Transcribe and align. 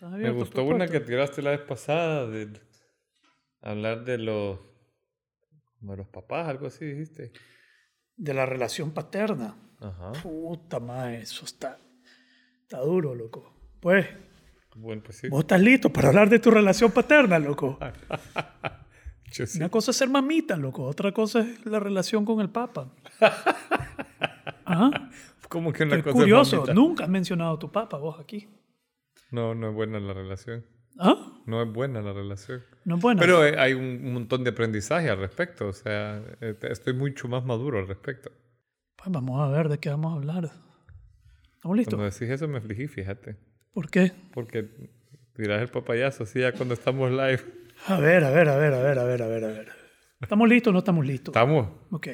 ¿Estás 0.00 0.12
Me 0.12 0.30
gustó 0.30 0.62
una 0.62 0.86
que 0.86 1.00
tiraste 1.00 1.42
la 1.42 1.50
vez 1.50 1.60
pasada 1.62 2.24
de 2.28 2.48
hablar 3.60 4.04
de 4.04 4.16
los, 4.18 4.60
como 5.80 5.90
de 5.92 5.98
los 5.98 6.06
papás, 6.06 6.46
algo 6.46 6.68
así 6.68 6.84
dijiste. 6.84 7.32
De 8.16 8.32
la 8.32 8.46
relación 8.46 8.92
paterna. 8.92 9.56
Ajá. 9.80 10.12
Puta 10.22 10.78
madre, 10.78 11.22
eso 11.22 11.44
está, 11.44 11.80
está 12.62 12.78
duro, 12.78 13.12
loco. 13.16 13.52
Pues, 13.80 14.06
Bueno, 14.76 15.02
pues 15.04 15.18
sí. 15.18 15.28
vos 15.28 15.40
estás 15.40 15.60
listo 15.60 15.92
para 15.92 16.08
hablar 16.10 16.28
de 16.30 16.38
tu 16.38 16.52
relación 16.52 16.92
paterna, 16.92 17.40
loco. 17.40 17.76
Yo 19.32 19.46
sí. 19.48 19.58
Una 19.58 19.68
cosa 19.68 19.90
es 19.90 19.96
ser 19.96 20.08
mamita, 20.08 20.56
loco. 20.56 20.84
Otra 20.84 21.10
cosa 21.10 21.40
es 21.40 21.66
la 21.66 21.80
relación 21.80 22.24
con 22.24 22.38
el 22.40 22.50
papa. 22.50 22.92
Ajá. 24.64 25.10
Como 25.48 25.72
que 25.72 25.82
una 25.82 25.96
Qué 25.96 26.02
cosa 26.04 26.10
es 26.18 26.22
curioso. 26.22 26.56
mamita. 26.58 26.74
Nunca 26.74 27.02
has 27.04 27.10
mencionado 27.10 27.56
a 27.56 27.58
tu 27.58 27.72
papa 27.72 27.98
vos 27.98 28.20
aquí. 28.20 28.48
No, 29.30 29.54
no 29.54 29.68
es 29.68 29.74
buena 29.74 30.00
la 30.00 30.14
relación. 30.14 30.64
¿Ah? 30.98 31.14
No 31.46 31.62
es 31.62 31.72
buena 31.72 32.02
la 32.02 32.12
relación. 32.12 32.62
No 32.84 32.96
es 32.96 33.02
buena. 33.02 33.20
Pero 33.20 33.46
eh, 33.46 33.54
hay 33.58 33.74
un, 33.74 34.12
montón 34.12 34.44
de 34.44 34.50
aprendizaje 34.50 35.10
al 35.10 35.18
respecto. 35.18 35.68
O 35.68 35.72
sea, 35.72 36.22
eh, 36.40 36.56
estoy 36.62 36.94
mucho 36.94 37.28
más 37.28 37.44
maduro 37.44 37.78
al 37.78 37.88
respecto. 37.88 38.30
Pues 38.96 39.10
vamos 39.10 39.40
a 39.40 39.48
ver 39.50 39.68
de 39.68 39.78
qué 39.78 39.90
vamos 39.90 40.12
a 40.12 40.16
hablar. 40.16 40.50
¿Estamos 41.54 41.76
listos? 41.76 41.94
Cuando 41.94 42.12
decís 42.12 42.28
eso 42.28 42.48
me 42.48 42.58
afligí, 42.58 42.88
fíjate. 42.88 43.36
¿Por 43.72 43.90
qué? 43.90 44.12
Porque 44.32 44.68
tirás 45.34 45.62
el 45.62 45.68
papayazo 45.68 46.24
así 46.24 46.40
ya 46.40 46.52
cuando 46.52 46.74
estamos 46.74 47.10
live. 47.10 47.40
A 47.86 47.98
ver, 47.98 48.24
a 48.24 48.30
ver, 48.30 48.48
a 48.48 48.56
ver, 48.56 48.74
a 48.74 48.82
ver, 48.82 48.98
a 48.98 49.04
ver, 49.04 49.22
a 49.22 49.26
ver, 49.28 49.44
a 49.44 49.48
ver. 49.48 49.68
¿Estamos 50.20 50.48
listos 50.48 50.70
o 50.70 50.72
no 50.72 50.80
estamos 50.80 51.06
listos? 51.06 51.32
¿Estamos? 51.32 51.68
Ok. 51.90 52.08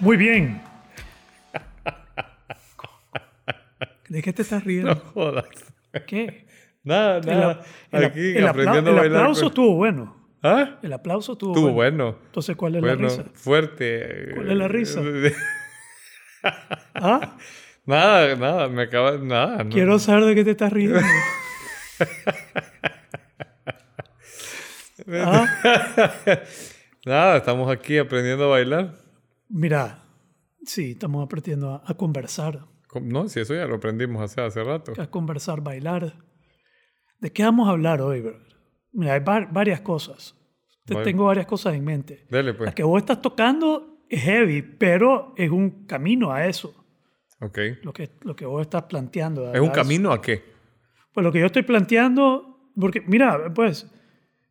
Muy 0.00 0.16
bien. 0.16 0.62
¿De 4.08 4.22
qué 4.22 4.32
te 4.32 4.42
estás 4.42 4.64
riendo? 4.64 4.94
No 4.94 5.00
jodas. 5.00 5.44
¿Qué? 6.06 6.46
Nada, 6.82 7.20
nada. 7.20 7.60
el- 7.92 8.04
Aquí 8.06 8.36
el 8.36 8.46
aprendiendo 8.46 8.90
el 8.90 8.96
a 8.96 9.00
bailar. 9.02 9.20
aplauso 9.20 9.40
con- 9.42 9.48
estuvo 9.48 9.74
bueno. 9.76 10.16
¿Ah? 10.42 10.78
El 10.82 10.92
aplauso 10.94 11.32
estuvo, 11.32 11.52
Estuvo 11.52 11.72
bueno. 11.72 12.04
bueno. 12.12 12.18
Entonces, 12.26 12.56
¿cuál 12.56 12.76
es 12.76 12.80
Bueno, 12.80 13.02
la 13.02 13.08
risa? 13.08 13.24
fuerte. 13.34 14.32
¿Cuál 14.34 14.50
es 14.50 14.56
la 14.56 14.68
risa? 14.68 15.00
¿Ah? 16.94 17.36
nada, 17.84 18.34
nada, 18.36 18.68
me 18.68 18.82
acaba. 18.82 19.18
Nada. 19.18 19.64
no. 19.64 19.70
Quiero 19.70 19.98
saber 19.98 20.24
de 20.24 20.34
qué 20.34 20.44
te 20.44 20.50
estás 20.52 20.72
riendo. 20.72 20.98
¿Ah? 25.12 25.46
Nada, 27.04 27.36
estamos 27.38 27.70
aquí 27.70 27.98
aprendiendo 27.98 28.44
a 28.44 28.48
bailar. 28.48 28.94
Mira, 29.50 30.04
sí, 30.64 30.92
estamos 30.92 31.24
aprendiendo 31.24 31.70
a, 31.74 31.82
a 31.84 31.94
conversar, 31.94 32.60
No, 33.02 33.28
si 33.28 33.40
eso 33.40 33.54
ya 33.54 33.66
lo 33.66 33.76
aprendimos 33.76 34.22
hace, 34.22 34.40
hace 34.40 34.62
rato. 34.64 34.92
a 35.00 35.06
conversar, 35.10 35.60
bailar. 35.60 36.14
¿De 37.20 37.32
qué 37.32 37.42
vamos 37.44 37.68
a 37.68 37.72
hablar 37.72 38.00
hoy, 38.00 38.20
brother? 38.20 38.56
Mira, 38.92 39.14
hay 39.14 39.20
va- 39.20 39.46
varias 39.50 39.80
cosas. 39.80 40.34
Te 40.86 40.94
Vale. 40.94 41.04
tengo 41.04 41.24
varias 41.26 41.46
cosas 41.46 41.74
en 41.74 41.84
mente. 41.84 42.26
Dele, 42.30 42.54
pues. 42.54 42.66
La 42.68 42.74
que 42.74 42.82
vos 42.82 42.98
estás 43.00 43.20
tocando 43.22 43.98
es 44.08 44.22
heavy, 44.22 44.62
pero 44.62 45.34
es 45.36 45.50
un 45.50 45.86
camino 45.86 46.32
a 46.32 46.46
eso. 46.46 46.74
Ok. 47.40 47.58
Lo 47.82 47.92
que, 47.92 48.10
lo 48.22 48.34
que 48.34 48.46
vos 48.46 48.62
estás 48.62 48.84
planteando. 48.84 49.42
¿Es 49.52 49.60
un 49.60 49.68
¿verdad? 49.68 49.74
camino 49.74 50.12
a 50.12 50.20
qué? 50.20 50.42
Pues 51.12 51.24
lo 51.24 51.30
que 51.32 51.40
yo 51.40 51.46
estoy 51.46 51.62
planteando, 51.62 52.70
porque 52.78 53.00
mira, 53.02 53.52
pues, 53.54 53.86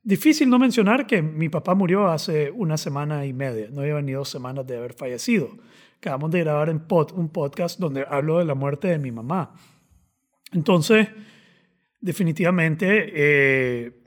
difícil 0.04 0.50
no 0.50 0.60
mencionar 0.60 1.06
que 1.08 1.22
mi 1.22 1.50
papá 1.50 1.76
murió 1.76 2.08
hace 2.08 2.52
una 2.52 2.78
semana 2.78 3.26
y 3.26 3.34
media, 3.34 3.68
no 3.72 3.84
lleva 3.84 4.02
ni 4.02 4.12
dos 4.14 4.30
semanas 4.30 4.66
de 4.68 4.78
haber 4.78 4.94
fallecido. 4.94 5.50
Acabamos 5.98 6.32
de 6.32 6.40
grabar 6.40 6.70
en 6.70 6.88
pod- 6.88 7.12
un 7.14 7.30
podcast 7.30 7.80
donde 7.80 8.06
hablo 8.08 8.40
de 8.40 8.46
la 8.46 8.56
muerte 8.56 8.88
de 8.88 9.00
mi 9.00 9.12
mamá. 9.12 9.54
Entonces, 10.54 11.08
definitivamente, 12.00 13.12
eh, 13.14 14.04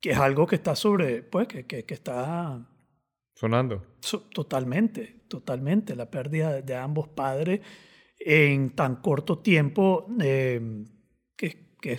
que 0.00 0.10
es 0.10 0.18
algo 0.18 0.46
que 0.46 0.56
está 0.56 0.76
sobre, 0.76 1.22
pues, 1.22 1.48
que, 1.48 1.66
que, 1.66 1.84
que 1.84 1.94
está 1.94 2.68
Sonando. 3.36 3.84
So- 4.00 4.20
totalmente, 4.32 5.24
totalmente. 5.28 5.96
La 5.96 6.10
pérdida 6.10 6.52
de, 6.52 6.62
de 6.62 6.76
ambos 6.76 7.08
padres 7.08 7.60
en 8.20 8.70
tan 8.76 8.96
corto 8.96 9.38
tiempo 9.40 10.06
eh, 10.20 10.84
que, 11.36 11.74
que 11.80 11.92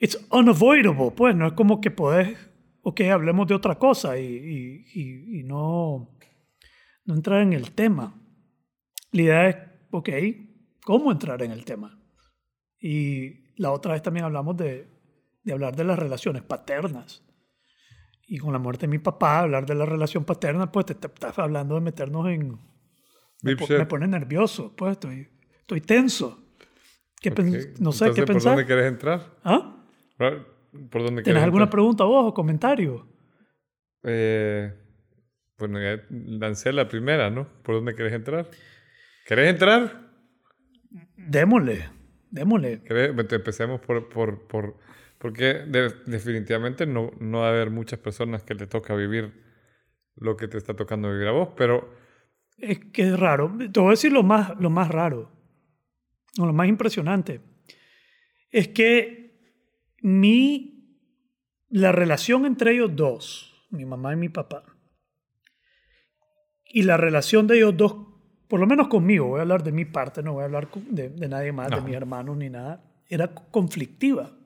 it's 0.00 0.18
unavoidable, 0.30 1.12
pues 1.14 1.36
no 1.36 1.46
es 1.46 1.52
como 1.52 1.80
que 1.80 1.90
podés, 1.92 2.36
ok, 2.82 3.00
hablemos 3.12 3.46
de 3.46 3.54
otra 3.54 3.76
cosa 3.76 4.18
y, 4.18 4.24
y, 4.26 4.84
y- 5.00 5.40
y 5.40 5.42
no, 5.44 6.16
no 7.04 7.14
entrar 7.14 7.42
en 7.42 7.52
el 7.52 7.70
tema. 7.72 8.14
La 9.12 9.22
idea 9.22 9.48
es, 9.48 9.56
ok, 9.90 10.08
¿cómo 10.84 11.12
entrar 11.12 11.42
en 11.42 11.50
el 11.52 11.64
tema? 11.64 11.98
Y 12.80 13.52
la 13.60 13.72
otra 13.72 13.92
vez 13.92 14.02
también 14.02 14.24
hablamos 14.24 14.56
de, 14.56 14.88
de 15.42 15.52
hablar 15.52 15.76
de 15.76 15.84
las 15.84 15.98
relaciones 15.98 16.42
paternas. 16.42 17.22
Y 18.26 18.38
con 18.38 18.52
la 18.52 18.58
muerte 18.60 18.86
de 18.86 18.90
mi 18.92 18.98
papá, 18.98 19.40
hablar 19.40 19.66
de 19.66 19.74
la 19.74 19.84
relación 19.84 20.24
paterna, 20.24 20.70
pues 20.70 20.86
te, 20.86 20.94
te- 20.94 21.08
estás 21.08 21.38
hablando 21.38 21.74
de 21.74 21.80
meternos 21.80 22.28
en... 22.28 22.58
Me, 23.42 23.54
me 23.56 23.86
pone 23.86 24.06
nervioso, 24.06 24.72
pues 24.76 24.92
estoy, 24.92 25.26
estoy 25.60 25.80
tenso. 25.80 26.44
¿Qué 27.20 27.32
pen- 27.32 27.48
Ok. 27.48 27.80
No 27.80 27.90
sé 27.92 28.04
Entonces, 28.04 28.14
qué 28.14 28.20
¿Por 28.22 28.26
pensar. 28.34 28.52
dónde 28.52 28.66
quieres 28.66 28.86
entrar? 28.86 29.36
¿Ah? 29.44 29.79
¿Por 30.90 31.02
dónde 31.02 31.22
¿Tienes 31.22 31.42
alguna 31.42 31.64
entrar? 31.64 31.70
pregunta 31.70 32.04
vos 32.04 32.26
o 32.26 32.34
comentario? 32.34 33.08
Eh, 34.02 34.72
bueno, 35.58 35.80
ya 35.80 36.02
lancé 36.10 36.72
la 36.72 36.88
primera, 36.88 37.30
¿no? 37.30 37.48
¿Por 37.62 37.76
dónde 37.76 37.94
quieres 37.94 38.12
entrar? 38.12 38.48
¿Querés 39.26 39.50
entrar? 39.50 40.10
Démosle, 41.16 41.88
démosle. 42.30 42.82
¿Querés? 42.82 43.10
Empecemos 43.32 43.80
por... 43.80 44.08
por, 44.08 44.46
por 44.46 44.76
porque 45.18 45.54
de- 45.66 45.92
definitivamente 46.06 46.86
no, 46.86 47.10
no 47.20 47.40
va 47.40 47.48
a 47.48 47.50
haber 47.50 47.68
muchas 47.70 47.98
personas 47.98 48.42
que 48.42 48.54
le 48.54 48.66
toca 48.66 48.94
vivir 48.94 49.32
lo 50.16 50.34
que 50.36 50.48
te 50.48 50.56
está 50.56 50.74
tocando 50.74 51.12
vivir 51.12 51.28
a 51.28 51.32
vos, 51.32 51.50
pero 51.58 51.94
Es 52.56 52.78
que 52.86 53.02
es 53.08 53.18
raro. 53.20 53.52
Te 53.70 53.80
voy 53.80 53.88
a 53.88 53.90
decir 53.90 54.12
lo 54.12 54.22
más, 54.22 54.58
lo 54.58 54.70
más 54.70 54.88
raro, 54.88 55.30
o 56.38 56.46
lo 56.46 56.54
más 56.54 56.68
impresionante. 56.68 57.42
Es 58.50 58.68
que 58.68 59.19
mi, 60.02 60.98
la 61.68 61.92
relación 61.92 62.46
entre 62.46 62.72
ellos 62.72 62.90
dos, 62.94 63.66
mi 63.70 63.84
mamá 63.84 64.12
y 64.12 64.16
mi 64.16 64.28
papá, 64.28 64.64
y 66.64 66.82
la 66.82 66.96
relación 66.96 67.46
de 67.46 67.56
ellos 67.56 67.76
dos, 67.76 67.94
por 68.48 68.60
lo 68.60 68.66
menos 68.66 68.88
conmigo, 68.88 69.28
voy 69.28 69.38
a 69.38 69.42
hablar 69.42 69.62
de 69.62 69.72
mi 69.72 69.84
parte, 69.84 70.22
no 70.22 70.34
voy 70.34 70.42
a 70.42 70.46
hablar 70.46 70.68
de, 70.72 71.08
de 71.08 71.28
nadie 71.28 71.52
más, 71.52 71.70
de 71.70 71.80
mis 71.80 71.94
hermanos 71.94 72.36
ni 72.36 72.50
nada, 72.50 72.82
era 73.06 73.28
conflictiva. 73.34 74.36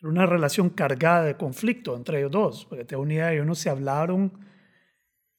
Era 0.00 0.10
una 0.10 0.26
relación 0.26 0.68
cargada 0.70 1.24
de 1.24 1.36
conflicto 1.36 1.96
entre 1.96 2.18
ellos 2.18 2.30
dos, 2.30 2.66
porque 2.66 2.84
te 2.84 2.96
idea, 2.96 3.32
ellos 3.32 3.46
no 3.46 3.54
se 3.54 3.70
hablaron 3.70 4.44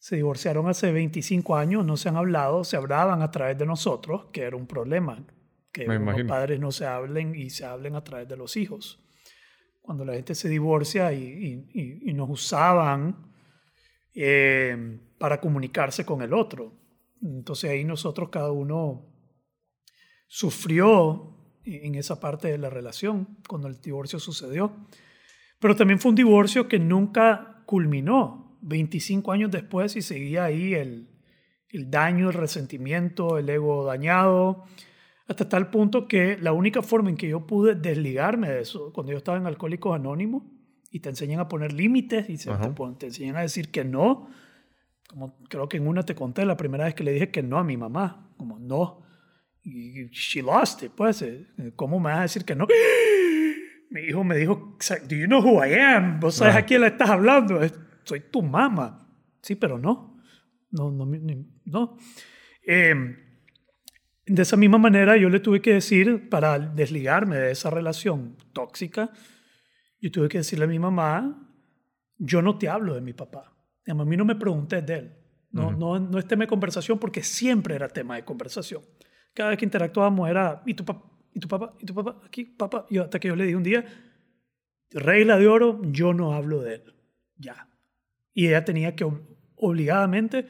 se 0.06 0.18
divorciaron 0.18 0.68
hace 0.68 0.92
25 0.92 1.56
años, 1.56 1.84
no 1.84 1.98
se 1.98 2.10
han 2.10 2.16
hablado, 2.16 2.64
se 2.64 2.78
hablaban 2.78 3.24
a 3.24 3.32
través 3.32 3.58
de 3.58 3.66
nosotros, 3.66 4.26
que 4.32 4.44
era 4.44 4.56
un 4.56 4.68
problema, 4.68 5.26
que 5.72 5.88
Me 5.88 5.96
los 5.96 6.04
imagino. 6.04 6.30
padres 6.30 6.60
no 6.60 6.72
se 6.72 6.86
hablen 6.86 7.34
y 7.34 7.50
se 7.50 7.66
hablen 7.66 7.96
a 7.96 8.04
través 8.04 8.28
de 8.28 8.38
los 8.38 8.56
hijos. 8.56 9.04
Cuando 9.86 10.04
la 10.04 10.14
gente 10.16 10.34
se 10.34 10.50
divorcia 10.50 11.14
y, 11.14 11.70
y- 11.72 12.14
nos 12.14 12.28
usaban 12.28 13.32
eh, 14.16 15.00
para 15.20 15.40
comunicarse 15.40 16.04
con 16.04 16.24
el 16.24 16.34
otro. 16.34 16.74
Entonces 17.22 17.70
ahí 17.70 17.84
nosotros 17.84 18.30
cada 18.30 18.52
uno 18.52 19.06
sufrió 20.28 21.38
en 21.66 21.94
esa 21.94 22.20
parte 22.20 22.48
de 22.48 22.58
la 22.58 22.72
relación 22.72 23.38
cuando 23.48 23.68
el 23.68 23.80
divorcio 23.80 24.18
sucedió. 24.18 24.76
Pero 25.60 25.76
también 25.76 26.00
fue 26.00 26.10
un 26.10 26.16
divorcio 26.16 26.68
que 26.68 26.80
nunca 26.80 27.62
culminó. 27.68 28.58
25 28.62 29.32
años 29.32 29.52
después 29.52 29.96
y 29.96 30.02
seguía 30.02 30.46
ahí 30.46 30.74
el 30.74 31.08
daño, 31.92 32.30
el 32.30 32.34
resentimiento, 32.34 33.38
el 33.38 33.48
ego 33.50 33.86
dañado, 33.86 34.64
hasta 35.28 35.50
tal 35.50 35.70
punto 35.70 36.08
que 36.08 36.38
la 36.40 36.52
única 36.54 36.82
forma 36.82 37.10
en 37.10 37.18
que 37.18 37.28
yo 37.28 37.46
pude 37.48 37.76
desligarme 37.76 38.50
de 38.50 38.62
eso, 38.62 38.92
cuando 38.94 39.12
yo 39.12 39.18
estaba 39.18 39.38
en 39.38 39.46
Alcohólicos 39.48 39.96
Anónimos, 39.96 40.44
y 40.92 41.00
te 41.00 41.10
enseñan 41.10 41.40
a 41.42 41.48
poner 41.48 41.74
límites 41.74 42.30
y 42.30 42.38
se- 42.38 42.52
te, 43.00 43.06
enseñan 43.08 43.36
a 43.36 43.42
decir 43.42 43.70
que 43.70 43.84
no, 43.84 44.30
como 45.10 45.38
creo 45.50 45.68
que 45.68 45.78
en 45.78 45.88
una 45.88 46.04
te 46.04 46.16
conté 46.16 46.46
la 46.46 46.56
primera 46.56 46.86
vez 46.86 46.94
que 46.96 47.04
le 47.04 47.12
dije 47.12 47.32
que 47.32 47.44
no 47.44 47.58
a 47.58 47.64
mi 47.64 47.76
mamá, 47.76 48.32
como 48.38 48.60
no, 48.60 49.02
y 49.64 50.06
she 50.12 50.42
lost 50.44 50.84
it, 50.84 50.92
pues, 50.96 51.22
eh, 51.24 51.48
¿cómo 51.76 52.00
me 52.00 52.10
vas 52.12 52.20
a 52.20 52.22
decir 52.24 52.46
que 52.46 52.56
no? 52.56 52.68
Mi 53.90 54.02
hijo 54.02 54.24
me 54.24 54.36
dijo, 54.38 54.78
do 55.08 55.16
you 55.16 55.26
know 55.28 55.42
who 55.42 55.64
I 55.66 55.74
am? 55.74 56.20
¿Vos 56.20 56.36
sabes 56.36 56.52
Ajá. 56.56 56.64
a 56.64 56.66
quién 56.66 56.82
le 56.82 56.88
estás 56.88 57.10
hablando? 57.10 57.60
Soy 58.04 58.20
tu 58.32 58.42
mamá. 58.42 59.08
Sí, 59.42 59.56
pero 59.56 59.78
no. 59.78 60.18
No, 60.72 60.92
no, 60.92 61.06
no. 61.66 61.98
Eh, 62.66 62.94
de 64.26 64.42
esa 64.42 64.58
misma 64.58 64.78
manera 64.78 65.18
yo 65.18 65.30
le 65.30 65.40
tuve 65.40 65.62
que 65.62 65.74
decir, 65.74 66.30
para 66.30 66.58
desligarme 66.58 67.38
de 67.38 67.52
esa 67.52 67.70
relación 67.70 68.36
tóxica, 68.54 69.12
yo 70.02 70.12
tuve 70.12 70.30
que 70.30 70.40
decirle 70.40 70.66
a 70.66 70.68
mi 70.68 70.80
mamá, 70.80 71.50
yo 72.18 72.42
no 72.42 72.58
te 72.58 72.70
hablo 72.70 72.96
de 72.96 73.02
mi 73.02 73.14
papá. 73.14 73.56
A 73.88 73.94
mí 73.94 74.18
no 74.18 74.26
me 74.26 74.36
pregunté 74.36 74.82
de 74.82 74.96
él. 74.96 75.18
No, 75.52 75.72
no, 75.72 76.00
no 76.00 76.20
es 76.20 76.28
tema 76.28 76.44
de 76.44 76.48
conversación 76.48 77.00
porque 77.00 77.24
siempre 77.24 77.76
era 77.76 77.88
tema 77.88 78.16
de 78.16 78.26
conversación. 78.26 78.82
Cada 79.34 79.52
vez 79.52 79.60
que 79.60 79.66
interactuábamos 79.66 80.30
era, 80.30 80.62
¿y 80.66 80.74
tu 80.74 80.84
papá? 80.84 81.12
¿Y 81.34 81.40
tu 81.40 81.48
papá? 81.48 81.74
¿Y 81.80 81.86
tu 81.86 81.94
papá? 81.94 82.22
Aquí, 82.26 82.46
papá. 82.46 82.86
Y 82.90 82.98
hasta 82.98 83.20
que 83.20 83.28
yo 83.28 83.36
le 83.36 83.44
dije 83.44 83.56
un 83.56 83.64
día, 83.64 83.86
regla 84.92 85.38
de 85.38 85.48
oro, 85.48 85.82
yo 85.92 86.14
no 86.14 86.34
hablo 86.34 86.62
de 86.62 86.76
él. 86.76 86.94
Ya. 87.38 87.70
Y 88.34 88.48
ella 88.48 88.66
tenía 88.66 88.96
que 88.96 89.06
obligadamente, 89.56 90.48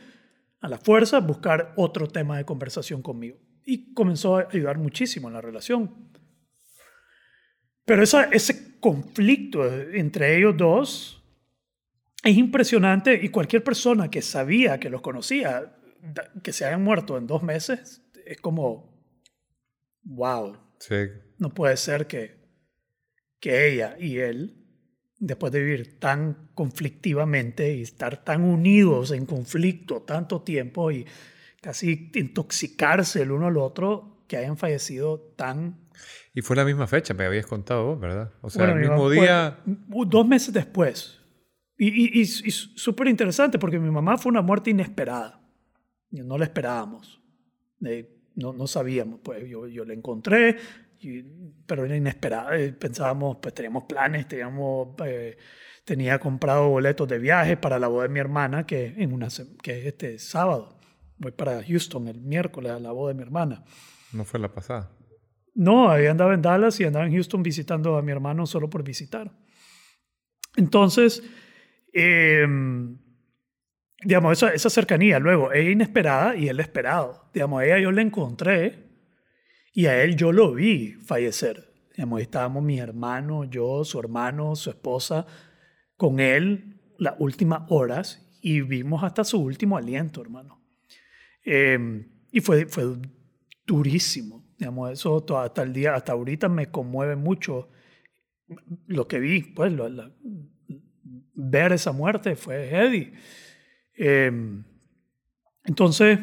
a 0.61 0.67
la 0.67 0.77
fuerza, 0.77 1.19
buscar 1.19 1.73
otro 1.75 2.07
tema 2.07 2.37
de 2.37 2.45
conversación 2.45 3.01
conmigo. 3.01 3.37
Y 3.65 3.93
comenzó 3.93 4.37
a 4.37 4.47
ayudar 4.51 4.77
muchísimo 4.77 5.27
en 5.27 5.33
la 5.33 5.41
relación. 5.41 6.11
Pero 7.83 8.03
esa, 8.03 8.25
ese 8.25 8.79
conflicto 8.79 9.65
entre 9.65 10.37
ellos 10.37 10.55
dos 10.55 11.23
es 12.23 12.37
impresionante 12.37 13.19
y 13.21 13.29
cualquier 13.29 13.63
persona 13.63 14.09
que 14.09 14.21
sabía, 14.21 14.79
que 14.79 14.89
los 14.89 15.01
conocía, 15.01 15.75
que 16.43 16.53
se 16.53 16.65
hayan 16.65 16.83
muerto 16.83 17.17
en 17.17 17.27
dos 17.27 17.43
meses, 17.43 18.03
es 18.25 18.39
como, 18.41 18.99
wow. 20.03 20.57
Sí. 20.79 20.95
No 21.37 21.53
puede 21.53 21.77
ser 21.77 22.07
que, 22.07 22.45
que 23.39 23.67
ella 23.67 23.95
y 23.99 24.17
él, 24.17 24.65
después 25.19 25.53
de 25.53 25.63
vivir 25.63 25.99
tan 25.99 26.49
conflictivamente 26.55 27.75
y 27.75 27.83
estar 27.83 28.23
tan 28.23 28.43
unidos 28.43 29.11
en 29.11 29.25
conflicto 29.25 30.01
tanto 30.01 30.41
tiempo 30.41 30.91
y 30.91 31.05
casi 31.65 32.11
intoxicarse 32.13 33.23
el 33.23 33.31
uno 33.31 33.47
al 33.47 33.57
otro, 33.57 34.23
que 34.27 34.37
hayan 34.37 34.55
fallecido 34.55 35.19
tan... 35.35 35.79
Y 36.35 36.41
fue 36.41 36.55
la 36.55 36.63
misma 36.63 36.85
fecha, 36.85 37.15
me 37.15 37.25
habías 37.25 37.47
contado 37.47 37.85
vos, 37.87 37.99
¿verdad? 37.99 38.31
O 38.41 38.51
sea, 38.51 38.69
el 38.69 38.81
mismo 38.81 39.09
día... 39.09 39.57
dos 39.65 40.27
meses 40.27 40.53
después. 40.53 41.19
Y, 41.75 42.21
y, 42.21 42.25
súper 42.27 43.07
interesante 43.07 43.57
porque 43.57 43.79
mi 43.79 43.89
mamá 43.89 44.15
fue 44.19 44.31
una 44.31 44.43
muerte 44.43 44.69
inesperada. 44.69 45.41
No 46.11 46.37
la 46.37 46.43
esperábamos. 46.43 47.19
no, 48.35 48.53
no 48.53 48.67
sabíamos. 48.67 49.21
Pues 49.23 49.49
yo, 49.49 49.65
yo 49.65 49.85
la 49.85 49.93
encontré, 49.95 50.57
pero 51.65 51.83
era 51.83 51.97
inesperada. 51.97 52.55
Eh, 52.59 52.73
pensábamos, 52.73 53.37
pues 53.41 53.55
teníamos 53.55 53.85
planes, 53.85 54.27
teníamos, 54.27 54.89
eh, 55.03 55.35
tenía 55.83 56.19
comprado 56.19 56.69
boletos 56.69 57.07
de 57.07 57.17
viaje 57.17 57.57
para 57.57 57.79
la 57.79 57.87
boda 57.87 58.03
de 58.03 58.09
mi 58.09 58.19
hermana, 58.19 58.67
que, 58.67 58.93
en 58.97 59.13
una, 59.13 59.29
que 59.63 59.79
es 59.79 59.85
este 59.87 60.19
sábado. 60.19 60.74
Voy 61.17 61.31
para 61.31 61.63
Houston 61.63 62.07
el 62.07 62.21
miércoles 62.21 62.71
a 62.71 62.79
la 62.79 62.91
boda 62.91 63.13
de 63.13 63.17
mi 63.17 63.23
hermana. 63.23 63.63
¿No 64.11 64.25
fue 64.25 64.39
la 64.39 64.53
pasada? 64.53 64.91
No, 65.53 65.89
ahí 65.89 66.05
andaba 66.07 66.33
en 66.33 66.41
Dallas 66.41 66.79
y 66.79 66.83
andaba 66.83 67.05
en 67.05 67.13
Houston 67.13 67.41
visitando 67.41 67.97
a 67.97 68.01
mi 68.01 68.11
hermano 68.11 68.45
solo 68.45 68.69
por 68.69 68.83
visitar. 68.83 69.31
Entonces, 70.57 71.23
Em, 71.97 72.97
digamos, 74.03 74.33
esa, 74.33 74.53
esa, 74.53 74.69
cercanía. 74.69 75.17
Luego, 75.17 75.53
ella 75.53 75.71
inesperada 75.71 76.35
y 76.35 76.49
él 76.49 76.59
esperado. 76.59 77.29
Digamos, 77.33 77.61
a 77.61 77.65
ella 77.65 77.79
yo 77.79 77.91
la 77.93 78.01
encontré 78.01 78.83
y 79.73 79.85
a 79.85 80.03
él 80.03 80.17
yo 80.17 80.33
lo 80.33 80.53
vi 80.53 80.91
fallecer. 80.91 81.73
Digamos, 81.95 82.19
estábamos 82.19 82.63
mi 82.63 82.79
hermano, 82.79 83.45
yo, 83.45 83.85
su 83.85 83.97
hermano, 83.97 84.57
su 84.57 84.71
esposa, 84.71 85.25
con 85.95 86.19
él 86.19 86.81
las 86.97 87.15
últimas 87.19 87.61
horas 87.69 88.29
y 88.41 88.59
vimos 88.59 89.05
hasta 89.05 89.23
su 89.23 89.41
último 89.41 89.77
aliento, 89.77 90.21
hermano. 90.21 90.64
Em, 91.45 92.09
y 92.31 92.41
fue, 92.41 92.65
fue 92.65 92.97
durísimo. 93.65 94.43
Digamos, 94.57 94.91
eso 94.91 95.23
hasta 95.37 95.61
el 95.61 95.71
día, 95.71 95.95
hasta 95.95 96.13
ahorita 96.13 96.49
me 96.49 96.71
conmueve 96.71 97.15
mucho 97.15 97.69
lo 98.87 99.07
que 99.07 99.19
vi, 99.19 99.41
pues, 99.41 99.71
lo, 99.71 99.87
la, 99.87 100.11
ver 101.33 101.73
esa 101.73 101.91
muerte 101.91 102.35
fue 102.35 102.67
heavy. 102.67 103.13
Em, 103.93 104.63
entonces, 105.63 106.19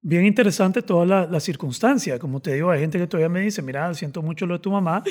bien 0.00 0.24
interesante 0.24 0.82
toda 0.82 1.04
la, 1.04 1.26
la, 1.26 1.40
circunstancia. 1.40 2.18
Como 2.18 2.40
te 2.40 2.54
digo, 2.54 2.70
hay 2.70 2.80
gente 2.80 2.98
que 2.98 3.06
todavía 3.06 3.28
me 3.28 3.40
dice, 3.40 3.62
mira, 3.62 3.92
siento 3.94 4.22
mucho 4.22 4.46
lo 4.46 4.54
de 4.54 4.60
tu 4.60 4.70
mamá 4.70 5.02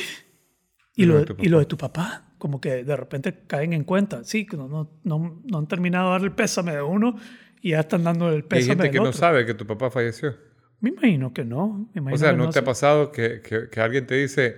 y, 0.95 1.05
lo, 1.05 1.23
de, 1.23 1.35
y 1.39 1.49
lo 1.49 1.59
de 1.59 1.65
tu 1.65 1.77
papá. 1.77 2.33
Como 2.37 2.61
que 2.61 2.83
de 2.83 2.95
repente 2.95 3.45
caen 3.47 3.73
en 3.73 3.83
cuenta. 3.83 4.23
Sí, 4.23 4.45
que 4.45 4.57
no, 4.57 4.67
no, 4.67 4.99
no, 5.03 5.41
no 5.43 5.57
han 5.57 5.67
terminado 5.67 6.07
de 6.07 6.11
dar 6.11 6.21
el 6.21 6.31
pésame 6.31 6.73
de 6.73 6.81
uno 6.81 7.15
y 7.65 7.71
ya 7.71 7.79
están 7.79 8.03
dando 8.03 8.29
el 8.29 8.43
pésame 8.43 8.61
Hay 8.61 8.77
gente 8.77 8.91
que 8.91 9.03
no 9.03 9.11
sabe 9.11 9.43
que 9.43 9.55
tu 9.55 9.65
papá 9.65 9.89
falleció. 9.89 10.35
Me 10.81 10.91
imagino 10.91 11.33
que 11.33 11.43
no. 11.43 11.89
o 12.11 12.17
sea, 12.17 12.31
¿no, 12.31 12.51
te 12.51 12.59
ha 12.59 12.63
pasado 12.63 13.11
que, 13.11 13.41
que, 13.41 13.69
que, 13.71 13.81
alguien 13.81 14.05
te 14.05 14.13
dice, 14.13 14.57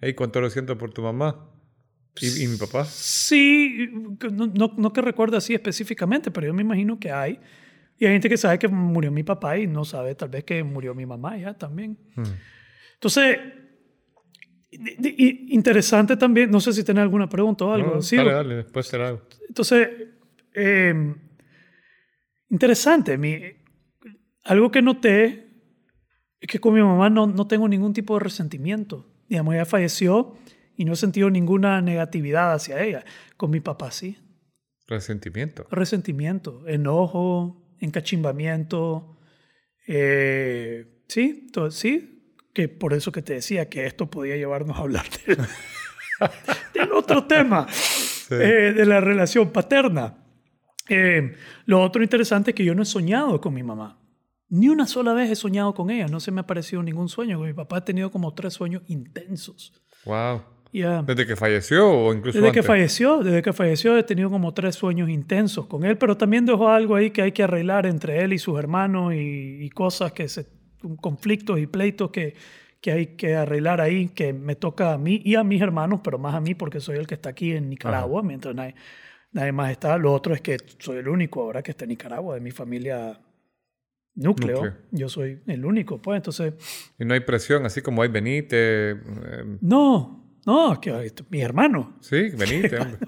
hey, 0.00 0.14
cuánto 0.14 0.40
lo 0.40 0.48
siento 0.48 0.78
por 0.78 0.92
tu 0.92 1.02
mamá? 1.02 1.50
¿Y, 2.20 2.46
mi 2.46 2.56
papá? 2.56 2.84
Sí, 2.84 3.90
no, 4.30 4.72
no, 4.76 4.92
que 4.92 5.00
recuerdo 5.00 5.36
así 5.36 5.52
específicamente, 5.52 6.30
pero 6.30 6.46
yo 6.46 6.54
me 6.54 6.62
imagino 6.62 6.96
que 7.00 7.10
hay. 7.10 7.40
Y 7.98 8.06
hay 8.06 8.12
gente 8.12 8.28
que 8.28 8.36
sabe 8.36 8.56
que 8.56 8.68
murió 8.68 9.10
mi 9.10 9.24
papá 9.24 9.58
y 9.58 9.66
no 9.66 9.84
sabe 9.84 10.14
tal 10.14 10.28
vez 10.28 10.44
que 10.44 10.62
murió 10.62 10.94
mi 10.94 11.06
mamá 11.06 11.36
ya 11.36 11.54
también. 11.54 11.98
Hmm. 12.14 12.22
Entonces, 12.94 13.36
interesante 14.70 16.16
también, 16.16 16.52
no 16.52 16.60
sé 16.60 16.72
si 16.72 16.84
tiene 16.84 17.00
alguna 17.00 17.28
pregunta 17.28 17.64
o 17.64 17.72
algo. 17.72 18.00
sí, 18.00 18.14
dale, 18.14 18.32
dale, 18.32 18.54
después 18.58 18.86
será 18.86 19.08
algo. 19.08 19.22
Entonces, 19.48 19.88
em, 20.54 21.16
interesante. 22.54 23.18
Mi, 23.18 23.40
algo 24.44 24.70
que 24.70 24.80
noté 24.80 25.48
es 26.40 26.48
que 26.48 26.60
con 26.60 26.72
mi 26.72 26.80
mamá 26.80 27.10
no, 27.10 27.26
no 27.26 27.46
tengo 27.48 27.68
ningún 27.68 27.92
tipo 27.92 28.14
de 28.14 28.20
resentimiento. 28.20 29.10
Digamos, 29.28 29.54
ella 29.54 29.64
falleció 29.64 30.36
y 30.76 30.84
no 30.84 30.92
he 30.92 30.96
sentido 30.96 31.30
ninguna 31.30 31.82
negatividad 31.82 32.52
hacia 32.54 32.80
ella. 32.80 33.04
Con 33.36 33.50
mi 33.50 33.60
papá 33.60 33.90
sí. 33.90 34.18
Resentimiento. 34.86 35.66
Resentimiento, 35.70 36.66
enojo, 36.68 37.74
encachimbamiento. 37.80 39.18
Eh, 39.88 41.02
sí, 41.08 41.48
todo, 41.52 41.72
sí, 41.72 42.36
que 42.52 42.68
por 42.68 42.94
eso 42.94 43.10
que 43.10 43.22
te 43.22 43.34
decía 43.34 43.68
que 43.68 43.86
esto 43.86 44.08
podía 44.10 44.36
llevarnos 44.36 44.78
a 44.78 44.82
hablar 44.82 45.06
del, 45.26 46.90
otro 46.92 47.24
tema, 47.24 47.66
eh, 48.30 48.72
de 48.76 48.86
la 48.86 49.00
relación 49.00 49.50
paterna. 49.50 50.23
Eh, 50.88 51.34
lo 51.66 51.82
otro 51.82 52.02
interesante 52.02 52.50
es 52.50 52.54
que 52.54 52.64
yo 52.64 52.74
no 52.74 52.82
he 52.82 52.86
soñado 52.86 53.40
con 53.40 53.54
mi 53.54 53.62
mamá. 53.62 53.98
Ni 54.48 54.68
una 54.68 54.86
sola 54.86 55.14
vez 55.14 55.30
he 55.30 55.36
soñado 55.36 55.74
con 55.74 55.90
ella, 55.90 56.06
no 56.06 56.20
se 56.20 56.30
me 56.30 56.40
ha 56.40 56.46
parecido 56.46 56.82
ningún 56.82 57.08
sueño. 57.08 57.40
Mi 57.40 57.52
papá 57.52 57.78
ha 57.78 57.84
tenido 57.84 58.10
como 58.10 58.34
tres 58.34 58.54
sueños 58.54 58.82
intensos. 58.86 59.72
Wow. 60.04 60.42
¿Desde 61.06 61.24
que 61.24 61.36
falleció 61.36 61.88
o 61.88 62.12
incluso 62.12 62.40
Desde 62.40 62.52
que 62.52 62.62
falleció, 62.64 63.22
desde 63.22 63.42
que 63.42 63.52
falleció 63.52 63.96
he 63.96 64.02
tenido 64.02 64.28
como 64.28 64.52
tres 64.54 64.74
sueños 64.74 65.08
intensos 65.08 65.66
con 65.66 65.84
él, 65.84 65.96
pero 65.96 66.16
también 66.16 66.44
dejó 66.44 66.68
algo 66.68 66.96
ahí 66.96 67.12
que 67.12 67.22
hay 67.22 67.30
que 67.30 67.44
arreglar 67.44 67.86
entre 67.86 68.24
él 68.24 68.32
y 68.32 68.38
sus 68.38 68.58
hermanos 68.58 69.12
y, 69.14 69.70
cosas 69.70 70.12
que 70.12 70.28
se, 70.28 70.48
conflictos 71.00 71.60
y 71.60 71.68
pleitos 71.68 72.10
que, 72.10 72.34
que 72.80 72.90
hay 72.90 73.06
que 73.06 73.36
arreglar 73.36 73.80
ahí, 73.80 74.08
que 74.08 74.32
me 74.32 74.56
toca 74.56 74.92
a 74.92 74.98
mí 74.98 75.22
y 75.24 75.36
a 75.36 75.44
mis 75.44 75.62
hermanos, 75.62 76.00
pero 76.02 76.18
más 76.18 76.34
a 76.34 76.40
mí 76.40 76.56
porque 76.56 76.80
soy 76.80 76.98
el 76.98 77.06
que 77.06 77.14
está 77.14 77.28
aquí 77.28 77.52
en 77.52 77.70
Nicaragua, 77.70 78.24
mientras 78.24 78.52
nadie, 78.52 78.74
nadie, 79.34 79.52
más 79.52 79.70
está. 79.70 79.98
Lo 79.98 80.12
otro 80.12 80.34
es 80.34 80.40
que 80.40 80.56
soy 80.78 80.98
el 80.98 81.08
único 81.08 81.42
ahora 81.42 81.62
que 81.62 81.72
está 81.72 81.84
en 81.84 81.90
Nicaragua, 81.90 82.34
de 82.34 82.40
mi 82.40 82.50
familia 82.50 83.20
núcleo. 84.14 84.72
Yo 84.90 85.08
soy 85.08 85.40
el 85.46 85.64
único, 85.64 86.00
pues 86.00 86.16
entonces... 86.16 86.54
Y 86.98 87.04
no 87.04 87.14
hay 87.14 87.20
presión, 87.20 87.66
así 87.66 87.82
como 87.82 88.02
hay 88.02 88.08
Benítez. 88.08 88.96
Eh, 88.96 89.58
no, 89.60 90.40
no, 90.46 90.80
que 90.80 91.12
mi 91.28 91.40
hermano. 91.42 91.96
Sí, 92.00 92.30
hombre. 92.32 92.98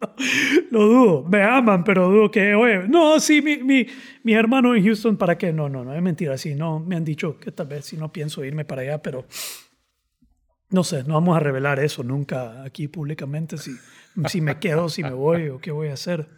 Lo 0.70 0.86
dudo, 0.86 1.24
me 1.24 1.42
aman, 1.42 1.82
pero 1.82 2.08
dudo 2.08 2.30
que, 2.30 2.54
oye, 2.54 2.86
no, 2.88 3.18
sí, 3.18 3.42
mi, 3.42 3.58
mi, 3.58 3.86
mi 4.22 4.32
hermano 4.32 4.74
en 4.74 4.84
Houston, 4.84 5.16
¿para 5.16 5.36
qué? 5.36 5.52
No, 5.52 5.68
no, 5.68 5.84
no, 5.84 5.92
es 5.92 6.00
mentira, 6.00 6.38
sí, 6.38 6.54
no, 6.54 6.78
me 6.78 6.94
han 6.94 7.04
dicho 7.04 7.36
que 7.36 7.50
tal 7.50 7.66
vez 7.66 7.86
si 7.86 7.96
no 7.96 8.12
pienso 8.12 8.44
irme 8.44 8.64
para 8.64 8.82
allá, 8.82 9.02
pero 9.02 9.26
no 10.70 10.84
sé, 10.84 11.04
no 11.04 11.14
vamos 11.14 11.36
a 11.36 11.40
revelar 11.40 11.80
eso 11.80 12.02
nunca 12.02 12.62
aquí 12.62 12.88
públicamente, 12.88 13.56
si, 13.58 13.72
si 14.28 14.40
me 14.40 14.58
quedo, 14.58 14.88
si 14.88 15.02
me 15.02 15.12
voy 15.12 15.48
o 15.48 15.58
qué 15.58 15.70
voy 15.70 15.88
a 15.88 15.94
hacer. 15.94 16.28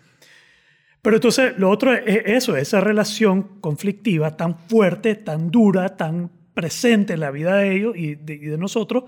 Pero 1.02 1.16
entonces, 1.16 1.58
lo 1.58 1.70
otro 1.70 1.94
es 1.94 2.22
eso, 2.26 2.56
esa 2.56 2.80
relación 2.80 3.60
conflictiva 3.60 4.37
tan 4.37 4.58
fuerte, 4.68 5.14
tan 5.14 5.50
dura, 5.50 5.96
tan 5.96 6.30
presente 6.54 7.14
en 7.14 7.20
la 7.20 7.30
vida 7.30 7.56
de 7.56 7.75
ellos 7.75 7.96
y 7.96 8.16
de, 8.16 8.34
y 8.34 8.46
de 8.46 8.58
nosotros, 8.58 9.04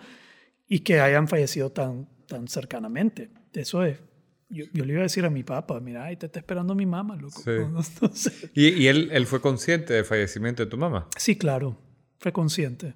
y 0.68 0.80
que 0.80 1.00
hayan 1.00 1.28
fallecido 1.28 1.70
tan, 1.70 2.08
tan 2.26 2.48
cercanamente. 2.48 3.30
Eso 3.52 3.84
es. 3.84 4.00
Yo, 4.48 4.64
yo, 4.72 4.84
le 4.84 4.94
iba 4.94 5.00
a 5.00 5.04
decir 5.04 5.24
a 5.24 5.30
mi 5.30 5.44
papá, 5.44 5.80
mira, 5.80 6.04
ahí 6.04 6.16
te 6.16 6.26
está 6.26 6.38
esperando 6.38 6.74
mi 6.74 6.86
mamá, 6.86 7.16
loco. 7.16 7.42
¿Y, 8.54 8.68
¿Y, 8.68 8.86
él, 8.88 9.10
él 9.12 9.26
fue 9.26 9.40
consciente 9.40 9.94
del 9.94 10.04
fallecimiento 10.04 10.64
de 10.64 10.70
tu 10.70 10.76
mamá? 10.76 11.08
Sí, 11.16 11.36
claro, 11.36 11.78
fue 12.18 12.32
consciente. 12.32 12.94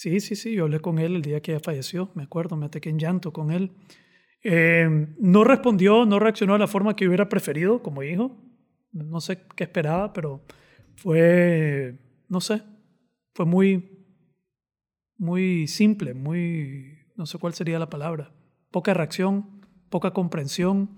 Sí, 0.00 0.18
sí, 0.20 0.34
sí, 0.34 0.54
yo 0.54 0.64
hablé 0.64 0.80
con 0.80 0.98
él 0.98 1.16
el 1.16 1.20
día 1.20 1.42
que 1.42 1.60
falleció, 1.60 2.10
me 2.14 2.22
acuerdo, 2.22 2.56
me 2.56 2.64
ataqué 2.64 2.88
en 2.88 2.98
llanto 2.98 3.34
con 3.34 3.50
él. 3.50 3.70
Eh, 4.42 4.88
no 5.18 5.44
respondió, 5.44 6.06
no 6.06 6.18
reaccionó 6.18 6.54
de 6.54 6.58
la 6.60 6.66
forma 6.66 6.96
que 6.96 7.06
hubiera 7.06 7.28
preferido 7.28 7.82
como 7.82 8.02
hijo. 8.02 8.34
No 8.92 9.20
sé 9.20 9.42
qué 9.54 9.64
esperaba, 9.64 10.14
pero 10.14 10.40
fue, 10.96 11.98
no 12.30 12.40
sé, 12.40 12.62
fue 13.34 13.44
muy, 13.44 14.06
muy 15.18 15.66
simple, 15.66 16.14
muy, 16.14 16.96
no 17.14 17.26
sé 17.26 17.36
cuál 17.36 17.52
sería 17.52 17.78
la 17.78 17.90
palabra, 17.90 18.32
poca 18.70 18.94
reacción, 18.94 19.60
poca 19.90 20.12
comprensión. 20.14 20.96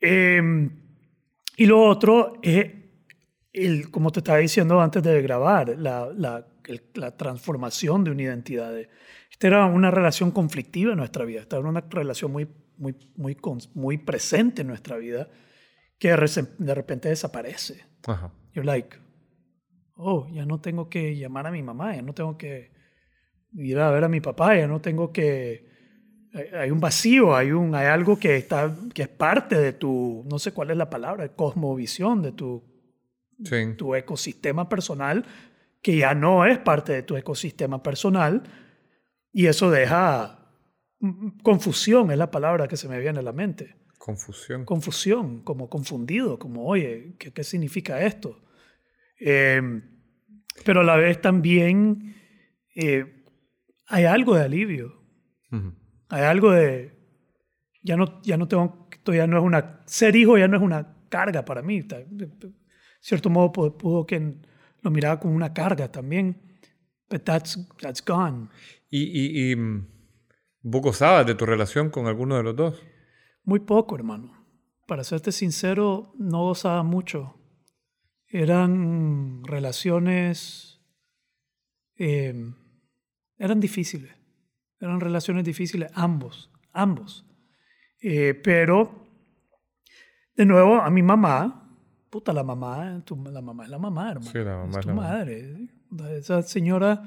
Em, 0.00 0.70
y 1.56 1.66
lo 1.66 1.82
otro 1.82 2.34
es, 2.40 2.70
el, 3.52 3.90
como 3.90 4.12
te 4.12 4.20
estaba 4.20 4.38
diciendo 4.38 4.80
antes 4.80 5.02
de 5.02 5.20
grabar, 5.22 5.76
la, 5.76 6.08
la, 6.16 6.46
la 6.94 7.16
transformación 7.16 8.04
de 8.04 8.10
una 8.10 8.22
identidad. 8.22 8.74
Esta 9.30 9.46
era 9.46 9.66
una 9.66 9.90
relación 9.90 10.30
conflictiva 10.30 10.92
en 10.92 10.98
nuestra 10.98 11.24
vida, 11.24 11.40
esta 11.40 11.58
era 11.58 11.68
una 11.68 11.80
relación 11.80 12.32
muy, 12.32 12.48
muy, 12.76 12.96
muy, 13.16 13.36
muy 13.74 13.98
presente 13.98 14.62
en 14.62 14.68
nuestra 14.68 14.96
vida 14.96 15.28
que 15.98 16.08
de 16.08 16.74
repente 16.74 17.08
desaparece. 17.10 17.84
Ajá. 18.06 18.32
You're 18.54 18.66
like, 18.66 18.96
oh, 19.96 20.28
ya 20.32 20.46
no 20.46 20.60
tengo 20.60 20.88
que 20.88 21.16
llamar 21.16 21.46
a 21.46 21.50
mi 21.50 21.62
mamá, 21.62 21.94
ya 21.94 22.02
no 22.02 22.14
tengo 22.14 22.36
que 22.36 22.72
ir 23.52 23.78
a 23.78 23.90
ver 23.90 24.04
a 24.04 24.08
mi 24.08 24.20
papá, 24.20 24.56
ya 24.56 24.66
no 24.66 24.80
tengo 24.80 25.12
que... 25.12 25.68
Hay 26.56 26.70
un 26.70 26.78
vacío, 26.78 27.34
hay, 27.34 27.50
un, 27.50 27.74
hay 27.74 27.86
algo 27.86 28.16
que, 28.16 28.36
está, 28.36 28.72
que 28.94 29.02
es 29.02 29.08
parte 29.08 29.56
de 29.56 29.72
tu, 29.72 30.24
no 30.30 30.38
sé 30.38 30.52
cuál 30.52 30.70
es 30.70 30.76
la 30.76 30.88
palabra, 30.88 31.28
cosmovisión, 31.34 32.22
de 32.22 32.32
tu, 32.32 32.62
tu 33.76 33.94
ecosistema 33.96 34.68
personal, 34.68 35.24
que 35.82 35.96
ya 35.96 36.14
no 36.14 36.44
es 36.44 36.58
parte 36.58 36.92
de 36.92 37.02
tu 37.02 37.16
ecosistema 37.16 37.82
personal, 37.82 38.42
y 39.32 39.46
eso 39.46 39.70
deja 39.70 40.52
confusión, 41.42 42.10
es 42.10 42.18
la 42.18 42.30
palabra 42.30 42.68
que 42.68 42.76
se 42.76 42.88
me 42.88 42.98
viene 42.98 43.20
a 43.20 43.22
la 43.22 43.32
mente. 43.32 43.76
Confusión. 43.98 44.64
Confusión, 44.64 45.42
como 45.42 45.68
confundido, 45.68 46.38
como, 46.38 46.66
oye, 46.66 47.14
¿qué, 47.18 47.32
qué 47.32 47.44
significa 47.44 48.02
esto? 48.02 48.42
Em, 49.18 49.82
pero 50.64 50.80
a 50.80 50.84
la 50.84 50.96
vez 50.96 51.20
también 51.20 52.16
eh, 52.74 53.24
hay 53.86 54.04
algo 54.04 54.34
de 54.34 54.42
alivio. 54.42 55.00
Hay 56.08 56.22
algo 56.22 56.52
de, 56.52 56.92
ya 57.82 57.96
no, 57.96 58.22
ya 58.22 58.36
no 58.36 58.46
tengo, 58.46 58.88
ya 59.06 59.26
no 59.26 59.38
es 59.38 59.44
una, 59.44 59.82
ser 59.86 60.14
hijo 60.16 60.38
ya 60.38 60.48
no 60.48 60.56
es 60.56 60.62
una 60.62 60.96
carga 61.08 61.44
para 61.44 61.62
mí. 61.62 61.82
De 61.82 62.30
cierto 63.00 63.30
modo 63.30 63.52
pudo, 63.52 64.06
que 64.06 64.36
lo 64.82 64.90
miraba 64.90 65.20
como 65.20 65.34
una 65.34 65.52
carga 65.52 65.90
también. 65.90 66.40
But 67.08 67.24
that's, 67.24 67.58
that's 67.80 68.04
gone. 68.04 68.48
¿Y, 68.88 69.02
y, 69.02 69.50
y 69.50 69.56
mm, 69.56 69.86
vos 70.62 70.82
gozabas 70.82 71.26
de 71.26 71.34
tu 71.34 71.44
relación 71.44 71.90
con 71.90 72.06
alguno 72.06 72.36
de 72.36 72.42
los 72.42 72.56
dos? 72.56 72.82
Muy 73.44 73.60
poco, 73.60 73.96
hermano. 73.96 74.46
Para 74.86 75.04
serte 75.04 75.32
sincero, 75.32 76.12
no 76.18 76.44
gozaba 76.44 76.82
mucho. 76.82 77.36
Eran 78.26 79.42
relaciones... 79.44 80.80
Eh, 81.96 82.34
eran 83.38 83.60
difíciles. 83.60 84.14
Eran 84.80 85.00
relaciones 85.00 85.44
difíciles, 85.44 85.90
ambos, 85.94 86.50
ambos. 86.72 87.26
Eh, 88.00 88.34
pero, 88.34 89.06
de 90.34 90.46
nuevo, 90.46 90.80
a 90.80 90.90
mi 90.90 91.02
mamá, 91.02 91.59
puta, 92.10 92.32
la 92.32 92.42
mamá, 92.42 93.02
la 93.30 93.40
mamá 93.40 93.64
es 93.64 93.70
la 93.70 93.78
mamá, 93.78 94.10
hermano. 94.10 94.30
Sí, 94.30 94.38
la 94.38 94.56
mamá 94.56 94.80
es, 94.80 94.86
tu 94.86 94.92
madre. 94.92 95.68
Esa 96.16 96.42
señora 96.42 97.02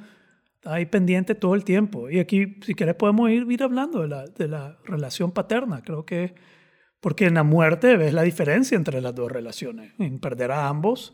está 0.56 0.74
ahí 0.76 0.86
pendiente 0.86 1.36
todo 1.36 1.56
el 1.56 1.64
tiempo. 1.64 2.10
Y 2.10 2.20
aquí, 2.20 2.58
si 2.62 2.74
quieres, 2.74 2.96
podemos 2.96 3.30
ir, 3.30 3.46
ir 3.52 3.64
hablando 3.64 4.02
de 4.02 4.08
la, 4.08 4.26
de 4.26 4.48
la 4.48 4.80
relación 4.86 5.32
paterna. 5.32 5.82
Creo 5.84 6.06
que, 6.06 6.36
porque 7.02 7.26
en 7.26 7.36
la 7.36 7.44
muerte 7.44 7.98
ves 7.98 8.14
la 8.14 8.24
diferencia 8.24 8.76
entre 8.76 9.02
las 9.02 9.14
dos 9.14 9.32
relaciones. 9.32 9.94
En 10.00 10.20
perder 10.20 10.52
a 10.52 10.68
ambos, 10.68 11.14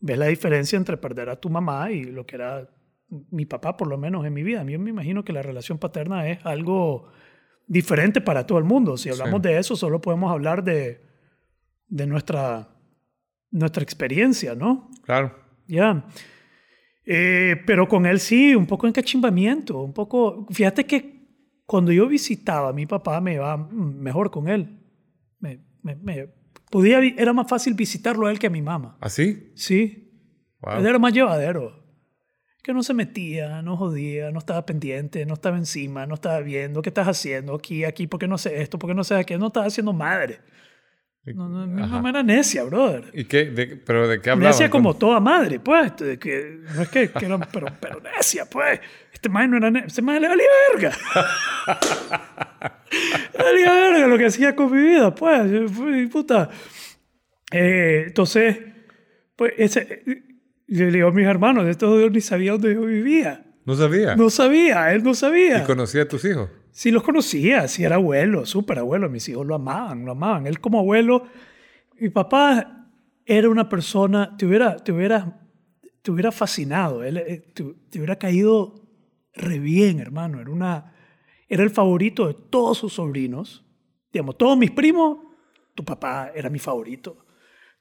ves 0.00 0.18
la 0.18 0.26
diferencia 0.26 0.76
entre 0.76 0.98
perder 0.98 1.30
a 1.30 1.36
tu 1.36 1.48
mamá 1.48 1.90
y 1.90 2.04
lo 2.04 2.26
que 2.26 2.36
era 2.36 2.68
mi 3.30 3.46
papá, 3.46 3.76
por 3.76 3.88
lo 3.88 3.96
menos 3.96 4.26
en 4.26 4.34
mi 4.34 4.42
vida. 4.42 4.60
A 4.60 4.64
mí 4.64 4.76
me 4.76 4.90
imagino 4.90 5.24
que 5.24 5.32
la 5.32 5.42
relación 5.42 5.78
paterna 5.78 6.28
es 6.28 6.44
algo 6.44 7.08
diferente 7.66 8.20
para 8.20 8.46
todo 8.46 8.58
el 8.58 8.64
mundo. 8.64 8.96
Si 8.96 9.08
hablamos 9.08 9.40
de 9.42 9.58
eso, 9.58 9.76
solo 9.76 10.00
podemos 10.00 10.30
hablar 10.30 10.62
de, 10.62 11.00
de 11.88 12.06
nuestra, 12.06 12.73
nuestra 13.54 13.82
experiencia, 13.82 14.54
¿no? 14.54 14.90
Claro. 15.04 15.34
Ya. 15.66 16.04
Eh, 17.06 17.62
pero 17.66 17.88
con 17.88 18.04
él 18.04 18.18
sí, 18.18 18.54
un 18.54 18.66
poco 18.66 18.86
en 18.86 18.92
cachimbamiento, 18.92 19.80
un 19.80 19.92
poco... 19.92 20.46
Fíjate 20.50 20.84
que 20.84 21.14
cuando 21.64 21.92
yo 21.92 22.08
visitaba 22.08 22.70
a 22.70 22.72
mi 22.72 22.84
papá 22.84 23.20
me 23.20 23.34
iba 23.34 23.56
mejor 23.56 24.30
con 24.30 24.48
él. 24.48 24.80
Me, 25.38 25.60
me, 25.82 26.28
podía, 26.70 26.98
era 26.98 27.32
más 27.32 27.48
fácil 27.48 27.74
visitarlo 27.74 28.26
a 28.26 28.32
él 28.32 28.38
que 28.38 28.48
a 28.48 28.50
mi 28.50 28.60
mamá. 28.60 28.98
¿Ah, 29.00 29.08
sí? 29.08 29.52
Sí. 29.54 30.10
Él 30.76 30.86
era 30.86 30.98
más 30.98 31.12
llevadero. 31.12 31.84
Que 32.62 32.72
no 32.72 32.82
se 32.82 32.94
metía, 32.94 33.62
no 33.62 33.76
jodía, 33.76 34.30
no 34.30 34.38
estaba 34.38 34.64
pendiente, 34.64 35.26
no 35.26 35.34
estaba 35.34 35.58
encima, 35.58 36.06
no 36.06 36.14
estaba 36.14 36.40
viendo 36.40 36.80
qué 36.80 36.88
estás 36.88 37.06
haciendo 37.06 37.54
aquí, 37.54 37.84
aquí, 37.84 38.06
porque 38.06 38.26
no 38.26 38.38
sé 38.38 38.62
esto, 38.62 38.78
porque 38.78 38.94
no 38.94 39.04
sé 39.04 39.14
aquello, 39.14 39.38
no 39.38 39.48
estaba 39.48 39.66
haciendo 39.66 39.92
madre. 39.92 40.40
No, 41.26 41.48
no, 41.48 41.66
mi 41.66 41.80
mamá 41.80 42.10
era 42.10 42.22
necia, 42.22 42.64
brother. 42.64 43.10
¿Y 43.14 43.24
qué? 43.24 43.46
De, 43.46 43.66
¿Pero 43.78 44.06
de 44.06 44.20
qué 44.20 44.30
hablaba? 44.30 44.50
Necia 44.50 44.68
como 44.68 44.94
toda 44.94 45.20
madre, 45.20 45.58
pues. 45.58 45.96
De 45.96 46.18
que, 46.18 46.58
no 46.74 46.82
es 46.82 46.88
que, 46.88 47.10
que 47.10 47.38
pero, 47.50 47.66
pero 47.80 48.00
necia, 48.00 48.44
pues. 48.44 48.80
Este 49.10 49.30
madre 49.30 49.48
no 49.48 49.56
era 49.56 49.70
necia. 49.70 49.86
Este 49.86 50.02
madre 50.02 50.20
le 50.20 50.28
valía 50.28 50.46
verga. 50.72 50.96
le 53.38 53.42
valía 53.42 53.72
verga 53.72 54.06
lo 54.06 54.18
que 54.18 54.26
hacía 54.26 54.54
con 54.54 54.70
mi 54.70 54.82
vida, 54.82 55.14
pues. 55.14 55.70
Puta. 56.12 56.50
Eh, 57.50 58.04
entonces, 58.08 58.58
pues, 59.34 59.54
ese, 59.56 60.04
le 60.66 60.90
digo 60.90 61.08
a 61.08 61.12
mis 61.12 61.26
hermanos, 61.26 61.64
de 61.64 61.70
estos 61.70 62.00
dos 62.00 62.10
ni 62.10 62.20
sabía 62.20 62.52
dónde 62.52 62.74
yo 62.74 62.82
vivía. 62.82 63.46
¿No 63.64 63.74
sabía? 63.74 64.14
No 64.14 64.28
sabía, 64.28 64.92
él 64.92 65.02
no 65.02 65.14
sabía. 65.14 65.62
¿Y 65.62 65.64
conocía 65.64 66.02
a 66.02 66.08
tus 66.08 66.22
hijos? 66.26 66.50
Sí, 66.74 66.90
los 66.90 67.04
conocía, 67.04 67.68
sí, 67.68 67.84
era 67.84 67.94
abuelo, 67.94 68.44
súper 68.44 68.80
abuelo. 68.80 69.08
Mis 69.08 69.28
hijos 69.28 69.46
lo 69.46 69.54
amaban, 69.54 70.04
lo 70.04 70.10
amaban. 70.10 70.48
Él 70.48 70.58
como 70.58 70.80
abuelo, 70.80 71.22
mi 72.00 72.10
papá 72.10 72.88
era 73.24 73.48
una 73.48 73.68
persona, 73.68 74.36
te 74.36 74.44
hubiera, 74.44 74.74
te 74.78 74.90
hubiera, 74.90 75.40
te 76.02 76.10
hubiera 76.10 76.32
fascinado, 76.32 77.04
él, 77.04 77.18
eh, 77.18 77.52
te, 77.54 77.62
hubiera 77.62 78.16
caído 78.16 78.88
re 79.34 79.60
bien, 79.60 80.00
hermano. 80.00 80.40
Era, 80.40 80.50
una, 80.50 80.92
era 81.48 81.62
el 81.62 81.70
favorito 81.70 82.26
de 82.26 82.34
todos 82.34 82.78
sus 82.78 82.94
sobrinos. 82.94 83.64
Digamos, 84.12 84.36
todos 84.36 84.58
mis 84.58 84.72
primos, 84.72 85.18
tu 85.76 85.84
papá 85.84 86.32
era 86.34 86.50
mi 86.50 86.58
favorito. 86.58 87.24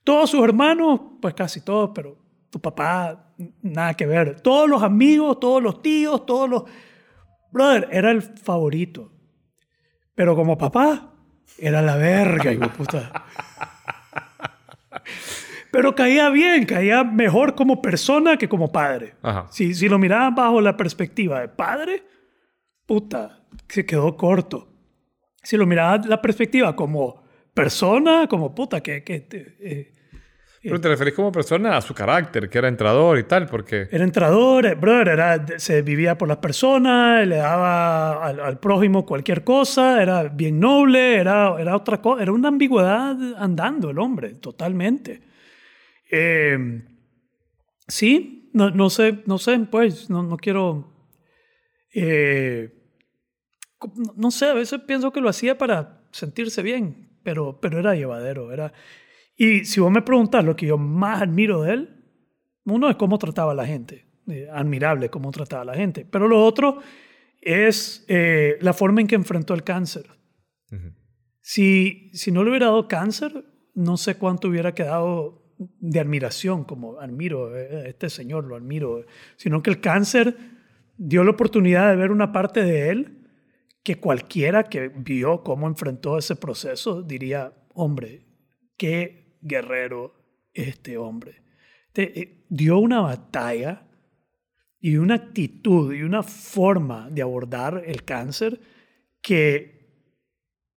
Todos 0.03 0.29
sus 0.29 0.43
hermanos, 0.43 1.01
pues 1.19 1.33
casi 1.33 1.61
todos, 1.61 1.89
pero 1.95 2.15
tu 2.51 2.61
papá, 2.61 3.33
nada 3.63 3.95
que 3.95 4.05
ver. 4.05 4.39
Todos 4.41 4.69
los 4.69 4.83
amigos, 4.83 5.39
todos 5.39 5.63
los 5.63 5.81
tíos, 5.81 6.27
todos 6.27 6.47
los 6.47 6.63
Brother, 7.53 7.87
era 7.91 8.11
el 8.11 8.21
favorito. 8.21 9.11
Pero 10.15 10.35
como 10.35 10.57
papá, 10.57 11.13
era 11.57 11.81
la 11.81 11.95
verga, 11.95 12.51
hijo 12.51 12.67
puta. 12.69 13.25
Pero 15.71 15.95
caía 15.95 16.29
bien, 16.29 16.65
caía 16.65 17.03
mejor 17.03 17.55
como 17.55 17.81
persona 17.81 18.37
que 18.37 18.49
como 18.49 18.71
padre. 18.71 19.15
Si, 19.49 19.73
si 19.73 19.87
lo 19.87 19.97
miraban 19.97 20.35
bajo 20.35 20.61
la 20.61 20.75
perspectiva 20.77 21.41
de 21.41 21.47
padre, 21.47 22.03
puta, 22.85 23.45
se 23.67 23.85
quedó 23.85 24.17
corto. 24.17 24.67
Si 25.41 25.57
lo 25.57 25.65
miraban 25.65 26.07
la 26.09 26.21
perspectiva 26.21 26.75
como 26.75 27.23
persona, 27.53 28.27
como 28.27 28.53
puta, 28.53 28.81
que, 28.81 29.03
que 29.03 29.27
eh, 29.31 29.92
pero 30.63 30.79
te 30.79 30.87
referís 30.87 31.13
como 31.13 31.29
persona 31.29 31.75
a 31.75 31.81
su 31.81 31.93
carácter, 31.93 32.49
que 32.49 32.57
era 32.57 32.69
entrador 32.69 33.19
y 33.19 33.23
tal, 33.23 33.47
porque... 33.47 33.89
Era 33.91 34.05
entrador, 34.05 34.65
eh, 34.65 34.75
brother, 34.75 35.09
era, 35.09 35.59
se 35.59 35.81
vivía 35.81 36.17
por 36.17 36.29
las 36.29 36.37
personas, 36.37 37.27
le 37.27 37.35
daba 37.35 38.25
al, 38.25 38.59
prójimo 38.59 39.05
cualquier 39.05 39.43
cosa, 39.43 40.01
era 40.01 40.23
bien 40.23 40.61
noble, 40.61 41.17
era, 41.17 41.59
era 41.59 41.75
otra 41.75 42.01
cosa, 42.01 42.23
era 42.23 42.31
una 42.31 42.47
ambigüedad 42.47 43.17
andando 43.37 43.89
el 43.89 43.99
hombre, 43.99 44.35
totalmente. 44.35 45.21
Eh, 46.09 46.81
sí, 47.85 48.49
no, 48.53 48.69
no, 48.69 48.89
sé, 48.89 49.21
no 49.25 49.39
sé, 49.39 49.59
pues, 49.69 50.09
no, 50.09 50.23
no 50.23 50.37
quiero... 50.37 50.93
Eh, 51.93 52.73
no 54.15 54.31
sé, 54.31 54.45
a 54.45 54.53
veces 54.53 54.79
pienso 54.87 55.11
que 55.11 55.19
lo 55.19 55.27
hacía 55.27 55.57
para 55.57 56.03
sentirse 56.11 56.61
bien, 56.61 57.09
pero, 57.21 57.59
pero 57.59 57.79
era 57.79 57.95
llevadero, 57.95 58.53
era... 58.53 58.71
Y 59.35 59.65
si 59.65 59.79
vos 59.79 59.91
me 59.91 60.01
preguntas 60.01 60.43
lo 60.43 60.55
que 60.55 60.67
yo 60.67 60.77
más 60.77 61.21
admiro 61.21 61.61
de 61.63 61.73
él, 61.73 62.03
uno 62.65 62.89
es 62.89 62.95
cómo 62.95 63.17
trataba 63.17 63.51
a 63.51 63.55
la 63.55 63.65
gente, 63.65 64.05
eh, 64.27 64.47
admirable 64.51 65.09
cómo 65.09 65.31
trataba 65.31 65.63
a 65.63 65.65
la 65.65 65.75
gente, 65.75 66.05
pero 66.09 66.27
lo 66.27 66.43
otro 66.43 66.79
es 67.41 68.05
eh, 68.07 68.57
la 68.61 68.73
forma 68.73 69.01
en 69.01 69.07
que 69.07 69.15
enfrentó 69.15 69.53
el 69.53 69.63
cáncer. 69.63 70.05
si, 71.41 72.09
si 72.13 72.31
no 72.31 72.43
le 72.43 72.51
hubiera 72.51 72.67
dado 72.67 72.87
cáncer, 72.87 73.43
no 73.73 73.97
sé 73.97 74.15
cuánto 74.15 74.47
hubiera 74.47 74.73
quedado 74.73 75.43
de 75.57 75.99
admiración, 75.99 76.63
como 76.63 76.99
admiro 76.99 77.57
eh, 77.57 77.83
a 77.85 77.87
este 77.87 78.09
señor, 78.09 78.45
lo 78.45 78.55
admiro, 78.55 79.05
sino 79.35 79.61
que 79.61 79.69
el 79.69 79.81
cáncer 79.81 80.35
dio 80.97 81.23
la 81.23 81.31
oportunidad 81.31 81.89
de 81.89 81.95
ver 81.95 82.11
una 82.11 82.31
parte 82.31 82.63
de 82.63 82.89
él 82.89 83.23
que 83.83 83.99
cualquiera 83.99 84.63
que 84.63 84.87
vio 84.87 85.43
cómo 85.43 85.67
enfrentó 85.67 86.17
ese 86.17 86.35
proceso 86.35 87.01
diría, 87.01 87.53
hombre, 87.73 88.25
qué 88.77 89.22
guerrero 89.43 90.15
este 90.53 90.97
hombre. 90.97 91.41
Eh, 91.95 92.45
dio 92.49 92.79
una 92.79 93.01
batalla 93.01 93.83
y 94.79 94.97
una 94.97 95.15
actitud 95.15 95.93
y 95.93 96.01
una 96.01 96.23
forma 96.23 97.09
de 97.09 97.21
abordar 97.21 97.83
el 97.85 98.03
cáncer 98.03 98.59
que 99.21 99.73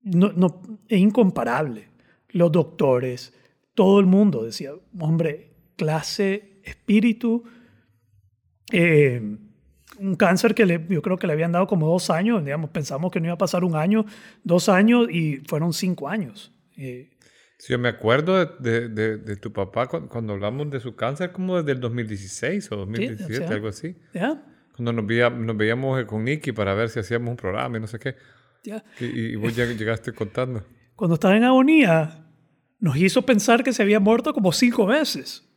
no, 0.02 0.32
no, 0.32 0.62
es 0.88 0.98
incomparable. 0.98 1.88
los 2.28 2.52
doctores, 2.52 3.32
todo 3.74 3.98
el 3.98 4.06
mundo 4.06 4.44
decía, 4.44 4.72
hombre, 4.98 5.50
clase, 5.76 6.60
espíritu, 6.64 7.44
eh, 8.70 9.38
un 9.98 10.16
cáncer 10.16 10.54
que 10.54 10.86
yo 10.88 11.02
creo 11.02 11.16
que 11.16 11.26
le 11.26 11.32
habían 11.32 11.52
dado 11.52 11.66
como 11.66 11.88
dos 11.88 12.10
años, 12.10 12.44
digamos, 12.44 12.70
pensamos 12.70 13.10
que 13.10 13.20
no 13.20 13.26
iba 13.26 13.34
a 13.34 13.38
pasar 13.38 13.64
un 13.64 13.74
año, 13.74 14.04
dos 14.44 14.68
años 14.68 15.08
y 15.10 15.38
fueron 15.46 15.72
cinco 15.72 16.08
años. 16.08 16.52
Eh, 16.76 17.10
Sí, 17.58 17.72
yo 17.72 17.78
me 17.78 17.88
acuerdo 17.88 18.44
de, 18.44 18.88
de, 18.88 19.16
de, 19.16 19.36
tu 19.36 19.52
papá 19.52 19.86
cuando, 19.86 20.08
cuando, 20.08 20.34
hablamos 20.34 20.70
de 20.70 20.78
su 20.78 20.94
cáncer 20.94 21.32
como 21.32 21.56
desde 21.56 21.72
el 21.72 21.80
2016 21.80 22.70
o 22.72 22.76
2017, 22.76 23.24
sí, 23.26 23.42
o 23.42 23.46
sea, 23.46 23.56
algo 23.56 23.68
así. 23.68 23.96
¿Ya? 24.12 24.42
Cuando 24.74 24.92
nos, 24.92 25.06
veía, 25.06 25.30
nos 25.30 25.56
veíamos 25.56 26.04
con 26.04 26.24
Nicky 26.24 26.52
para 26.52 26.74
ver 26.74 26.90
si 26.90 26.98
hacíamos 27.00 27.30
un 27.30 27.36
programa 27.36 27.78
y 27.78 27.80
no 27.80 27.86
sé 27.86 27.98
qué. 27.98 28.16
¿Ya? 28.62 28.84
Y, 29.00 29.04
y 29.06 29.36
vos 29.36 29.56
ya 29.56 29.64
llegaste 29.72 30.12
contando. 30.12 30.64
Cuando 30.94 31.14
estaba 31.14 31.36
en 31.36 31.44
agonía, 31.44 32.26
nos 32.78 32.96
hizo 32.96 33.22
pensar 33.22 33.64
que 33.64 33.72
se 33.72 33.82
había 33.82 34.00
muerto 34.00 34.34
como 34.34 34.52
cinco 34.52 34.84
veces. 34.86 35.48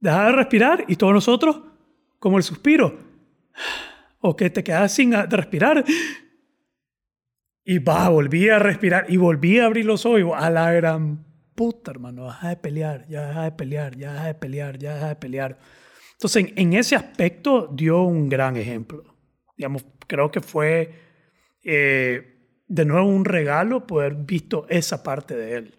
Dejaba 0.00 0.26
de 0.26 0.32
respirar 0.32 0.84
y 0.88 0.96
todos 0.96 1.12
nosotros, 1.12 1.62
como 2.18 2.36
el 2.38 2.42
suspiro, 2.42 2.98
o 4.20 4.34
que 4.34 4.50
te 4.50 4.64
quedas 4.64 4.92
sin 4.92 5.12
respirar. 5.30 5.84
Y 7.64 7.78
va, 7.78 8.08
volví 8.08 8.48
a 8.48 8.58
respirar 8.58 9.06
y 9.08 9.16
volví 9.16 9.58
a 9.58 9.66
abrir 9.66 9.84
los 9.84 10.04
ojos. 10.04 10.32
A 10.36 10.50
la 10.50 10.72
gran 10.72 11.24
puta, 11.54 11.92
hermano, 11.92 12.26
deja 12.26 12.48
de 12.48 12.56
pelear, 12.56 13.06
ya 13.08 13.28
deja 13.28 13.44
de 13.44 13.52
pelear, 13.52 13.96
ya 13.96 14.12
deja 14.12 14.26
de 14.26 14.34
pelear, 14.34 14.78
ya 14.78 14.94
deja 14.94 15.08
de 15.08 15.16
pelear. 15.16 15.58
Entonces, 16.12 16.44
en, 16.44 16.52
en 16.58 16.72
ese 16.72 16.96
aspecto 16.96 17.68
dio 17.72 18.02
un 18.02 18.28
gran 18.28 18.56
ejemplo. 18.56 19.04
Digamos, 19.56 19.84
creo 20.08 20.30
que 20.30 20.40
fue 20.40 20.92
eh, 21.62 22.32
de 22.66 22.84
nuevo 22.84 23.06
un 23.06 23.24
regalo 23.24 23.86
poder 23.86 24.14
visto 24.14 24.66
esa 24.68 25.02
parte 25.02 25.36
de 25.36 25.54
él. 25.56 25.74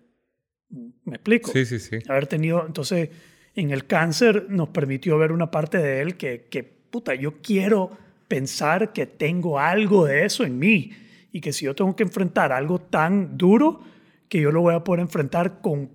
¿Me 1.04 1.16
explico? 1.16 1.52
Sí, 1.52 1.66
sí, 1.66 1.80
sí. 1.80 2.00
Haber 2.08 2.28
tenido, 2.28 2.66
entonces, 2.66 3.10
en 3.56 3.72
el 3.72 3.86
cáncer 3.86 4.48
nos 4.50 4.70
permitió 4.70 5.18
ver 5.18 5.32
una 5.32 5.52
parte 5.52 5.78
de 5.80 6.02
él 6.02 6.16
que, 6.16 6.48
que 6.50 6.64
puta, 6.64 7.14
yo 7.14 7.42
quiero 7.42 7.92
pensar 8.28 8.94
que 8.94 9.06
tengo 9.06 9.60
algo 9.60 10.06
de 10.06 10.26
eso 10.26 10.44
en 10.46 10.58
mí 10.58 10.92
y 11.34 11.42
que 11.42 11.52
si 11.52 11.66
yo 11.66 11.76
tengo 11.76 11.96
que 11.96 12.04
enfrentar 12.04 12.54
algo 12.54 12.80
tan 12.80 13.38
duro, 13.38 13.82
que 14.30 14.40
yo 14.40 14.52
lo 14.52 14.62
voy 14.62 14.76
a 14.76 14.84
poder 14.84 15.02
enfrentar 15.02 15.62
con 15.62 15.92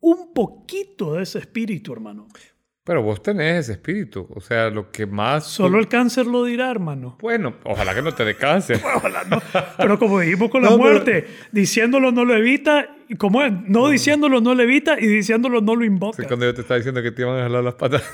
un 0.00 0.32
poquito 0.32 1.14
de 1.14 1.24
ese 1.24 1.40
espíritu, 1.40 1.92
hermano. 1.92 2.28
Pero 2.84 3.02
vos 3.02 3.20
tenés 3.20 3.62
ese 3.62 3.72
espíritu, 3.72 4.28
o 4.32 4.40
sea, 4.40 4.70
lo 4.70 4.92
que 4.92 5.06
más... 5.06 5.44
Solo 5.44 5.80
el 5.80 5.88
cáncer 5.88 6.26
lo 6.28 6.44
dirá, 6.44 6.70
hermano. 6.70 7.18
Bueno, 7.20 7.56
ojalá 7.64 7.96
que 7.96 8.00
no 8.02 8.12
te 8.12 8.24
dé 8.24 8.36
cáncer. 8.36 8.80
ojalá 8.96 9.24
no. 9.24 9.42
Pero 9.76 9.98
como 9.98 10.20
dijimos 10.20 10.50
con 10.50 10.62
la 10.62 10.70
no, 10.70 10.78
muerte, 10.78 11.22
pero... 11.22 11.48
diciéndolo 11.50 12.12
no 12.12 12.24
lo 12.24 12.36
evita, 12.36 12.94
como 13.18 13.42
es, 13.42 13.52
no, 13.52 13.60
no, 13.66 13.88
diciéndolo 13.88 14.40
no 14.40 14.54
lo 14.54 14.62
evita 14.62 15.00
y 15.00 15.08
diciéndolo 15.08 15.60
no 15.62 15.74
lo 15.74 15.84
invoca. 15.84 16.22
Sí, 16.22 16.28
cuando 16.28 16.46
yo 16.46 16.54
te 16.54 16.60
estaba 16.60 16.78
diciendo 16.78 17.02
que 17.02 17.10
te 17.10 17.22
iban 17.22 17.40
a 17.40 17.42
jalar 17.42 17.64
las 17.64 17.74
patas. 17.74 18.04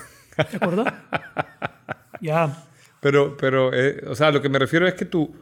¿Te 0.50 0.56
acuerdas? 0.56 0.94
ya. 2.22 2.64
Pero, 3.00 3.36
pero 3.36 3.74
eh, 3.74 4.02
o 4.06 4.14
sea, 4.14 4.30
lo 4.30 4.40
que 4.40 4.48
me 4.48 4.58
refiero 4.58 4.88
es 4.88 4.94
que 4.94 5.04
tú 5.04 5.34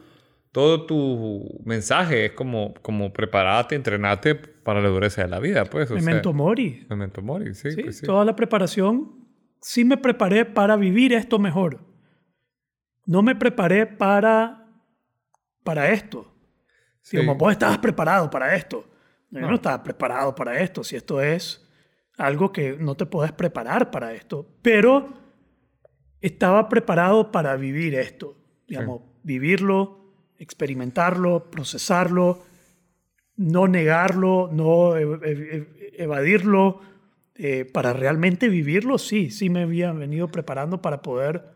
todo 0.51 0.85
tu 0.85 1.61
mensaje 1.63 2.25
es 2.25 2.31
como, 2.33 2.73
como 2.81 3.13
prepararte, 3.13 3.75
entrenarte 3.75 4.35
para 4.35 4.81
la 4.81 4.89
dureza 4.89 5.21
de 5.21 5.29
la 5.29 5.39
vida, 5.39 5.65
pues. 5.65 5.89
O 5.91 5.95
memento 5.95 6.29
sea, 6.29 6.37
mori. 6.37 6.85
Memento 6.89 7.21
mori, 7.21 7.53
sí, 7.53 7.71
¿Sí? 7.71 7.83
pues 7.83 7.99
sí. 7.99 8.05
Toda 8.05 8.25
la 8.25 8.35
preparación, 8.35 9.27
sí 9.61 9.85
me 9.85 9.97
preparé 9.97 10.45
para 10.45 10.75
vivir 10.75 11.13
esto 11.13 11.39
mejor. 11.39 11.79
No 13.05 13.21
me 13.21 13.35
preparé 13.35 13.87
para, 13.87 14.67
para 15.63 15.91
esto. 15.91 16.33
Sí. 17.01 17.17
Como 17.17 17.35
vos 17.35 17.53
estabas 17.53 17.77
preparado 17.77 18.29
para 18.29 18.55
esto. 18.55 18.85
No, 19.29 19.39
no. 19.39 19.45
Yo 19.45 19.49
no 19.49 19.55
estaba 19.55 19.81
preparado 19.81 20.35
para 20.35 20.59
esto. 20.59 20.83
Si 20.83 20.97
esto 20.97 21.21
es 21.21 21.65
algo 22.17 22.51
que 22.51 22.77
no 22.77 22.95
te 22.95 23.05
puedes 23.05 23.31
preparar 23.31 23.89
para 23.89 24.13
esto. 24.13 24.47
Pero 24.61 25.13
estaba 26.19 26.67
preparado 26.67 27.31
para 27.31 27.55
vivir 27.55 27.95
esto. 27.95 28.37
Digamos, 28.67 29.01
vivirlo 29.23 30.00
experimentarlo, 30.41 31.51
procesarlo, 31.51 32.43
no 33.37 33.67
negarlo, 33.67 34.49
no 34.51 34.95
evadirlo, 34.97 36.81
eh, 37.35 37.65
para 37.65 37.93
realmente 37.93 38.49
vivirlo, 38.49 38.97
sí, 38.97 39.29
sí 39.29 39.49
me 39.49 39.61
había 39.63 39.91
venido 39.93 40.27
preparando 40.27 40.81
para 40.81 41.01
poder, 41.01 41.55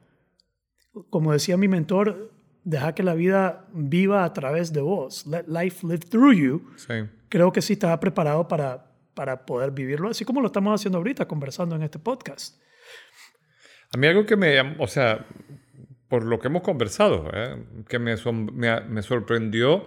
como 1.09 1.33
decía 1.33 1.57
mi 1.57 1.67
mentor, 1.67 2.31
dejar 2.63 2.93
que 2.93 3.03
la 3.03 3.13
vida 3.13 3.67
viva 3.73 4.23
a 4.23 4.33
través 4.33 4.71
de 4.71 4.81
vos, 4.81 5.27
let 5.27 5.45
life 5.47 5.85
live 5.85 5.99
through 5.99 6.33
you. 6.33 6.71
Sí. 6.77 6.93
Creo 7.29 7.51
que 7.51 7.61
sí 7.61 7.73
estaba 7.73 7.99
preparado 7.99 8.47
para, 8.47 8.91
para 9.13 9.45
poder 9.45 9.71
vivirlo, 9.71 10.09
así 10.09 10.25
como 10.25 10.41
lo 10.41 10.47
estamos 10.47 10.79
haciendo 10.79 10.99
ahorita, 10.99 11.27
conversando 11.27 11.75
en 11.75 11.83
este 11.83 11.99
podcast. 11.99 12.61
A 13.93 13.97
mí 13.97 14.07
algo 14.07 14.25
que 14.25 14.35
me, 14.35 14.59
o 14.79 14.87
sea, 14.87 15.25
por 16.07 16.23
lo 16.23 16.39
que 16.39 16.47
hemos 16.47 16.61
conversado, 16.61 17.29
¿eh? 17.33 17.57
que 17.87 17.99
me, 17.99 18.15
me, 18.53 18.81
me, 18.81 19.01
sorprendió 19.01 19.85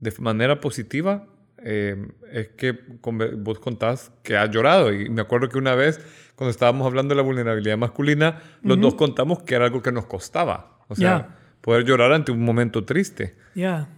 de 0.00 0.12
manera 0.18 0.60
positiva, 0.60 1.26
eh, 1.58 1.96
es 2.32 2.48
que 2.48 2.78
vos 3.02 3.58
contás 3.58 4.12
que 4.22 4.36
has 4.36 4.50
llorado. 4.50 4.92
Y 4.92 5.08
me 5.08 5.22
acuerdo 5.22 5.48
que 5.48 5.58
una 5.58 5.74
vez, 5.74 6.00
cuando 6.36 6.50
estábamos 6.50 6.86
hablando 6.86 7.14
de 7.14 7.16
la 7.16 7.22
vulnerabilidad 7.22 7.76
masculina, 7.76 8.42
los 8.62 8.76
uh 8.76 8.80
-huh. 8.80 8.82
dos 8.82 8.94
contamos 8.94 9.42
que 9.42 9.54
era 9.54 9.66
algo 9.66 9.82
que 9.82 9.92
nos 9.92 10.06
costaba. 10.06 10.78
O 10.88 10.94
sea, 10.94 11.18
yeah. 11.18 11.38
poder 11.60 11.84
llorar 11.84 12.12
ante 12.12 12.32
un 12.32 12.44
momento 12.44 12.84
triste. 12.84 13.36
Yeah. 13.54 13.88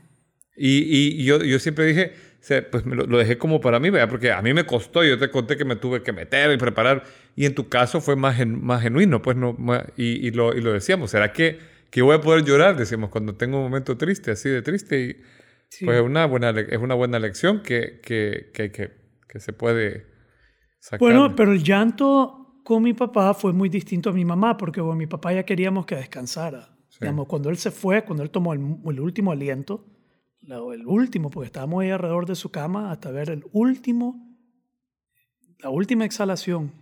Y, 0.57 0.79
y, 0.79 1.21
y 1.21 1.25
yo, 1.25 1.39
yo 1.39 1.59
siempre 1.59 1.85
dije, 1.85 2.13
pues 2.71 2.87
lo, 2.87 3.07
lo, 3.07 3.19
dejé 3.19 3.39
como 3.39 3.61
para 3.61 3.79
mí, 3.79 3.91
¿verdad? 3.91 4.09
porque 4.09 4.33
a 4.33 4.41
mí 4.43 4.55
me 4.55 4.65
costó, 4.65 5.05
yo 5.05 5.19
te 5.19 5.31
conté 5.31 5.57
que 5.57 5.65
me 5.65 5.77
tuve 5.77 6.03
que 6.03 6.13
meter 6.13 6.51
y 6.53 6.57
preparar, 6.57 7.05
y 7.39 7.47
en 7.47 7.55
tu 7.55 7.69
caso 7.69 8.01
fue 8.01 8.17
más, 8.17 8.35
gen, 8.37 8.65
más 8.65 8.83
genuino, 8.83 9.23
pues 9.23 9.37
no, 9.37 9.53
más, 9.53 9.85
y, 9.97 10.27
y, 10.27 10.33
lo, 10.33 10.57
y 10.57 10.61
lo 10.61 10.73
decíamos, 10.73 11.13
¿será 11.13 11.33
que, 11.33 11.61
que 11.89 12.03
voy 12.03 12.17
a 12.17 12.21
poder 12.21 12.45
llorar? 12.45 12.77
Decíamos, 12.77 13.11
cuando 13.11 13.37
tengo 13.37 13.59
un 13.59 13.63
momento 13.63 13.97
triste, 13.97 14.33
así 14.33 14.49
de 14.49 14.61
triste, 14.61 15.01
y 15.01 15.17
sí. 15.69 15.85
pues 15.85 15.99
es 15.99 16.05
una 16.05 16.27
buena, 16.27 16.51
es 16.51 16.79
una 16.79 16.97
buena 16.97 17.21
lección 17.21 17.63
que, 17.63 18.01
que, 18.03 18.51
que, 18.53 18.73
que, 18.73 18.91
que 19.29 19.39
se 19.39 19.53
puede 19.53 20.07
sacar. 20.81 20.99
Bueno, 20.99 21.37
pero 21.37 21.53
el 21.53 21.63
llanto 21.63 22.61
con 22.65 22.83
mi 22.83 22.93
papá 22.93 23.33
fue 23.35 23.53
muy 23.53 23.69
distinto 23.69 24.11
a 24.11 24.13
mi 24.13 24.25
mamá, 24.25 24.57
porque 24.57 24.81
bueno, 24.81 24.97
mi 24.97 25.07
papá 25.07 25.33
ya 25.33 25.45
queríamos 25.45 25.87
que 25.87 25.95
descansara. 25.95 26.77
Sí. 26.89 26.99
Digamos, 27.03 27.29
cuando 27.29 27.51
él 27.51 27.57
se 27.57 27.71
fue, 27.71 28.05
cuando 28.05 28.25
él 28.25 28.31
tomó 28.31 28.53
el, 28.53 28.79
el 28.85 28.99
último 28.99 29.31
aliento, 29.31 29.87
el 30.43 30.85
último, 30.89 31.31
porque 31.31 31.47
estábamos 31.47 31.85
ahí 31.85 31.91
alrededor 31.91 32.27
de 32.27 32.35
su 32.35 32.51
cama 32.51 32.91
hasta 32.91 33.13
ver 33.13 33.31
el 33.31 33.45
último, 33.53 34.37
la 35.61 35.71
última 35.71 36.05
exhalación, 36.05 36.73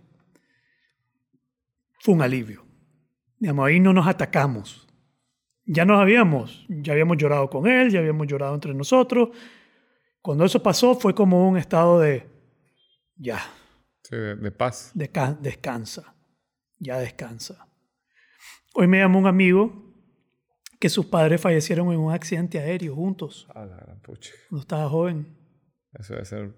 fue 1.99 2.13
un 2.15 2.21
alivio. 2.21 2.65
Digamos, 3.39 3.67
ahí 3.67 3.79
no 3.79 3.93
nos 3.93 4.07
atacamos. 4.07 4.87
Ya 5.65 5.83
nos 5.83 5.99
habíamos, 5.99 6.65
ya 6.69 6.93
habíamos 6.93 7.17
llorado 7.17 7.49
con 7.49 7.67
él, 7.67 7.91
ya 7.91 7.99
habíamos 7.99 8.25
llorado 8.27 8.55
entre 8.55 8.73
nosotros. 8.73 9.29
Cuando 10.21 10.45
eso 10.45 10.63
pasó 10.63 10.95
fue 10.95 11.13
como 11.13 11.47
un 11.47 11.57
estado 11.57 11.99
de, 11.99 12.25
ya. 13.15 13.39
Sí, 14.03 14.15
de, 14.15 14.35
de 14.35 14.51
paz. 14.51 14.91
Desca 14.93 15.33
descansa, 15.33 16.15
ya 16.79 16.99
descansa. 16.99 17.67
Hoy 18.73 18.87
me 18.87 18.99
llamó 18.99 19.19
un 19.19 19.27
amigo 19.27 19.87
que 20.79 20.89
sus 20.89 21.05
padres 21.07 21.41
fallecieron 21.41 21.91
en 21.91 21.99
un 21.99 22.13
accidente 22.13 22.59
aéreo 22.59 22.95
juntos. 22.95 23.47
A 23.53 23.65
la 23.65 23.75
gran 23.77 24.01
pucha. 24.01 24.31
Cuando 24.49 24.61
estaba 24.61 24.89
joven. 24.89 25.35
Eso 25.93 26.13
debe 26.13 26.25
ser 26.25 26.55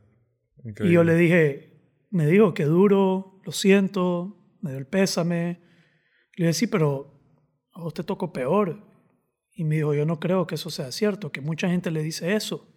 increíble. 0.64 0.92
Y 0.92 0.94
yo 0.94 1.04
le 1.04 1.16
dije, 1.16 1.82
me 2.12 2.28
dijo 2.28 2.54
que 2.54 2.66
duro, 2.66 3.42
lo 3.44 3.52
siento, 3.52 4.39
me 4.62 4.72
dio 4.72 4.80
el 4.80 4.88
pésame. 4.88 5.62
Le 6.36 6.48
dije, 6.48 6.54
sí, 6.54 6.68
pero 6.68 7.20
a 7.74 7.82
vos 7.82 7.94
te 7.94 8.04
tocó 8.04 8.34
peor. 8.34 8.86
Y 9.54 9.64
me 9.64 9.76
dijo, 9.76 9.94
yo 9.94 10.06
no 10.06 10.20
creo 10.20 10.48
que 10.48 10.56
eso 10.56 10.70
sea 10.70 10.92
cierto, 10.92 11.32
que 11.32 11.42
mucha 11.42 11.70
gente 11.70 11.92
le 11.92 12.02
dice 12.02 12.36
eso. 12.36 12.68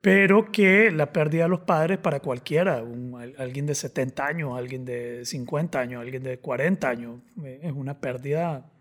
Pero 0.00 0.52
que 0.52 0.90
la 0.92 1.12
pérdida 1.12 1.44
de 1.44 1.48
los 1.48 1.60
padres 1.60 1.98
para 1.98 2.20
cualquiera, 2.20 2.82
un, 2.82 3.16
alguien 3.38 3.66
de 3.66 3.74
70 3.74 4.24
años, 4.24 4.56
alguien 4.56 4.84
de 4.84 5.24
50 5.24 5.80
años, 5.80 6.00
alguien 6.00 6.22
de 6.22 6.38
40 6.38 6.88
años, 6.88 7.20
es 7.44 7.72
una 7.72 8.00
pérdida 8.00 8.72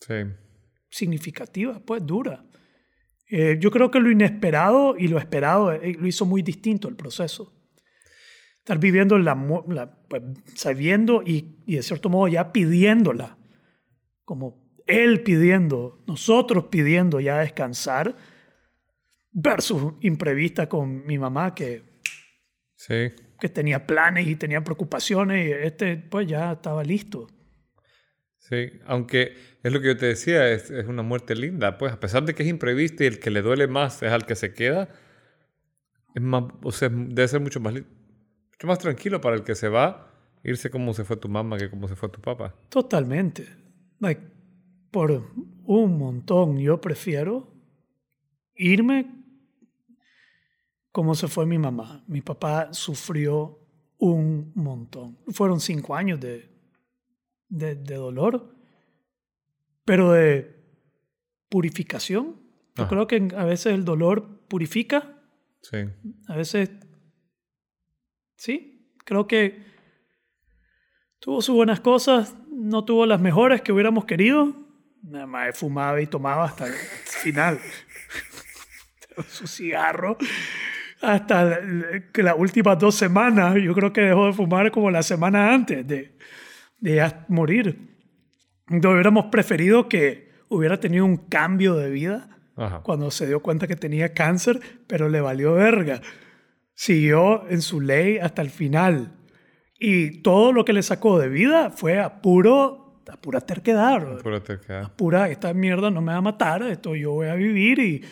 sí 0.00 0.14
significativa, 0.96 1.80
pues 1.84 2.04
dura. 2.04 2.44
Eh, 3.28 3.58
yo 3.60 3.70
creo 3.70 3.90
que 3.90 4.00
lo 4.00 4.10
inesperado 4.10 4.96
y 4.96 5.08
lo 5.08 5.18
esperado 5.18 5.72
eh, 5.72 5.96
lo 5.98 6.06
hizo 6.06 6.24
muy 6.24 6.42
distinto 6.42 6.88
el 6.88 6.96
proceso. 6.96 7.52
Estar 8.66 8.80
viviendo 8.80 9.16
la, 9.16 9.36
la 9.68 9.88
pues, 10.08 10.22
sabiendo 10.56 11.22
y, 11.24 11.54
y, 11.66 11.76
de 11.76 11.84
cierto 11.84 12.08
modo 12.08 12.26
ya 12.26 12.52
pidiéndola, 12.52 13.38
como 14.24 14.82
él 14.88 15.22
pidiendo, 15.22 16.02
nosotros 16.08 16.64
pidiendo 16.64 17.20
ya 17.20 17.38
descansar, 17.38 18.16
versus 19.30 19.92
imprevista 20.00 20.68
con 20.68 21.06
mi 21.06 21.16
mamá 21.16 21.54
que, 21.54 21.84
sí. 22.74 23.12
que 23.38 23.48
tenía 23.48 23.86
planes 23.86 24.26
y 24.26 24.34
tenía 24.34 24.64
preocupaciones 24.64 25.46
y 25.46 25.52
este 25.52 25.96
pues 25.96 26.26
ya 26.26 26.50
estaba 26.50 26.82
listo. 26.82 27.28
Sí, 28.40 28.80
aunque 28.84 29.36
es 29.62 29.72
lo 29.72 29.80
que 29.80 29.86
yo 29.86 29.96
te 29.96 30.06
decía, 30.06 30.50
es, 30.50 30.72
es, 30.72 30.86
una 30.86 31.02
muerte 31.02 31.36
linda, 31.36 31.78
pues 31.78 31.92
a 31.92 32.00
pesar 32.00 32.24
de 32.24 32.34
que 32.34 32.42
es 32.42 32.48
imprevista 32.48 33.04
y 33.04 33.06
el 33.06 33.20
que 33.20 33.30
le 33.30 33.42
duele 33.42 33.68
más 33.68 34.02
es 34.02 34.10
al 34.10 34.26
que 34.26 34.34
se 34.34 34.52
queda, 34.54 34.88
es 36.16 36.22
más, 36.22 36.42
o 36.64 36.72
sea, 36.72 36.88
debe 36.90 37.28
ser 37.28 37.38
mucho 37.38 37.60
más, 37.60 37.74
mucho 38.56 38.66
más 38.66 38.78
tranquilo 38.78 39.20
para 39.20 39.36
el 39.36 39.44
que 39.44 39.54
se 39.54 39.68
va 39.68 40.12
irse 40.42 40.70
como 40.70 40.94
se 40.94 41.04
fue 41.04 41.16
tu 41.16 41.28
mamá 41.28 41.58
que 41.58 41.68
como 41.68 41.88
se 41.88 41.96
fue 41.96 42.08
tu 42.08 42.20
papá. 42.20 42.54
Totalmente. 42.68 43.46
Like, 43.98 44.22
por 44.90 45.10
un 45.64 45.98
montón 45.98 46.58
yo 46.58 46.80
prefiero 46.80 47.52
irme 48.54 49.12
como 50.92 51.14
se 51.14 51.28
fue 51.28 51.44
mi 51.44 51.58
mamá. 51.58 52.02
Mi 52.06 52.22
papá 52.22 52.72
sufrió 52.72 53.58
un 53.98 54.52
montón. 54.54 55.18
Fueron 55.28 55.60
cinco 55.60 55.94
años 55.94 56.20
de, 56.20 56.50
de, 57.48 57.74
dolor, 57.74 58.54
pero 59.84 60.12
de 60.12 60.64
purificación. 61.50 62.40
Yo 62.76 62.88
creo 62.88 63.06
que 63.06 63.28
a 63.36 63.44
veces 63.44 63.74
el 63.74 63.84
dolor 63.84 64.46
purifica. 64.48 65.22
Sí. 65.60 65.78
A 66.28 66.36
veces, 66.36 66.70
sí, 68.36 68.92
creo 69.04 69.26
que 69.26 69.64
tuvo 71.18 71.42
sus 71.42 71.54
buenas 71.54 71.80
cosas, 71.80 72.34
no 72.50 72.84
tuvo 72.84 73.06
las 73.06 73.20
mejores 73.20 73.62
que 73.62 73.72
hubiéramos 73.72 74.04
querido. 74.04 74.54
Nada 75.02 75.26
más 75.26 75.56
fumaba 75.56 76.00
y 76.00 76.06
tomaba 76.06 76.44
hasta 76.44 76.66
el 76.66 76.72
final. 76.72 77.60
Su 79.28 79.46
cigarro 79.46 80.18
hasta 81.00 81.60
las 82.14 82.34
últimas 82.36 82.78
dos 82.78 82.94
semanas. 82.94 83.54
Yo 83.62 83.74
creo 83.74 83.92
que 83.92 84.02
dejó 84.02 84.26
de 84.26 84.32
fumar 84.32 84.70
como 84.70 84.90
la 84.90 85.02
semana 85.02 85.52
antes 85.52 85.86
de, 85.86 86.16
de 86.80 87.12
morir. 87.28 87.96
Entonces 88.68 88.94
hubiéramos 88.94 89.26
preferido 89.26 89.88
que 89.88 90.32
hubiera 90.48 90.80
tenido 90.80 91.04
un 91.04 91.16
cambio 91.16 91.74
de 91.74 91.90
vida 91.90 92.30
cuando 92.82 93.10
se 93.10 93.26
dio 93.26 93.40
cuenta 93.40 93.66
que 93.66 93.76
tenía 93.76 94.14
cáncer, 94.14 94.60
pero 94.86 95.08
le 95.08 95.20
valió 95.20 95.54
verga. 95.54 96.00
Siguió 96.76 97.48
en 97.48 97.60
su 97.60 97.80
ley 97.80 98.18
hasta 98.18 98.42
el 98.42 98.50
final. 98.50 99.10
Y 99.80 100.22
todo 100.22 100.52
lo 100.52 100.64
que 100.64 100.72
le 100.72 100.84
sacó 100.84 101.18
de 101.18 101.28
vida 101.28 101.70
fue 101.70 101.98
a 101.98 102.22
puro, 102.22 103.00
a 103.10 103.16
pura 103.16 103.40
terquedad. 103.40 104.18
A 104.18 104.18
pura 104.18 104.40
terquedad. 104.40 104.84
A 104.84 104.88
pura, 104.96 105.28
esta 105.28 105.52
mierda 105.52 105.90
no 105.90 106.00
me 106.00 106.12
va 106.12 106.18
a 106.18 106.22
matar, 106.22 106.62
esto 106.62 106.94
yo 106.94 107.10
voy 107.12 107.26
a 107.26 107.34
vivir 107.34 107.80
y 107.80 108.04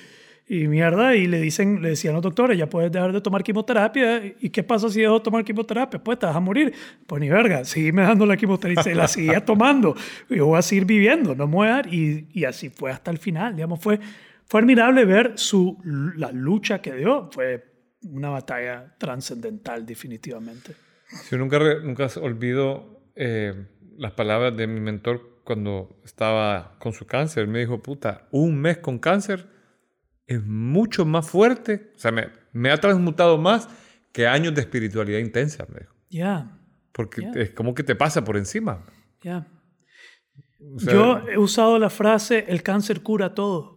y 0.47 0.69
mierda, 0.69 1.17
y 1.17 1.27
le 1.27 1.41
dicen, 1.41 1.81
le 1.81 1.91
decían 1.91 2.13
los 2.13 2.23
doctores, 2.23 2.59
ya 2.59 2.69
puedes 2.69 2.93
dejar 2.93 3.13
de 3.13 3.21
tomar 3.23 3.43
quimioterapia. 3.43 4.23
¿Y 4.39 4.51
qué 4.51 4.63
pasa 4.63 4.91
si 4.91 5.01
dejo 5.01 5.15
de 5.15 5.21
tomar 5.21 5.43
quimioterapia? 5.43 6.03
Pues 6.03 6.19
te 6.19 6.27
vas 6.27 6.37
a 6.37 6.41
morir. 6.41 6.75
Pues 7.07 7.21
ni 7.21 7.31
verga, 7.31 7.63
me 7.93 8.03
dando 8.03 8.27
la 8.27 8.37
quimioterapia. 8.37 8.83
Se 8.83 8.95
la 8.95 9.09
seguía 9.09 9.43
tomando. 9.45 9.95
Yo 10.29 10.47
voy 10.47 10.59
a 10.59 10.63
seguir 10.63 10.85
viviendo, 10.85 11.35
no 11.35 11.47
me 11.47 11.55
voy 11.55 11.69
a 11.69 11.71
dar. 11.71 11.95
Y, 11.95 12.29
y, 12.33 12.45
así 12.45 12.69
fue 12.69 12.91
hasta 12.91 13.11
el 13.11 13.17
final. 13.17 13.57
Digamos, 13.57 13.81
fue, 13.81 13.99
fue 14.45 14.61
admirable 14.61 15.07
ver 15.07 15.33
su, 15.37 15.79
la 15.83 16.31
lucha 16.31 16.83
que 16.83 16.93
dio. 16.93 17.31
Fue 17.33 17.65
una 18.05 18.31
batalla 18.31 18.95
trascendental, 18.99 19.85
definitivamente. 19.85 20.75
Yo 21.31 21.39
nunca, 21.39 21.59
nunca 21.83 22.09
olvido 22.21 23.11
eh, 23.15 23.67
las 23.97 24.13
palabras 24.13 24.57
de 24.57 24.67
mi 24.67 24.81
mentor 24.81 25.41
cuando 25.45 26.01
estaba 26.05 26.77
con 26.79 26.93
su 26.93 27.07
cáncer. 27.07 27.47
Me 27.47 27.61
dijo, 27.61 27.83
puta, 27.83 28.29
un 28.31 28.61
mes 28.61 28.79
con 28.79 28.99
cáncer 28.99 29.47
es 30.27 30.43
mucho 30.43 31.05
más 31.05 31.29
fuerte, 31.29 31.93
o 31.95 31.99
sea, 31.99 32.11
me, 32.11 32.29
me 32.53 32.71
ha 32.71 32.79
transmutado 32.79 33.37
más 33.37 33.69
que 34.13 34.27
años 34.27 34.55
de 34.55 34.63
espiritualidad 34.63 35.19
intensa, 35.19 35.67
me 35.69 35.81
dijo. 35.81 35.95
Ya. 36.09 36.59
Porque 36.93 37.29
es 37.35 37.51
como 37.51 37.75
que 37.75 37.83
te 37.83 37.95
pasa 37.95 38.25
por 38.25 38.37
encima. 38.37 38.85
Ya. 39.23 39.47
Yo 40.77 41.29
he 41.29 41.37
usado 41.37 41.79
la 41.79 41.91
frase, 41.91 42.45
el 42.49 42.63
cáncer 42.63 43.03
cura 43.03 43.35
todo. 43.35 43.74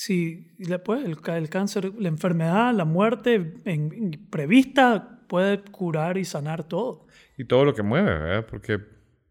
Sí, 0.00 0.54
pues, 0.84 1.04
el, 1.04 1.50
cáncer, 1.50 1.92
la 1.98 2.06
enfermedad, 2.06 2.72
la 2.72 2.84
muerte 2.84 3.54
en, 3.64 4.28
prevista 4.30 5.24
puede 5.26 5.60
curar 5.60 6.18
y 6.18 6.24
sanar 6.24 6.62
todo. 6.62 7.08
Y 7.36 7.46
todo 7.46 7.64
lo 7.64 7.74
que 7.74 7.82
mueve. 7.82 8.44
Porque, 8.44 8.78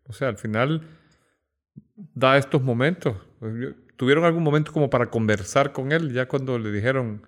o 0.04 0.12
sea, 0.12 0.28
al 0.28 0.38
final 0.38 0.82
da 1.96 2.38
estos 2.38 2.62
momentos. 2.62 3.16
¿Tuvieron 3.96 4.26
algún 4.26 4.44
momento 4.44 4.74
como 4.74 4.90
para 4.90 5.06
conversar 5.06 5.72
con 5.72 5.94
él 5.94 6.12
ya 6.12 6.28
cuando 6.28 6.60
le 6.60 6.70
dijeron, 6.70 7.26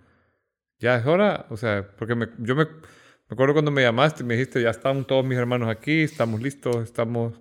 ya 0.77 0.97
es 0.97 1.05
hora? 1.05 1.45
O 1.49 1.55
sea, 1.55 1.89
porque 1.95 2.15
yo 2.39 2.57
me, 2.57 2.65
me 2.65 2.71
acuerdo 3.29 3.53
cuando 3.53 3.71
me 3.71 3.83
llamaste 3.83 4.21
y 4.21 4.25
me 4.25 4.33
dijiste, 4.33 4.61
ya 4.61 4.71
están 4.71 5.05
todos 5.05 5.23
mis 5.23 5.37
hermanos 5.37 5.69
aquí, 5.69 6.01
estamos 6.01 6.41
listos, 6.41 6.83
estamos 6.83 7.39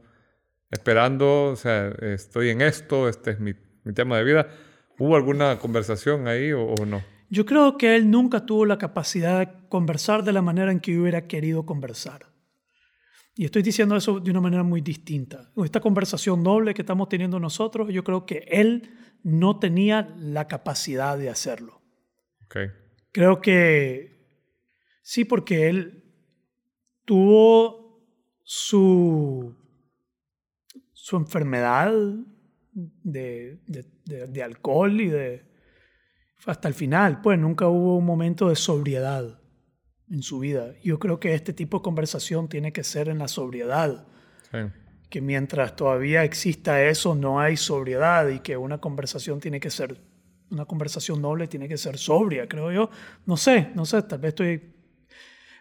esperando, 0.70 1.46
o 1.46 1.56
sea, 1.56 1.88
estoy 2.02 2.50
en 2.50 2.60
esto, 2.60 3.08
este 3.08 3.32
es 3.32 3.40
mi 3.40 3.54
tema 3.94 4.16
de 4.16 4.22
vida. 4.22 4.48
¿Hubo 4.98 5.16
alguna 5.16 5.58
conversación 5.58 6.26
ahí 6.28 6.52
o, 6.52 6.64
o, 6.64 6.86
no? 6.86 7.02
Yo 7.30 7.46
creo 7.46 7.76
que 7.76 7.94
él 7.96 8.10
nunca 8.10 8.46
tuvo 8.46 8.64
la 8.64 8.78
capacidad 8.78 9.40
de 9.40 9.68
conversar 9.68 10.24
de 10.24 10.32
la 10.32 10.42
manera 10.42 10.72
en 10.72 10.80
que 10.80 10.98
hubiera 10.98 11.26
querido 11.26 11.64
conversar. 11.64 12.26
Y 13.34 13.44
estoy 13.44 13.62
diciendo 13.62 13.94
eso 13.94 14.18
de 14.18 14.30
una 14.32 14.40
manera 14.40 14.64
muy 14.64 14.80
distinta. 14.80 15.52
Esta 15.64 15.80
conversación 15.80 16.42
doble 16.42 16.74
que 16.74 16.82
estamos 16.82 17.08
teniendo 17.08 17.38
nosotros, 17.38 17.88
yo 17.92 18.02
creo 18.02 18.26
que 18.26 18.44
él 18.48 18.90
no 19.22 19.60
tenía 19.60 20.12
la 20.18 20.48
capacidad 20.48 21.16
de 21.16 21.30
hacerlo. 21.30 21.80
Okay. 22.46 22.66
Creo 23.12 23.40
que 23.40 24.26
sí, 25.02 25.24
porque 25.24 25.68
él 25.68 26.04
tuvo 27.04 28.02
su, 28.42 29.56
su 30.92 31.16
enfermedad 31.16 31.92
de, 32.72 33.60
de, 33.66 33.84
alcohol 34.42 35.00
y 35.00 35.08
de... 35.08 35.48
Hasta 36.46 36.68
el 36.68 36.74
final, 36.74 37.20
pues 37.20 37.38
nunca 37.38 37.66
hubo 37.66 37.96
un 37.96 38.06
momento 38.06 38.48
de 38.48 38.56
sobriedad 38.56 39.40
en 40.08 40.22
su 40.22 40.38
vida. 40.38 40.72
Yo 40.82 40.98
creo 40.98 41.18
que 41.18 41.34
este 41.34 41.52
tipo 41.52 41.78
de 41.78 41.82
conversación 41.82 42.48
tiene 42.48 42.72
que 42.72 42.84
ser 42.84 43.08
en 43.08 43.18
la 43.18 43.28
sobriedad. 43.28 44.06
Sí 44.50 44.58
que 45.08 45.20
mientras 45.20 45.74
todavía 45.74 46.24
exista 46.24 46.82
eso 46.82 47.14
no 47.14 47.40
hay 47.40 47.56
sobriedad 47.56 48.28
y 48.28 48.40
que 48.40 48.56
una 48.56 48.78
conversación 48.78 49.40
tiene 49.40 49.58
que 49.58 49.70
ser, 49.70 49.98
una 50.50 50.66
conversación 50.66 51.22
noble 51.22 51.48
tiene 51.48 51.68
que 51.68 51.78
ser 51.78 51.98
sobria, 51.98 52.46
creo 52.46 52.70
yo. 52.70 52.90
No 53.26 53.36
sé, 53.36 53.70
no 53.74 53.84
sé, 53.84 54.02
tal 54.02 54.18
vez 54.18 54.30
estoy... 54.30 54.74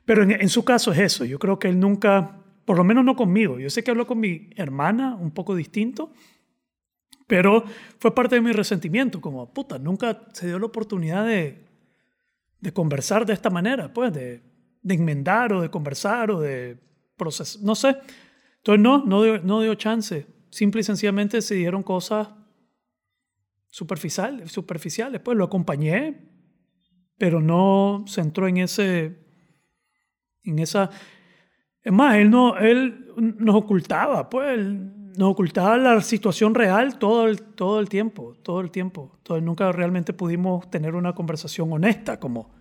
Pero 0.06 0.24
en, 0.24 0.50
su 0.50 0.64
caso 0.64 0.94
es 0.94 1.00
eso, 1.00 1.26
yo 1.26 1.38
creo 1.38 1.60
que 1.60 1.68
él 1.68 1.80
nunca, 1.80 2.42
por 2.64 2.78
lo 2.78 2.86
menos 2.86 3.04
no 3.04 3.18
conmigo, 3.18 3.60
yo 3.60 3.70
sé 3.70 3.84
que 3.84 3.92
habló 3.92 4.08
con 4.08 4.20
mi 4.20 4.50
hermana 4.56 5.16
un 5.16 5.32
poco 5.32 5.54
distinto, 5.54 6.14
pero 7.28 7.64
fue 8.00 8.16
parte 8.16 8.36
de 8.36 8.42
mi 8.42 8.54
resentimiento, 8.54 9.22
como, 9.22 9.54
puta, 9.54 9.78
nunca 9.78 10.24
se 10.34 10.48
dio 10.48 10.58
la 10.58 10.66
oportunidad 10.66 11.26
de, 11.26 11.66
de 12.62 12.74
conversar 12.74 13.26
de 13.26 13.34
esta 13.34 13.50
manera, 13.50 13.94
pues, 13.94 14.14
de, 14.14 14.42
de 14.82 14.94
enmendar 14.96 15.52
o 15.54 15.62
de 15.62 15.70
conversar 15.70 16.32
o 16.32 16.40
de 16.40 16.80
procesar, 17.18 17.62
no 17.64 17.76
sé. 17.76 17.98
Entonces 18.58 18.82
no, 18.82 19.06
no 19.06 19.24
dio, 19.24 19.40
no 19.40 19.62
dio 19.62 19.76
chance. 19.76 20.26
Simple 20.50 20.82
y 20.82 20.84
sencillamente 20.84 21.42
se 21.42 21.56
dieron 21.56 21.84
cosas 21.84 22.30
superficiales, 23.70 24.52
superficiales. 24.52 25.22
Pues 25.22 25.38
lo 25.38 25.44
acompañé, 25.44 26.30
pero 27.18 27.42
no 27.42 28.06
se 28.08 28.22
entró 28.22 28.48
en 28.48 28.58
ese, 28.58 29.20
en 30.44 30.60
esa... 30.60 30.90
Es 31.82 31.92
más, 31.92 32.16
él, 32.16 32.30
no, 32.30 32.58
él 32.58 33.14
nos 33.18 33.56
ocultaba, 33.56 34.30
pues 34.30 34.58
nos 35.18 35.32
ocultaba 35.32 35.78
la 35.78 36.00
situación 36.02 36.54
real 36.54 37.00
todo 37.00 37.28
el, 37.28 37.42
todo 37.42 37.80
el 37.80 37.90
tiempo, 37.90 38.36
todo 38.44 38.62
el 38.62 38.70
tiempo. 38.70 39.14
Entonces 39.18 39.44
nunca 39.44 39.72
realmente 39.72 40.14
pudimos 40.14 40.70
tener 40.70 40.94
una 40.94 41.14
conversación 41.14 41.74
honesta, 41.74 42.20
como, 42.20 42.54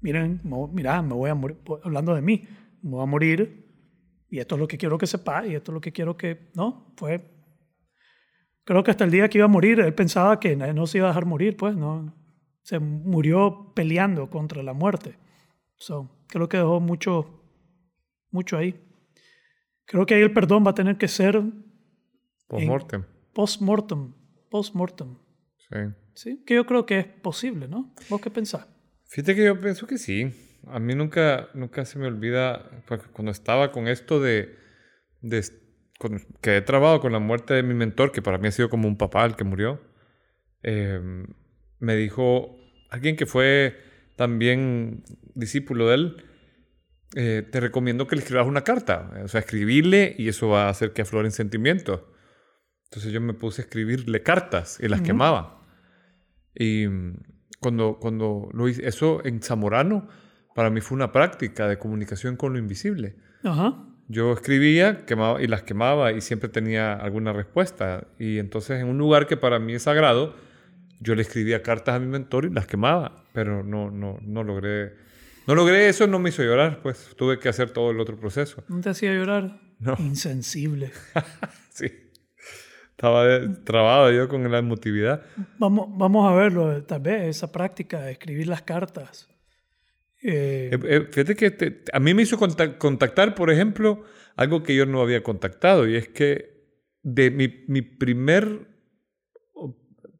miren, 0.00 0.40
mira, 0.72 1.02
me 1.02 1.14
voy 1.14 1.30
a 1.30 1.34
morir, 1.34 1.58
hablando 1.82 2.14
de 2.14 2.22
mí, 2.22 2.46
me 2.82 2.90
voy 2.90 3.02
a 3.02 3.06
morir, 3.06 3.68
y 4.30 4.38
esto 4.38 4.54
es 4.54 4.60
lo 4.60 4.68
que 4.68 4.78
quiero 4.78 4.96
que 4.96 5.08
sepa, 5.08 5.44
y 5.44 5.56
esto 5.56 5.72
es 5.72 5.74
lo 5.74 5.80
que 5.80 5.92
quiero 5.92 6.16
que, 6.16 6.50
¿no? 6.54 6.92
Fue, 6.96 7.20
creo 8.62 8.84
que 8.84 8.92
hasta 8.92 9.04
el 9.04 9.10
día 9.10 9.28
que 9.28 9.38
iba 9.38 9.46
a 9.46 9.48
morir, 9.48 9.80
él 9.80 9.94
pensaba 9.94 10.38
que 10.38 10.54
no 10.54 10.86
se 10.86 10.98
iba 10.98 11.08
a 11.08 11.10
dejar 11.10 11.26
morir, 11.26 11.56
pues, 11.56 11.76
¿no? 11.76 12.14
Se 12.62 12.78
murió 12.78 13.72
peleando 13.74 14.30
contra 14.30 14.62
la 14.62 14.72
muerte. 14.72 15.18
So, 15.76 16.08
creo 16.28 16.48
que 16.48 16.58
dejó 16.58 16.78
mucho, 16.78 17.42
mucho 18.30 18.56
ahí. 18.56 18.80
Creo 19.84 20.06
que 20.06 20.14
ahí 20.14 20.22
el 20.22 20.32
perdón 20.32 20.64
va 20.64 20.70
a 20.70 20.74
tener 20.74 20.96
que 20.96 21.08
ser... 21.08 21.42
Post-mortem. 22.58 23.04
Post-mortem. 23.32 24.14
Post-mortem. 24.50 25.16
Sí. 25.58 25.78
Sí, 26.14 26.44
que 26.46 26.54
yo 26.54 26.66
creo 26.66 26.86
que 26.86 26.98
es 27.00 27.06
posible, 27.06 27.66
¿no? 27.68 27.92
¿Vos 28.08 28.20
qué 28.20 28.30
pensás? 28.30 28.66
Fíjate 29.06 29.34
que 29.34 29.44
yo 29.44 29.60
pienso 29.60 29.86
que 29.86 29.98
sí 29.98 30.32
a 30.68 30.78
mí 30.78 30.94
nunca, 30.94 31.48
nunca 31.54 31.84
se 31.84 31.98
me 31.98 32.06
olvida 32.06 32.70
cuando 33.12 33.32
estaba 33.32 33.72
con 33.72 33.88
esto 33.88 34.20
de, 34.20 34.56
de 35.20 35.44
que 36.40 36.56
he 36.56 36.62
trabajado 36.62 37.00
con 37.00 37.12
la 37.12 37.18
muerte 37.18 37.54
de 37.54 37.62
mi 37.62 37.74
mentor, 37.74 38.12
que 38.12 38.22
para 38.22 38.38
mí 38.38 38.48
ha 38.48 38.52
sido 38.52 38.68
como 38.68 38.88
un 38.88 38.96
papá 38.96 39.24
el 39.24 39.36
que 39.36 39.44
murió, 39.44 39.80
em, 40.62 41.26
me 41.78 41.96
dijo 41.96 42.56
alguien 42.90 43.16
que 43.16 43.26
fue 43.26 43.76
también 44.16 45.04
discípulo 45.34 45.88
de 45.88 45.94
él, 45.94 46.24
eh, 47.16 47.46
te 47.50 47.60
recomiendo 47.60 48.06
que 48.06 48.16
le 48.16 48.22
escribas 48.22 48.46
una 48.46 48.64
carta, 48.64 49.12
o 49.22 49.28
sea, 49.28 49.40
escribirle 49.40 50.14
y 50.18 50.28
eso 50.28 50.48
va 50.48 50.66
a 50.66 50.68
hacer 50.70 50.92
que 50.92 51.02
afloren 51.02 51.30
sentimientos. 51.30 52.00
Entonces 52.94 53.12
yo 53.12 53.20
me 53.20 53.34
puse 53.34 53.60
a 53.60 53.64
escribirle 53.64 54.22
cartas 54.22 54.78
y 54.80 54.86
las 54.86 55.02
quemaba. 55.02 55.60
Y 56.54 56.86
cuando, 57.58 57.98
cuando 58.00 58.48
lo 58.52 58.68
hice, 58.68 58.86
eso 58.86 59.20
en 59.24 59.42
Zamorano, 59.42 60.06
para 60.54 60.70
mí 60.70 60.80
fue 60.80 60.94
una 60.94 61.10
práctica 61.10 61.66
de 61.66 61.76
comunicación 61.76 62.36
con 62.36 62.52
lo 62.52 62.58
invisible. 62.60 63.16
Ajá. 63.42 63.84
Yo 64.06 64.32
escribía 64.32 65.06
quemaba, 65.06 65.42
y 65.42 65.48
las 65.48 65.64
quemaba 65.64 66.12
y 66.12 66.20
siempre 66.20 66.48
tenía 66.48 66.92
alguna 66.92 67.32
respuesta. 67.32 68.06
Y 68.20 68.38
entonces 68.38 68.80
en 68.80 68.86
un 68.86 68.96
lugar 68.96 69.26
que 69.26 69.36
para 69.36 69.58
mí 69.58 69.74
es 69.74 69.82
sagrado, 69.82 70.36
yo 71.00 71.16
le 71.16 71.22
escribía 71.22 71.64
cartas 71.64 71.96
a 71.96 71.98
mi 71.98 72.06
mentor 72.06 72.44
y 72.44 72.50
las 72.50 72.68
quemaba, 72.68 73.24
pero 73.32 73.64
no, 73.64 73.90
no, 73.90 74.18
no 74.22 74.44
logré... 74.44 74.94
No 75.48 75.56
logré 75.56 75.88
eso, 75.88 76.06
no 76.06 76.20
me 76.20 76.28
hizo 76.28 76.44
llorar, 76.44 76.80
pues 76.80 77.10
tuve 77.16 77.40
que 77.40 77.48
hacer 77.48 77.70
todo 77.70 77.90
el 77.90 77.98
otro 77.98 78.16
proceso. 78.16 78.62
¿No 78.68 78.80
te 78.80 78.90
hacía 78.90 79.12
llorar? 79.12 79.60
No. 79.80 79.96
Insensible. 79.98 80.92
sí. 82.94 82.96
Estaba 82.96 83.64
trabado 83.64 84.12
yo 84.12 84.28
con 84.28 84.50
la 84.50 84.58
emotividad. 84.58 85.22
Vamos, 85.58 85.88
vamos 85.98 86.30
a 86.30 86.34
verlo, 86.34 86.82
tal 86.84 87.00
vez, 87.00 87.22
esa 87.36 87.50
práctica 87.50 88.00
de 88.02 88.12
escribir 88.12 88.46
las 88.48 88.62
cartas. 88.62 89.28
Eh, 90.22 90.70
Eh, 90.72 90.78
eh, 90.84 91.08
Fíjate 91.10 91.34
que 91.36 91.50
te- 91.50 91.82
a 91.92 92.00
mí 92.00 92.14
me 92.14 92.22
hizo 92.22 92.38
contac- 92.38 92.78
contactar, 92.78 93.34
por 93.34 93.50
ejemplo, 93.50 94.04
algo 94.36 94.62
que 94.62 94.74
yo 94.74 94.86
no 94.86 95.02
había 95.02 95.22
contactado, 95.22 95.86
y 95.88 95.96
es 95.96 96.08
que 96.08 96.54
de 97.02 97.30
mi, 97.30 97.64
mi 97.68 97.82
primer 97.82 98.68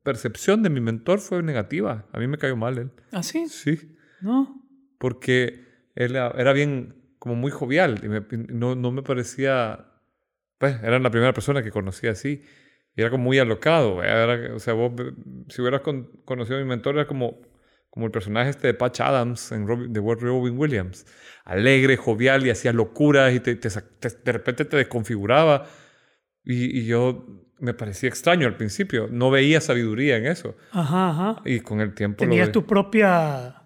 percepción 0.03 0.63
de 0.63 0.71
mi 0.71 0.81
mentor 0.81 1.19
fue 1.21 1.43
negativa. 1.43 2.07
A 2.13 2.19
mí 2.19 2.27
me 2.27 2.37
cayó 2.39 2.57
mal 2.57 2.77
él. 2.79 2.91
¿Así? 3.13 3.49
Sí, 3.49 3.97
¿No? 4.21 4.61
porque 4.99 5.65
él 5.95 6.17
era, 6.17 6.53
bien, 6.53 6.95
como 7.19 7.35
muy 7.37 7.51
jovial, 7.51 8.01
y 8.03 8.09
me- 8.09 8.25
no, 8.53 8.75
no 8.75 8.91
me 8.91 9.03
parecía, 9.03 9.87
pues, 10.59 10.83
era 10.83 10.99
la 10.99 11.11
primera 11.11 11.33
persona 11.33 11.63
que 11.63 11.71
conocía 11.71 12.11
así, 12.11 12.43
y 12.97 13.01
era 13.01 13.11
como 13.11 13.25
muy 13.25 13.39
alocado. 13.39 14.03
era- 14.03 14.55
o 14.55 14.59
sea, 14.59 14.75
vos, 14.75 14.93
eh, 14.99 15.13
si 15.49 15.61
hubieras 15.63 15.81
con- 15.83 16.11
conocido 16.25 16.59
a 16.59 16.63
mi 16.63 16.69
mentor, 16.69 16.95
era 16.97 17.07
como, 17.07 17.41
como 17.91 18.07
el 18.07 18.13
personaje 18.13 18.51
este 18.51 18.69
de 18.69 18.75
Patch 18.75 19.01
Adams 19.01 19.53
en 19.53 19.67
Robin, 19.67 19.93
The 19.93 20.01
World 20.01 20.23
Robin 20.23 20.59
Williams. 20.59 21.07
Alegre, 21.45 21.97
jovial 21.97 22.47
y 22.47 22.51
hacía 22.51 22.73
locuras 22.73 23.35
y 23.35 23.41
te, 23.41 23.55
te 23.57 23.69
te- 23.71 24.09
de 24.25 24.33
repente 24.33 24.65
te 24.65 24.77
desconfiguraba. 24.77 25.67
Y, 26.45 26.79
y 26.81 26.87
yo 26.87 27.27
me 27.61 27.73
parecía 27.73 28.09
extraño 28.09 28.47
al 28.47 28.57
principio. 28.57 29.09
No 29.11 29.31
veía 29.31 29.61
sabiduría 29.61 30.17
en 30.17 30.27
eso. 30.27 30.57
Ajá, 30.73 31.11
ajá. 31.11 31.43
Y 31.45 31.61
con 31.61 31.81
el 31.81 31.95
tiempo 31.95 32.19
Tenías 32.19 32.49
lo 32.49 32.53
tu 32.53 32.67
propia 32.67 33.63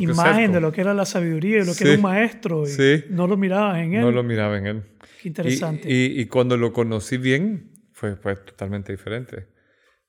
imagen 0.00 0.34
sesgo. 0.36 0.54
de 0.54 0.60
lo 0.60 0.72
que 0.72 0.80
era 0.80 0.94
la 0.94 1.04
sabiduría 1.04 1.56
y 1.58 1.60
lo 1.66 1.72
que 1.72 1.78
Sí. 1.78 1.84
era 1.84 1.94
un 1.96 2.02
maestro 2.02 2.62
y 2.62 2.66
Sí. 2.68 3.04
no 3.10 3.26
lo 3.26 3.36
mirabas 3.36 3.78
en 3.80 3.94
él. 3.94 4.00
No 4.02 4.10
lo 4.12 4.22
miraba 4.22 4.56
en 4.56 4.66
él. 4.66 4.82
Qué 5.20 5.28
interesante. 5.28 5.90
Y, 5.90 6.06
y- 6.06 6.20
y 6.20 6.26
cuando 6.26 6.56
lo 6.56 6.72
conocí 6.72 7.16
bien, 7.16 7.71
fue, 8.02 8.16
fue 8.16 8.34
totalmente 8.34 8.90
diferente. 8.90 9.46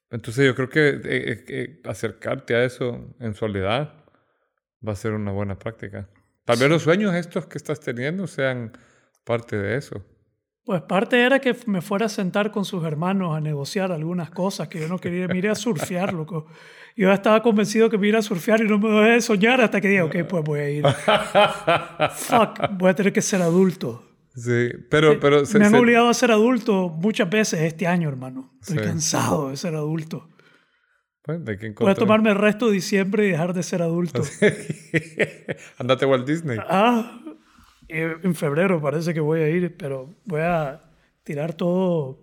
Entonces 0.10 0.48
yo 0.48 0.56
creo 0.56 0.68
que 0.68 0.90
eh, 0.90 1.02
eh, 1.04 1.46
eh, 1.48 1.82
acercarte 1.86 2.56
a 2.56 2.64
eso 2.64 3.14
en 3.20 3.36
soledad 3.36 3.94
va 4.86 4.94
a 4.94 4.96
ser 4.96 5.12
una 5.14 5.32
buena 5.32 5.60
práctica. 5.60 6.10
Tal 6.44 6.58
vez 6.58 6.70
los 6.70 6.82
sueños 6.82 7.14
estos 7.14 7.46
que 7.46 7.60
estás 7.60 7.80
teniendo 7.80 8.26
sean 8.26 8.72
parte 9.24 9.58
de 9.58 9.78
eso. 9.78 10.04
Pues 10.66 10.82
parte 10.82 11.22
era 11.24 11.40
que 11.40 11.56
me 11.68 11.82
fuera 11.82 12.08
a 12.08 12.10
sentar 12.10 12.50
con 12.50 12.66
sus 12.66 12.84
hermanos 12.84 13.38
a 13.38 13.42
negociar 13.42 13.92
algunas 13.92 14.32
cosas 14.32 14.68
que 14.70 14.80
yo 14.80 14.88
no 14.88 14.98
quería. 14.98 15.28
Me 15.28 15.38
iré 15.38 15.50
a 15.50 15.56
surfear, 15.56 16.14
loco. 16.20 16.48
Yo 16.96 17.12
estaba 17.12 17.44
convencido 17.44 17.92
que 17.92 17.98
me 18.00 18.08
iba 18.08 18.18
a 18.18 18.24
surfear 18.24 18.62
y 18.62 18.68
no 18.68 18.80
me 18.80 18.90
dejé 18.90 19.12
de 19.12 19.22
soñar 19.22 19.62
hasta 19.62 19.80
que 19.80 19.88
dije, 19.90 20.02
ok, 20.02 20.16
pues 20.28 20.44
voy 20.44 20.60
a 20.60 20.70
ir. 20.70 20.86
Fuck, 22.16 22.72
voy 22.72 22.90
a 22.90 22.96
tener 22.96 23.14
que 23.14 23.22
ser 23.22 23.42
adulto. 23.44 24.13
Sí, 24.36 24.70
pero... 24.90 25.20
pero 25.20 25.46
se- 25.46 25.60
me 25.60 25.66
han 25.66 25.72
se- 25.72 25.78
obligado 25.78 26.10
a 26.10 26.14
ser 26.14 26.32
adulto 26.32 26.90
muchas 26.90 27.30
veces 27.30 27.62
este 27.62 27.86
año, 27.88 28.10
hermano. 28.10 28.52
Estoy 28.62 28.78
Sí. 28.80 28.84
cansado 28.84 29.50
de 29.50 29.58
ser 29.58 29.76
adulto. 29.76 30.28
pues, 31.22 31.40
hay 31.48 31.58
que 31.58 31.70
Voy 31.72 31.92
a 31.92 31.96
tomarme 31.96 32.30
el 32.32 32.36
resto 32.38 32.68
de 32.68 32.74
diciembre 32.74 33.28
y 33.28 33.32
dejar 33.32 33.54
de 33.54 33.64
ser 33.64 33.82
adulto. 33.82 34.22
Andate 35.78 36.06
a 36.06 36.08
Walt 36.08 36.28
Disney. 36.28 36.58
Ah, 36.62 37.22
eh, 37.88 38.16
en 38.24 38.36
febrero 38.36 38.82
parece 38.82 39.14
que 39.14 39.20
voy 39.20 39.42
a 39.42 39.50
ir, 39.50 39.76
pero 39.78 40.16
voy 40.26 40.42
a 40.42 40.82
tirar 41.24 41.54
todo, 41.54 42.20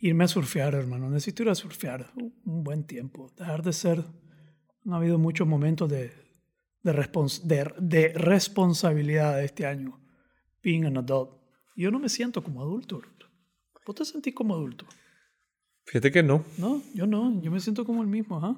irme 0.00 0.24
a 0.24 0.28
surfear, 0.28 0.74
hermano. 0.74 1.08
Necesito 1.10 1.42
ir 1.42 1.48
a 1.50 1.54
surfear 1.54 2.06
un 2.16 2.62
buen 2.64 2.84
tiempo, 2.86 3.32
dejar 3.36 3.62
de 3.62 3.72
ser. 3.72 4.04
Han 4.86 4.92
habido 4.94 5.18
muchos 5.18 5.46
momentos 5.48 5.90
de, 5.90 6.12
de, 6.82 6.92
respons- 6.92 7.42
de, 7.42 7.72
de 7.78 8.12
responsabilidad 8.14 9.42
este 9.42 9.66
año, 9.66 9.98
being 10.66 10.84
an 10.84 10.96
adult. 10.96 11.30
Yo 11.76 11.90
no 11.92 12.00
me 12.00 12.08
siento 12.08 12.42
como 12.42 12.60
adulto. 12.60 13.00
¿Vos 13.86 13.94
te 13.94 14.04
sentís 14.04 14.34
como 14.34 14.54
adulto? 14.54 14.84
Fíjate 15.84 16.10
que 16.10 16.22
no. 16.24 16.44
No, 16.58 16.82
yo 16.92 17.06
no, 17.06 17.40
yo 17.40 17.52
me 17.52 17.60
siento 17.60 17.84
como 17.84 18.02
el 18.02 18.08
mismo, 18.08 18.44
¿ah? 18.44 18.56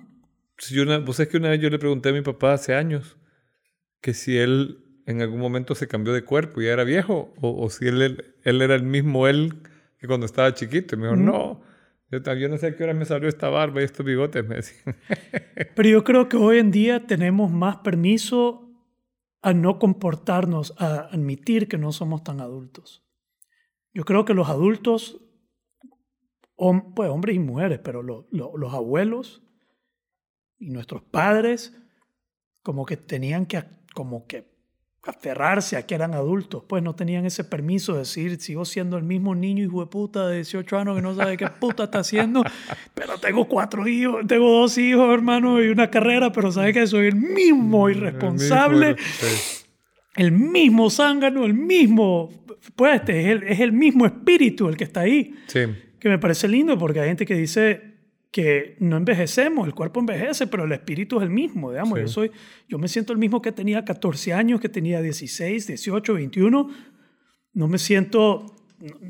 Si 0.56 0.74
yo 0.74 0.82
una- 0.84 0.98
vos 0.98 1.16
sabés 1.16 1.28
que 1.30 1.36
una 1.36 1.50
vez 1.50 1.60
yo 1.60 1.68
le 1.68 1.78
pregunté 1.78 2.08
a 2.08 2.12
mi 2.12 2.22
papá 2.22 2.54
hace 2.54 2.74
años 2.74 3.18
que 4.00 4.14
si 4.14 4.38
él 4.38 4.78
en 5.06 5.20
algún 5.20 5.38
momento 5.40 5.74
se 5.74 5.86
cambió 5.86 6.14
de 6.14 6.24
cuerpo 6.24 6.60
y 6.62 6.64
ya 6.64 6.72
era 6.72 6.84
viejo 6.84 7.34
o, 7.42 7.62
o 7.62 7.68
si 7.68 7.86
él, 7.88 8.24
él, 8.42 8.62
era 8.62 8.74
el 8.74 8.84
mismo 8.84 9.28
él 9.28 9.54
que 9.98 10.06
cuando 10.06 10.24
estaba 10.24 10.54
chiquito. 10.54 10.94
Y 10.94 10.98
me 10.98 11.04
dijo, 11.08 11.16
no, 11.16 11.60
yo, 12.10 12.34
yo 12.34 12.48
no 12.48 12.56
sé 12.56 12.68
a 12.68 12.76
qué 12.76 12.84
hora 12.84 12.94
me 12.94 13.04
salió 13.04 13.28
esta 13.28 13.50
barba 13.50 13.82
y 13.82 13.84
estos 13.84 14.06
bigotes, 14.06 14.46
me. 14.48 14.60
Pero 15.74 15.88
yo 15.90 16.04
creo 16.04 16.28
que 16.30 16.38
hoy 16.38 16.58
en 16.58 16.70
día 16.70 17.06
tenemos 17.06 17.50
más 17.52 17.76
permiso 17.78 18.67
a 19.42 19.52
no 19.54 19.78
comportarnos, 19.78 20.74
a 20.78 21.08
admitir 21.12 21.68
que 21.68 21.78
no 21.78 21.92
somos 21.92 22.24
tan 22.24 22.40
adultos. 22.40 23.04
Yo 23.92 24.04
creo 24.04 24.24
que 24.24 24.34
los 24.34 24.48
adultos, 24.48 25.20
pues 26.56 27.10
hombres 27.10 27.36
y 27.36 27.38
mujeres, 27.38 27.80
pero 27.82 28.02
lo- 28.02 28.26
lo- 28.30 28.56
los 28.56 28.74
abuelos 28.74 29.42
y 30.58 30.70
nuestros 30.70 31.02
padres, 31.02 31.76
como 32.62 32.84
que 32.84 32.96
tenían 32.96 33.46
que, 33.46 33.62
como 33.94 34.26
que 34.26 34.57
aferrarse 35.08 35.76
a 35.76 35.86
que 35.86 35.94
eran 35.94 36.14
adultos, 36.14 36.62
pues 36.68 36.82
no 36.82 36.94
tenían 36.94 37.24
ese 37.24 37.42
permiso 37.44 37.94
de 37.94 38.00
decir, 38.00 38.38
sigo 38.40 38.64
siendo 38.64 38.96
el 38.96 39.04
mismo 39.04 39.34
niño 39.34 39.64
hijo 39.64 39.80
de 39.80 39.86
puta 39.86 40.28
de 40.28 40.36
18 40.36 40.78
años 40.78 40.96
que 40.96 41.02
no 41.02 41.14
sabe 41.14 41.36
qué 41.36 41.46
puta 41.48 41.84
está 41.84 42.00
haciendo, 42.00 42.42
pero 42.94 43.18
tengo 43.18 43.46
cuatro 43.48 43.86
hijos, 43.88 44.26
tengo 44.26 44.50
dos 44.50 44.76
hijos, 44.78 45.12
hermano, 45.12 45.62
y 45.62 45.68
una 45.68 45.90
carrera, 45.90 46.30
pero 46.32 46.52
sabe 46.52 46.72
que 46.72 46.86
soy 46.86 47.06
el 47.06 47.16
mismo 47.16 47.88
irresponsable, 47.88 48.96
Sí. 48.98 49.64
el 50.16 50.32
mismo 50.32 50.90
zángano, 50.90 51.44
el 51.44 51.54
mismo, 51.54 52.30
pues 52.76 52.96
este, 52.96 53.20
es 53.20 53.26
el, 53.28 53.42
es 53.44 53.60
el 53.60 53.72
mismo 53.72 54.04
espíritu 54.06 54.68
el 54.68 54.76
que 54.76 54.84
está 54.84 55.00
ahí, 55.00 55.34
Sí. 55.46 55.60
que 55.98 56.08
me 56.08 56.18
parece 56.18 56.48
lindo 56.48 56.76
porque 56.78 57.00
hay 57.00 57.08
gente 57.08 57.24
que 57.26 57.34
dice 57.34 57.97
que 58.30 58.76
no 58.80 58.96
envejecemos, 58.98 59.66
el 59.66 59.74
cuerpo 59.74 60.00
envejece, 60.00 60.46
pero 60.46 60.64
el 60.64 60.72
espíritu 60.72 61.16
es 61.16 61.22
el 61.22 61.30
mismo, 61.30 61.70
digamos, 61.70 61.98
Sí. 61.98 62.02
yo 62.02 62.08
soy, 62.08 62.30
yo 62.68 62.78
me 62.78 62.86
siento 62.88 63.12
el 63.12 63.18
mismo 63.18 63.40
que 63.40 63.52
tenía 63.52 63.84
14 63.84 64.32
años, 64.34 64.60
que 64.60 64.68
tenía 64.68 65.00
16, 65.00 65.66
18, 65.66 66.14
21, 66.14 66.68
no 67.54 67.68
me 67.68 67.78
siento, 67.78 68.44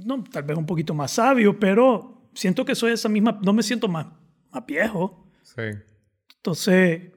no, 0.04 0.22
tal 0.24 0.44
vez 0.44 0.56
un 0.56 0.66
poquito 0.66 0.94
más 0.94 1.10
sabio, 1.12 1.58
pero 1.58 2.28
siento 2.32 2.64
que 2.64 2.74
soy 2.76 2.92
esa 2.92 3.08
misma, 3.08 3.40
no 3.42 3.52
me 3.52 3.62
siento 3.64 3.88
más, 3.88 4.06
más 4.52 4.64
viejo, 4.66 5.26
Sí. 5.42 5.62
entonces, 6.36 7.10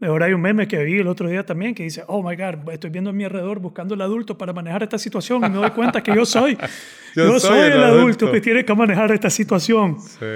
ahora 0.00 0.26
hay 0.26 0.32
un 0.32 0.40
meme 0.40 0.68
que 0.68 0.82
vi 0.84 0.98
el 0.98 1.08
otro 1.08 1.28
día 1.28 1.44
también 1.44 1.74
que 1.74 1.82
dice, 1.82 2.04
oh 2.06 2.22
my 2.22 2.36
God, 2.36 2.70
estoy 2.72 2.90
viendo 2.90 3.10
a 3.10 3.12
mi 3.12 3.24
alrededor 3.24 3.58
buscando 3.58 3.94
el 3.94 4.00
adulto 4.00 4.38
para 4.38 4.52
manejar 4.52 4.84
esta 4.84 4.96
situación 4.98 5.44
y 5.44 5.48
me 5.48 5.56
doy 5.56 5.70
cuenta 5.70 6.02
que 6.02 6.14
yo 6.14 6.24
soy, 6.24 6.56
Yo 7.16 7.24
yo, 7.32 7.40
soy 7.40 7.58
el 7.58 7.82
adulto. 7.82 8.26
adulto. 8.26 8.32
que 8.32 8.40
tiene 8.40 8.64
que 8.64 8.72
manejar 8.74 9.10
esta 9.10 9.28
situación. 9.28 9.98
Sí. 10.00 10.26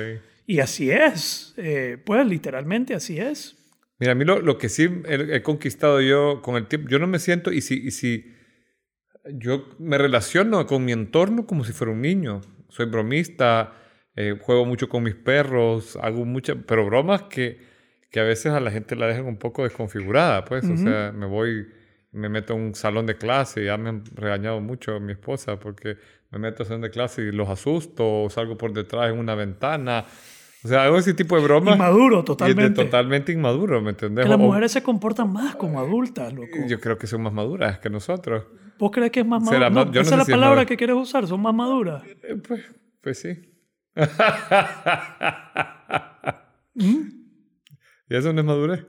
Y 0.47 0.61
así 0.61 0.91
es, 0.91 1.55
eh, 1.57 1.99
pues 2.05 2.27
literalmente 2.27 2.95
así 2.95 3.19
es. 3.19 3.57
Mira, 3.99 4.13
a 4.13 4.15
mí 4.15 4.25
lo, 4.25 4.41
lo 4.41 4.59
que 4.59 4.69
sí 4.69 4.89
he, 5.07 5.37
he 5.37 5.43
conquistado 5.43 6.01
yo 6.01 6.43
con 6.43 6.57
el 6.57 6.67
tiempo, 6.67 6.89
yo 6.89 6.99
no 6.99 7.07
me 7.07 7.19
siento, 7.19 7.53
y 7.53 7.61
si, 7.61 7.75
y 7.75 7.91
si 7.93 8.35
yo 9.33 9.69
me 9.79 9.99
relaciono 9.99 10.67
con 10.67 10.85
mi 10.85 10.93
entorno 10.93 11.47
como 11.47 11.65
si 11.65 11.73
fuera 11.73 11.93
un 11.93 12.03
niño, 12.03 12.41
soy 12.69 12.87
bromista, 12.87 13.73
eh, 14.17 14.39
juego 14.41 14.65
mucho 14.65 14.89
con 14.89 15.03
mis 15.03 15.15
perros, 15.15 15.97
hago 16.01 16.25
muchas, 16.25 16.57
pero 16.67 16.85
bromas 16.85 17.23
que, 17.23 17.59
que 18.11 18.21
a 18.21 18.25
veces 18.25 18.53
a 18.53 18.61
la 18.61 18.71
gente 18.71 18.97
la 18.97 19.07
dejan 19.07 19.27
un 19.27 19.39
poco 19.39 19.65
desconfigurada, 19.65 20.45
pues, 20.45 20.65
o 20.65 20.77
sea, 20.77 21.13
me 21.13 21.27
voy, 21.27 21.67
me 22.13 22.29
meto 22.29 22.53
a 22.53 22.57
un 22.57 22.75
salón 22.75 23.07
de 23.07 23.17
clase, 23.17 23.65
ya 23.65 23.77
me 23.77 23.89
han 23.89 24.05
regañado 24.15 24.61
mucho 24.61 25.01
mi 25.01 25.13
esposa 25.13 25.59
porque 25.59 25.97
me 26.31 26.39
meto 26.39 26.63
a 26.63 26.67
salón 26.67 26.83
de 26.83 26.91
clase 26.91 27.23
y 27.23 27.33
los 27.33 27.49
asusto, 27.49 28.25
o 28.25 28.31
salgo 28.31 28.57
por 28.57 28.73
detrás 28.73 29.11
en 29.11 29.19
una 29.19 29.35
ventana, 29.35 30.05
o 30.65 30.69
sea, 30.69 30.85
hago 30.85 30.97
ese 30.97 31.13
tipo 31.15 31.37
de 31.37 31.43
bromas. 31.45 31.75
Inmaduro 31.77 32.19
es 32.19 32.23
de 32.23 32.27
totalmente. 32.27 32.85
totalmente 32.85 33.33
inmaduro, 33.33 33.81
¿me 33.83 33.91
entendés? 33.91 34.25
Que 34.25 34.29
las 34.31 34.39
O- 34.39 34.43
mujeres 34.43 34.73
se 34.73 34.83
comportan 34.83 35.33
más 35.33 35.57
como 35.57 35.79
adultas, 35.79 36.33
loco. 36.33 36.59
Yo 36.67 36.81
creo 36.81 36.97
que 36.99 37.07
son 37.07 37.23
más 37.23 37.33
maduras 37.33 37.79
que 37.81 37.91
nosotros. 37.91 38.45
¿Vos 38.79 38.91
crees 38.91 39.11
que 39.13 39.21
es 39.21 39.27
más 39.27 39.43
madura? 39.43 39.71
no 39.71 39.83
esa 39.83 39.93
sé 39.93 40.01
es 40.01 40.11
la 40.11 40.25
si 40.25 40.33
es 40.33 40.37
palabra 40.37 40.49
madura. 40.57 40.67
que 40.67 40.77
quieres 40.77 40.97
usar, 40.97 41.27
son 41.27 41.41
más 41.43 41.55
maduras. 41.55 42.03
Eh, 42.23 42.37
Pues, 42.37 42.63
pues 43.01 43.19
sí. 43.21 43.51
¿Y 46.75 48.17
eso 48.17 48.33
no 48.33 48.41
es 48.41 48.47
madurez? 48.47 48.87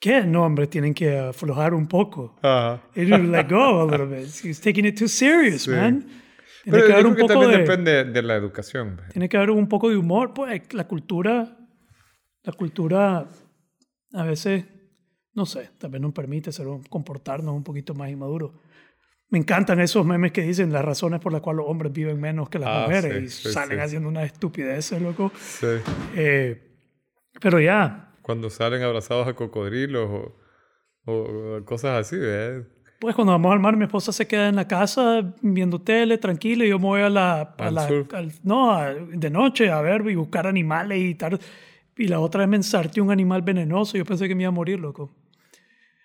¿Qué? 0.00 0.22
No, 0.24 0.44
hombre, 0.44 0.66
tienen 0.66 0.94
que 0.94 1.18
aflojar 1.18 1.74
un 1.74 1.86
poco. 1.86 2.36
Ajá. 2.42 2.80
Need 2.94 3.10
to 3.10 3.18
let 3.18 3.46
go 3.50 3.82
a 3.82 3.86
little 3.86 4.06
bit. 4.16 4.26
He's 4.42 4.60
taking 4.60 4.86
it 4.86 4.98
too 4.98 5.08
serious, 5.08 5.62
Sí. 5.64 5.70
man. 5.70 6.06
Tiene 6.62 6.78
Pero 6.78 6.86
que 6.88 6.92
haber 6.92 7.06
un 7.06 7.14
que 7.14 7.20
poco 7.22 7.32
también 7.34 7.52
de... 7.52 7.58
depende 7.58 8.04
de 8.04 8.22
la 8.22 8.34
educación. 8.36 9.00
Tiene 9.12 9.28
que 9.28 9.36
haber 9.36 9.50
un 9.50 9.68
poco 9.68 9.88
de 9.88 9.96
humor, 9.96 10.34
pues 10.34 10.72
la 10.74 10.86
cultura, 10.86 11.56
la 12.42 12.52
cultura 12.52 13.26
A 14.12 14.24
veces, 14.24 14.64
no 15.34 15.46
sé, 15.46 15.70
vez 15.88 16.00
nos 16.00 16.12
permite 16.12 16.50
ser 16.52 16.66
comportarnos 16.88 17.54
un 17.54 17.62
poquito 17.62 17.94
más 17.94 18.10
inmaduros. 18.10 18.52
Me 19.28 19.38
encantan 19.38 19.78
esos 19.80 20.04
memes 20.04 20.32
que 20.32 20.42
dicen 20.42 20.72
las 20.72 20.84
razones 20.84 21.20
por 21.20 21.32
las 21.32 21.40
cuales 21.40 21.58
los 21.58 21.66
hombres 21.68 21.92
viven 21.92 22.20
menos 22.20 22.48
que 22.48 22.58
las 22.58 22.68
Ah, 22.68 22.80
mujeres 22.82 23.32
sí, 23.32 23.46
y 23.46 23.48
sí, 23.48 23.52
salen 23.52 23.78
sí. 23.78 23.84
haciendo 23.84 24.08
unas 24.08 24.26
estupideces, 24.26 25.00
loco. 25.00 25.30
Sí. 25.38 25.66
Eh, 26.16 26.60
pero 27.40 27.60
ya, 27.60 28.12
Cuando 28.22 28.50
salen 28.50 28.82
abrazados 28.82 29.28
a 29.28 29.34
cocodrilos 29.34 30.10
o, 30.10 30.36
o- 31.10 31.64
cosas 31.64 32.00
así, 32.00 32.16
¿verdad? 32.18 32.66
Pues 33.00 33.14
cuando 33.16 33.32
vamos 33.32 33.52
al 33.52 33.58
mar, 33.60 33.76
mi 33.76 33.84
esposa 33.84 34.12
se 34.12 34.26
queda 34.28 34.48
en 34.48 34.56
la 34.56 34.68
casa 34.68 35.34
viendo 35.42 35.80
tele, 35.80 36.18
tranquila, 36.18 36.64
y 36.64 36.68
yo 36.68 36.78
me 36.78 36.84
voy 36.84 37.00
a 37.00 37.08
la... 37.10 37.40
a 37.40 37.70
la- 37.70 37.86
al- 38.12 38.32
no, 38.44 38.72
a- 38.72 38.92
de 38.94 39.30
noche 39.30 39.70
a 39.70 39.80
ver 39.80 40.04
y 40.08 40.14
buscar 40.14 40.46
animales 40.46 40.98
y 41.00 41.14
tal. 41.14 41.40
Y 41.96 42.06
la 42.08 42.20
otra 42.20 42.40
vez 42.40 42.48
me 42.48 42.56
ensarté 42.56 43.00
un 43.00 43.10
animal 43.10 43.42
venenoso, 43.42 43.96
yo 43.96 44.04
pensé 44.04 44.28
que 44.28 44.34
me 44.34 44.42
iba 44.44 44.48
a 44.48 44.52
morir, 44.52 44.78
loco. 44.78 45.10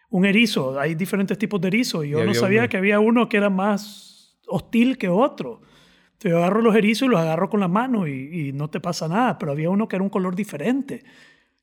Un 0.10 0.26
erizo, 0.26 0.80
hay 0.80 0.96
diferentes 0.96 1.38
tipos 1.38 1.60
de 1.62 1.68
erizos, 1.68 2.06
y 2.06 2.10
yo 2.10 2.24
Y 2.24 2.28
no 2.28 2.34
sabía 2.34 2.62
uno- 2.62 2.70
que 2.70 2.78
había 2.78 3.00
uno 3.00 3.28
que 3.30 3.38
era 3.38 3.50
más 3.50 4.38
hostil 4.48 4.98
que 4.98 5.10
otro. 5.10 5.62
Entonces 6.14 6.32
yo 6.32 6.38
agarro 6.38 6.62
los 6.62 6.76
erizos 6.76 7.08
y 7.08 7.12
los 7.12 7.20
agarro 7.20 7.50
con 7.50 7.60
la 7.60 7.68
mano 7.68 8.08
y, 8.08 8.48
y 8.50 8.54
no 8.54 8.70
te 8.70 8.80
pasa 8.80 9.08
nada, 9.10 9.38
pero 9.38 9.52
había 9.52 9.70
uno 9.70 9.88
que 9.90 9.98
era 9.98 10.04
un 10.04 10.10
color 10.10 10.34
diferente. 10.36 11.04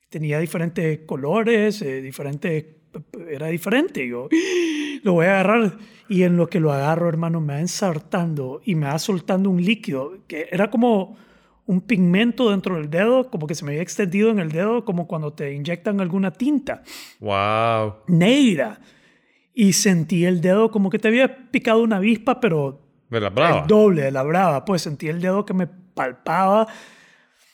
Tenía 0.09 0.37
diferentes 0.37 0.99
colores, 1.07 1.81
eh, 1.81 2.01
diferentes, 2.01 2.65
era 3.29 3.47
diferente. 3.47 4.07
Yo 4.07 4.27
lo 5.03 5.13
voy 5.13 5.25
a 5.25 5.39
agarrar 5.39 5.77
y 6.09 6.23
en 6.23 6.37
lo 6.37 6.47
que 6.47 6.59
lo 6.59 6.71
agarro, 6.71 7.09
hermano, 7.09 7.41
me 7.41 7.53
va 7.53 7.59
ensartando 7.59 8.61
y 8.65 8.75
me 8.75 8.87
va 8.87 8.99
soltando 8.99 9.49
un 9.49 9.63
líquido 9.63 10.17
que 10.27 10.47
era 10.51 10.69
como 10.69 11.17
un 11.65 11.79
pigmento 11.81 12.51
dentro 12.51 12.75
del 12.75 12.89
dedo, 12.89 13.29
como 13.29 13.47
que 13.47 13.55
se 13.55 13.63
me 13.63 13.71
había 13.71 13.81
extendido 13.83 14.29
en 14.29 14.39
el 14.39 14.51
dedo, 14.51 14.83
como 14.83 15.07
cuando 15.07 15.31
te 15.31 15.53
inyectan 15.53 16.01
alguna 16.01 16.31
tinta 16.31 16.83
¡Wow! 17.21 17.93
negra. 18.07 18.79
Y 19.53 19.73
sentí 19.73 20.25
el 20.25 20.41
dedo 20.41 20.71
como 20.71 20.89
que 20.89 20.99
te 20.99 21.07
había 21.07 21.49
picado 21.51 21.81
una 21.83 21.97
avispa, 21.97 22.39
pero 22.39 22.81
De 23.09 23.19
la 23.19 23.29
brava. 23.29 23.61
el 23.61 23.67
doble 23.67 24.01
de 24.01 24.11
la 24.11 24.23
brava. 24.23 24.65
Pues 24.65 24.81
sentí 24.81 25.07
el 25.07 25.21
dedo 25.21 25.45
que 25.45 25.53
me 25.53 25.67
palpaba 25.67 26.67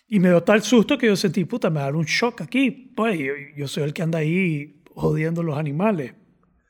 y 0.07 0.19
me 0.19 0.29
dio 0.29 0.41
tal 0.41 0.63
susto 0.63 0.97
que 0.97 1.05
yo 1.07 1.15
sentí, 1.15 1.43
puta, 1.45 1.69
me 1.69 1.75
va 1.75 1.81
a 1.81 1.85
dar 1.85 1.95
un 1.95 2.05
shock 2.05 2.41
aquí. 2.41 2.71
Pues 2.95 3.19
yo, 3.19 3.33
yo 3.55 3.67
soy 3.67 3.83
el 3.83 3.93
que 3.93 4.01
anda 4.01 4.19
ahí 4.19 4.78
jodiendo 4.99 5.43
los 5.43 5.57
animales. 5.57 6.13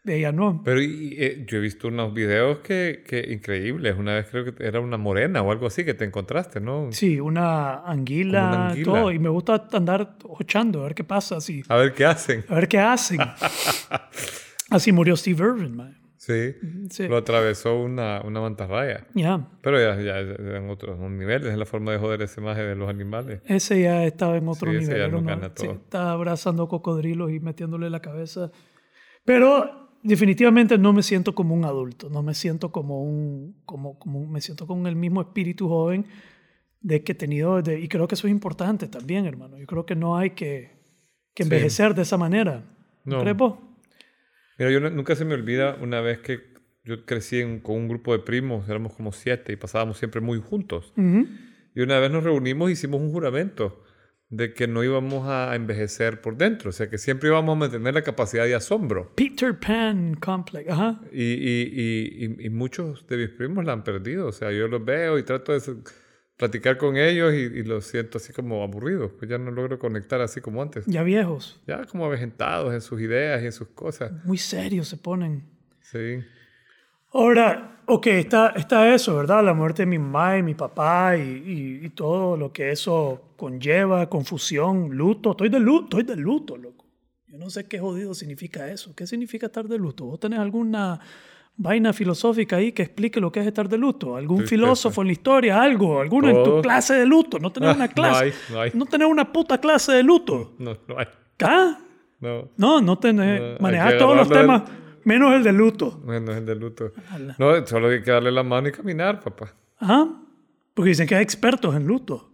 Ella 0.06 0.32
no. 0.32 0.62
Pero 0.64 0.82
y- 0.82 0.86
y, 0.86 1.24
eh, 1.24 1.46
yo 1.48 1.58
he 1.58 1.62
visto 1.62 1.88
unos 1.90 2.14
videos 2.14 2.60
que, 2.60 3.04
que 3.06 3.32
increíbles. 3.32 3.96
Una 3.98 4.16
vez 4.16 4.28
creo 4.32 4.46
que 4.46 4.54
era 4.66 4.80
una 4.80 4.98
morena 4.98 5.42
o 5.42 5.52
algo 5.52 5.68
así 5.68 5.84
que 5.86 5.94
te 5.94 6.06
encontraste, 6.06 6.60
¿no? 6.62 6.88
Sí, 6.92 7.20
una 7.20 7.84
anguila, 7.84 8.48
una 8.48 8.68
anguila. 8.70 8.86
todo. 8.86 9.12
Y 9.12 9.20
me 9.20 9.30
gusta 9.30 9.68
andar 9.74 10.16
ochando, 10.24 10.80
a 10.82 10.84
ver 10.86 10.96
qué 10.96 11.04
pasa, 11.04 11.36
así. 11.38 11.62
A 11.68 11.76
ver 11.76 11.94
qué 11.94 12.06
hacen. 12.06 12.44
A 12.48 12.56
ver 12.56 12.68
qué 12.68 12.80
hacen. 12.80 13.20
así 14.72 14.92
murió 14.92 15.16
Steve 15.16 15.44
Irwin, 15.46 15.76
man. 15.76 15.98
Sí. 16.30 16.56
Sí. 16.92 17.08
Lo 17.08 17.18
atravesó 17.18 17.76
una, 17.82 18.22
una 18.24 18.40
mantarraya. 18.40 19.08
Ya. 19.16 19.50
Pero 19.64 19.80
ya, 19.82 20.00
ya 20.00 20.20
en 20.20 20.70
otros 20.70 21.00
niveles, 21.00 21.52
es 21.52 21.58
la 21.58 21.66
forma 21.66 21.92
de 21.92 21.98
joder 21.98 22.22
ese 22.22 22.40
maje 22.40 22.62
de 22.64 22.76
los 22.76 22.88
animales. 22.88 23.42
Ese 23.46 23.82
ya 23.82 24.06
estaba 24.06 24.38
en 24.38 24.48
otro 24.48 24.70
Sí, 24.72 24.78
ese 24.78 24.86
nivel. 24.88 24.98
ya 24.98 25.04
era 25.06 25.12
nos 25.12 25.22
una- 25.24 25.36
gana 25.36 25.52
sí, 25.56 25.66
todo. 25.66 25.76
estaba 25.76 26.12
abrazando 26.12 26.68
cocodrilos 26.68 27.32
y 27.32 27.40
metiéndole 27.40 27.90
la 27.90 28.00
cabeza. 28.02 28.52
Pero 29.26 29.90
definitivamente 30.04 30.78
no 30.78 30.94
me 30.94 31.04
siento 31.04 31.34
como 31.36 31.54
un 31.56 31.66
adulto. 31.66 32.10
No 32.10 32.24
me 32.24 32.34
siento 32.34 32.72
como 32.72 33.04
un... 33.04 33.62
Como, 33.66 33.98
como 34.00 34.26
me 34.28 34.42
siento 34.42 34.68
con 34.68 34.86
el 34.88 34.96
mismo 34.96 35.22
espíritu 35.22 35.68
joven 35.68 36.06
de 36.82 37.04
que 37.04 37.12
he 37.14 37.16
tenido... 37.16 37.62
de- 37.62 37.80
y 37.80 37.88
creo 37.88 38.08
que 38.08 38.16
eso 38.16 38.28
es 38.28 38.32
importante 38.32 38.88
también, 38.88 39.26
hermano. 39.26 39.58
Yo 39.58 39.66
creo 39.66 39.86
que 39.86 39.96
no 39.96 40.18
hay 40.18 40.32
que, 40.32 40.80
que 41.34 41.44
Sí. 41.44 41.50
envejecer 41.50 41.94
de 41.96 42.04
esa 42.04 42.18
manera. 42.18 42.64
¿No 43.06 43.18
No. 43.18 43.22
crees 43.24 43.38
vos? 43.38 43.56
Mira, 44.60 44.70
yo 44.72 44.80
no- 44.80 44.90
nunca 44.92 45.16
se 45.16 45.26
me 45.26 45.34
olvida 45.34 45.76
una 45.82 46.02
vez 46.02 46.20
que 46.20 46.42
yo 46.84 47.06
crecí 47.06 47.40
en- 47.40 47.60
con 47.62 47.76
un 47.78 47.88
grupo 47.88 48.14
de 48.14 48.20
primos, 48.20 48.68
éramos 48.70 48.94
como 48.94 49.12
siete 49.12 49.54
y 49.54 49.56
pasábamos 49.56 49.98
siempre 49.98 50.22
muy 50.22 50.40
juntos. 50.40 50.94
Y 51.76 51.82
una 51.82 52.00
vez 52.00 52.12
nos 52.12 52.24
reunimos 52.24 52.70
y 52.70 52.74
hicimos 52.74 53.00
un 53.02 53.12
juramento 53.12 53.84
de 54.32 54.54
que 54.54 54.68
no 54.68 54.84
íbamos 54.84 55.28
a 55.28 55.56
envejecer 55.56 56.22
por 56.22 56.38
dentro, 56.38 56.70
o 56.70 56.72
sea 56.72 56.88
que 56.90 57.00
siempre 57.00 57.30
íbamos 57.30 57.56
a 57.56 57.60
mantener 57.60 57.96
la 57.96 58.04
capacidad 58.04 58.46
de 58.46 58.54
asombro. 58.54 59.12
Peter 59.16 59.58
Pan 59.58 60.14
Complex. 60.16 60.70
Ajá. 60.70 61.02
Y, 61.12 61.24
y, 61.24 62.36
y, 62.38 62.46
y- 62.46 62.50
muchos 62.52 63.08
de 63.08 63.18
mis 63.18 63.30
primos 63.30 63.66
la 63.66 63.74
han 63.74 63.84
perdido, 63.84 64.28
o 64.28 64.32
sea, 64.32 64.52
yo 64.52 64.68
los 64.68 64.86
veo 64.86 65.18
y 65.18 65.24
trato 65.24 65.52
de 65.54 65.62
platicar 66.40 66.78
con 66.78 66.96
ellos 66.98 67.34
y, 67.34 67.38
y 67.60 67.64
los 67.64 67.86
siento 67.86 68.18
así 68.18 68.32
como 68.34 68.64
aburridos, 68.64 69.12
pues 69.20 69.30
ya 69.30 69.38
no 69.38 69.52
logro 69.52 69.78
conectar 69.78 70.22
así 70.22 70.40
como 70.42 70.62
antes. 70.62 70.86
Ya 70.88 71.04
viejos. 71.04 71.60
Ya 71.68 71.86
como 71.86 72.06
avejentados 72.06 72.74
en 72.74 72.80
sus 72.82 73.00
ideas 73.02 73.44
y 73.44 73.46
en 73.48 73.52
sus 73.52 73.68
cosas. 73.68 74.12
Muy 74.26 74.38
serios 74.38 74.88
se 74.88 74.96
ponen. 74.98 75.44
Sí. 75.82 76.20
Ahora, 77.12 77.82
ok, 77.88 78.08
está, 78.08 78.50
está 78.56 78.94
eso, 78.94 79.16
¿verdad? 79.18 79.44
La 79.44 79.54
muerte 79.54 79.82
de 79.82 79.88
mi 79.88 79.98
mamá 80.00 80.38
y 80.38 80.44
mi 80.44 80.54
papá 80.56 81.18
y, 81.18 81.22
y- 81.22 81.86
y 81.86 81.90
todo 81.90 82.38
lo 82.38 82.54
que 82.54 82.72
eso 82.72 83.34
conlleva, 83.36 84.08
confusión, 84.10 84.96
luto. 84.96 85.32
Estoy 85.32 85.50
de 85.50 85.60
luto, 85.60 85.98
estoy 86.00 86.16
de 86.16 86.22
luto, 86.22 86.56
loco. 86.56 86.86
Yo 87.28 87.38
no 87.38 87.50
sé 87.50 87.66
qué 87.68 87.80
jodido 87.80 88.14
significa 88.14 88.72
eso. 88.72 88.96
¿Qué 88.96 89.06
significa 89.08 89.48
estar 89.48 89.68
de 89.68 89.78
luto? 89.78 90.06
¿Vos 90.06 90.20
tenés 90.20 90.40
alguna 90.40 91.00
vaina 91.62 91.92
filosófica 91.94 92.56
ahí 92.56 92.72
que 92.72 92.82
explique 92.84 93.20
lo 93.20 93.32
que 93.32 93.42
es 93.42 93.48
estar 93.48 93.68
de 93.68 93.78
luto? 93.78 94.16
¿Algún 94.16 94.38
Tristeza. 94.38 94.62
filósofo 94.62 95.02
en 95.02 95.08
la 95.08 95.12
historia? 95.14 95.62
¿Algo? 95.62 96.00
¿Alguno 96.00 96.30
en 96.30 96.44
tu 96.44 96.62
clase 96.62 96.94
de 96.96 97.06
luto? 97.06 97.38
¿No 97.38 97.52
tenés 97.52 97.70
Ah, 97.72 97.76
una 97.76 97.88
no 97.88 97.94
clase? 97.94 98.24
hay, 98.26 98.34
no 98.52 98.62
hay. 98.62 98.72
tenés 98.90 99.08
una 99.08 99.32
puta 99.32 99.60
clase 99.60 99.92
de 99.92 100.04
luto? 100.04 100.54
No, 100.58 100.76
no 100.88 100.98
hay. 100.98 101.06
¿Ah? 101.44 101.78
No. 102.22 102.50
No, 102.58 102.82
no 102.82 102.98
tenés. 102.98 103.40
No, 103.40 103.46
hay 103.48 103.58
manejar 103.60 103.98
todos 103.98 104.16
los 104.16 104.30
temas, 104.30 104.64
menos 105.04 105.34
el 105.34 105.44
de 105.44 105.52
luto. 105.54 106.02
Bueno, 106.04 106.32
es 106.32 106.38
el 106.38 106.46
de 106.46 106.56
luto. 106.56 106.92
Ala. 107.12 107.36
No, 107.38 107.66
solo 107.68 107.90
hay 107.90 108.02
que 108.02 108.12
darle 108.12 108.32
la 108.32 108.44
mano 108.44 108.68
y 108.70 108.72
caminar, 108.72 109.20
papá. 109.20 109.54
Ajá. 109.78 110.08
Porque 110.74 110.90
dicen 110.90 111.08
que 111.08 111.16
hay 111.16 111.24
expertos 111.24 111.76
en 111.76 111.86
luto. 111.86 112.32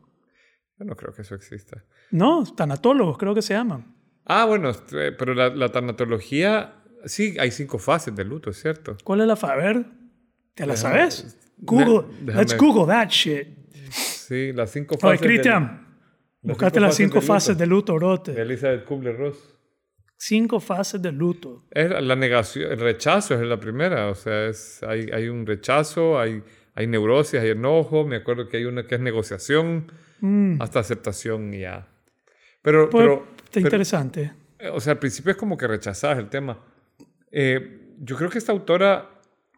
Yo 0.78 0.86
no 0.86 0.96
creo 0.96 1.14
que 1.14 1.24
eso 1.24 1.34
exista. 1.36 1.84
No, 2.12 2.44
tanatólogos 2.56 3.18
creo 3.18 3.34
que 3.34 3.42
se 3.42 3.54
llaman. 3.54 3.96
Ah, 4.26 4.46
bueno, 4.46 4.72
eh, 4.94 5.12
pero 5.18 5.34
la, 5.34 5.50
la 5.50 5.70
tanatología, 5.70 6.74
sí, 7.06 7.36
hay 7.40 7.52
cinco 7.52 7.78
fases 7.80 8.16
de 8.16 8.24
luto, 8.26 8.50
es 8.50 8.62
cierto. 8.62 8.98
¿Cuál 9.04 9.22
es 9.22 9.28
la 9.28 9.36
fa? 9.36 9.54
A 9.54 9.56
ver, 9.56 9.86
¿te 10.54 10.66
la 10.66 10.76
sabes? 10.76 11.38
Google, 11.58 12.08
déjame- 12.22 12.40
let's 12.42 12.58
Google 12.58 12.88
that 12.94 13.10
shit. 13.10 13.48
Sí, 13.92 14.52
las 14.54 14.72
cinco 14.72 14.96
Oye, 14.96 15.02
fases. 15.02 15.22
del- 15.22 15.30
Cristian, 15.30 15.88
cinco 16.44 16.80
las 16.80 16.96
cinco 16.96 17.22
fases 17.22 17.58
de 17.58 17.66
luto, 17.66 17.94
de 17.94 17.98
brote. 18.00 18.42
Elizabeth 18.42 18.86
Kubler-Ross. 18.86 19.38
Cinco 20.18 20.60
fases 20.60 21.02
de 21.02 21.12
luto. 21.12 21.66
Es 21.72 21.90
la- 21.90 22.16
negación, 22.16 22.72
el 22.72 22.80
rechazo 22.80 23.36
es 23.36 23.42
la 23.42 23.60
primera, 23.60 24.10
o 24.10 24.16
sea, 24.16 24.48
es, 24.48 24.82
hay, 24.84 25.10
hay 25.14 25.28
un 25.28 25.46
rechazo, 25.46 26.20
hay, 26.20 26.42
hay 26.74 26.88
neurosis, 26.88 27.40
hay 27.40 27.50
enojo, 27.50 28.06
me 28.06 28.16
acuerdo 28.18 28.48
que 28.50 28.58
hay 28.58 28.66
una 28.66 28.86
que 28.88 28.96
es 28.96 29.02
negociación, 29.02 29.92
Mm, 30.22 30.62
hasta 30.62 30.80
aceptación 30.80 31.54
y 31.54 31.60
ya. 31.60 31.88
Pero, 32.62 32.90
pues, 32.90 33.04
pero, 33.04 33.14
está 33.36 33.52
pero- 33.52 33.66
interesante. 33.68 34.32
Eh, 34.58 34.70
O 34.70 34.80
sea, 34.80 34.94
al 34.94 35.00
principio 35.00 35.32
es 35.32 35.38
como 35.38 35.58
que 35.58 35.68
rechazabas 35.68 36.18
el 36.18 36.30
tema. 36.30 36.58
Eh, 37.38 37.82
yo 38.00 38.16
creo 38.16 38.30
que 38.30 38.38
esta 38.38 38.54
autora 38.54 39.10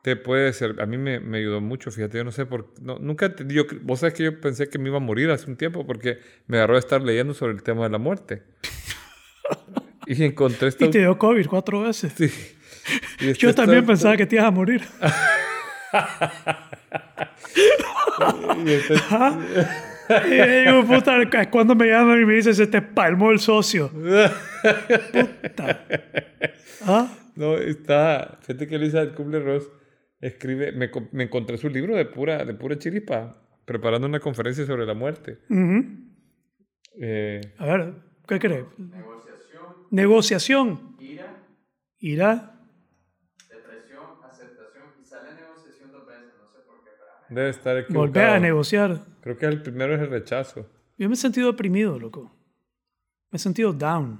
te 0.01 0.15
puede 0.15 0.51
ser. 0.53 0.81
A 0.81 0.85
mí 0.87 0.97
me, 0.97 1.19
me 1.19 1.37
ayudó 1.37 1.61
mucho, 1.61 1.91
fíjate, 1.91 2.17
yo 2.17 2.23
no 2.23 2.31
sé 2.31 2.45
por. 2.47 2.73
No, 2.81 2.97
nunca. 2.97 3.35
te- 3.35 3.45
yo, 3.47 3.65
vos 3.83 3.99
sabes 3.99 4.15
que 4.15 4.23
yo 4.23 4.41
pensé 4.41 4.67
que 4.67 4.79
me 4.79 4.89
iba 4.89 4.97
a 4.97 4.99
morir 5.01 5.29
hace 5.29 5.47
un 5.49 5.57
tiempo 5.57 5.85
porque 5.85 6.17
me 6.47 6.57
agarró 6.57 6.73
de 6.73 6.79
estar 6.79 7.01
leyendo 7.03 7.33
sobre 7.35 7.53
el 7.53 7.61
tema 7.61 7.83
de 7.83 7.89
la 7.91 7.97
muerte. 7.99 8.41
y 10.07 10.23
encontré 10.23 10.69
esta. 10.69 10.85
Y 10.85 10.89
te 10.89 10.99
dio 10.99 11.17
COVID 11.19 11.45
cuatro 11.47 11.81
veces. 11.83 12.13
Sí. 12.17 12.31
Y 13.19 13.33
Yo 13.37 13.53
también 13.53 13.79
esta- 13.81 13.87
pensaba 13.93 14.17
que 14.17 14.25
te 14.25 14.35
ibas 14.37 14.47
a 14.47 14.51
morir. 14.51 14.81
y 18.65 18.71
esta- 18.71 19.39
Y 20.25 20.65
digo, 20.65 20.85
puta, 20.85 21.21
es 21.21 21.47
cuando 21.49 21.75
me 21.75 21.87
llaman 21.87 22.21
y 22.21 22.25
me 22.25 22.33
dicen, 22.35 22.55
se 22.55 22.65
te 22.67 22.81
palmó 22.81 23.29
el 23.31 23.39
socio. 23.39 23.91
Puta. 23.91 25.85
¿Ah? 26.85 27.07
No, 27.37 27.55
está. 27.57 28.37
Fíjate 28.41 28.67
que 28.67 28.75
Elizabeth 28.75 29.15
Kubler-Ross 29.15 29.69
escribe. 30.19 30.71
Me, 30.73 30.89
me 31.11 31.23
encontré 31.23 31.57
su 31.57 31.69
libro 31.69 31.95
de 31.95 32.05
pura, 32.05 32.43
de 32.45 32.53
pura 32.53 32.77
chiripa, 32.77 33.41
preparando 33.65 34.07
una 34.07 34.19
conferencia 34.19 34.65
sobre 34.65 34.85
la 34.85 34.93
muerte. 34.93 35.39
Eh, 36.99 37.41
A 37.57 37.65
ver, 37.65 37.93
¿qué 38.27 38.39
crees? 38.39 38.65
Negociación, 38.77 39.63
Negociación. 39.91 40.95
ira, 40.99 41.43
Irá. 41.99 42.59
depresión, 43.49 44.01
aceptación 44.23 44.83
y 45.01 45.05
sale 45.05 45.33
negociación 45.35 45.91
dos 45.91 46.07
veces, 46.07 46.33
no 46.39 46.47
sé 46.47 46.59
por 46.65 46.83
qué, 46.83 46.89
pero 46.97 47.35
debe 47.39 47.49
estar 47.49 47.77
equivocado. 47.77 48.07
Volver 48.07 48.25
a 48.29 48.39
negociar. 48.39 49.05
Creo 49.21 49.37
que 49.37 49.45
el 49.45 49.61
primero 49.61 49.93
es 49.95 50.01
el 50.01 50.09
rechazo. 50.09 50.67
Yo 50.97 51.07
me 51.07 51.13
he 51.13 51.17
sentido 51.17 51.51
deprimido, 51.51 51.99
loco. 51.99 52.33
Me 53.31 53.35
he 53.37 53.39
sentido 53.39 53.73
down. 53.73 54.19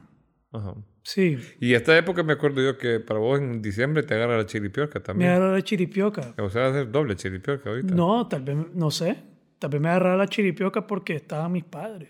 Ajá. 0.52 0.76
Sí. 1.08 1.38
Y 1.62 1.74
esta 1.74 1.98
época 1.98 2.22
me 2.22 2.34
acuerdo 2.34 2.62
yo 2.62 2.78
que 2.78 3.00
para 3.00 3.18
vos 3.18 3.40
en 3.40 3.62
diciembre 3.62 4.04
te 4.04 4.14
agarra 4.14 4.36
la 4.36 4.46
chiripiorca 4.46 5.00
Me 5.00 5.06
también. 5.06 5.32
agarra 5.32 5.54
la 5.54 5.62
chiripioca. 5.62 6.36
O 6.38 6.50
sea, 6.50 6.74
ser 6.74 6.92
doble 6.92 7.16
chiripiorca 7.16 7.70
ahorita. 7.70 7.96
No, 7.96 8.28
tal 8.28 8.42
vez, 8.42 8.58
no 8.74 8.92
sé. 8.92 9.16
Tal 9.58 9.70
vez 9.70 9.80
me 9.80 9.88
agarra 9.88 10.18
la 10.18 10.28
chiripioca 10.28 10.86
porque 10.86 11.16
estaban 11.16 11.54
mis 11.54 11.64
padres. 11.64 12.10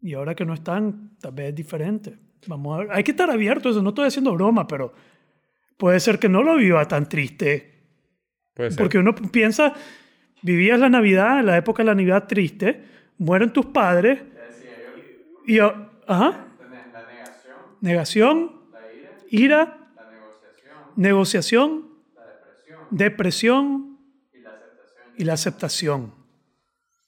Y 0.00 0.12
ahora 0.14 0.34
que 0.34 0.44
no 0.44 0.54
están, 0.54 1.16
tal 1.20 1.34
vez 1.34 1.50
es 1.50 1.54
diferente. 1.54 2.18
Vamos 2.48 2.74
a 2.74 2.78
ver. 2.80 2.88
Hay 2.90 3.04
que 3.04 3.12
estar 3.12 3.30
abierto 3.30 3.68
a 3.68 3.70
eso. 3.70 3.80
No 3.80 3.90
estoy 3.90 4.08
haciendo 4.08 4.34
broma, 4.34 4.66
pero 4.66 4.92
puede 5.76 6.00
ser 6.00 6.18
que 6.18 6.28
no 6.28 6.42
lo 6.42 6.56
viva 6.56 6.88
tan 6.88 7.08
triste. 7.08 7.84
Puede 8.54 8.72
ser. 8.72 8.78
Porque 8.78 8.98
uno 8.98 9.14
piensa, 9.14 9.72
vivías 10.42 10.80
la 10.80 10.88
Navidad, 10.88 11.44
la 11.44 11.56
época 11.56 11.84
de 11.84 11.86
la 11.86 11.94
Navidad 11.94 12.26
triste, 12.26 12.82
mueren 13.18 13.52
tus 13.52 13.66
padres 13.66 14.18
Ya 14.34 14.46
decía 14.48 14.70
yo, 15.46 15.46
y, 15.46 16.10
ajá, 16.10 16.48
negación, 17.84 18.62
la 18.72 18.80
ira, 18.92 19.10
ira, 19.30 19.58
la 19.94 20.10
negociación, 20.10 20.78
negociación, 20.96 21.88
la 22.14 22.22
depresión 22.22 22.86
depresión 22.90 23.98
y 24.32 24.40
la 24.40 24.50
aceptación. 24.50 25.14
y 25.18 25.24
la 25.24 25.32
aceptación. 25.34 26.24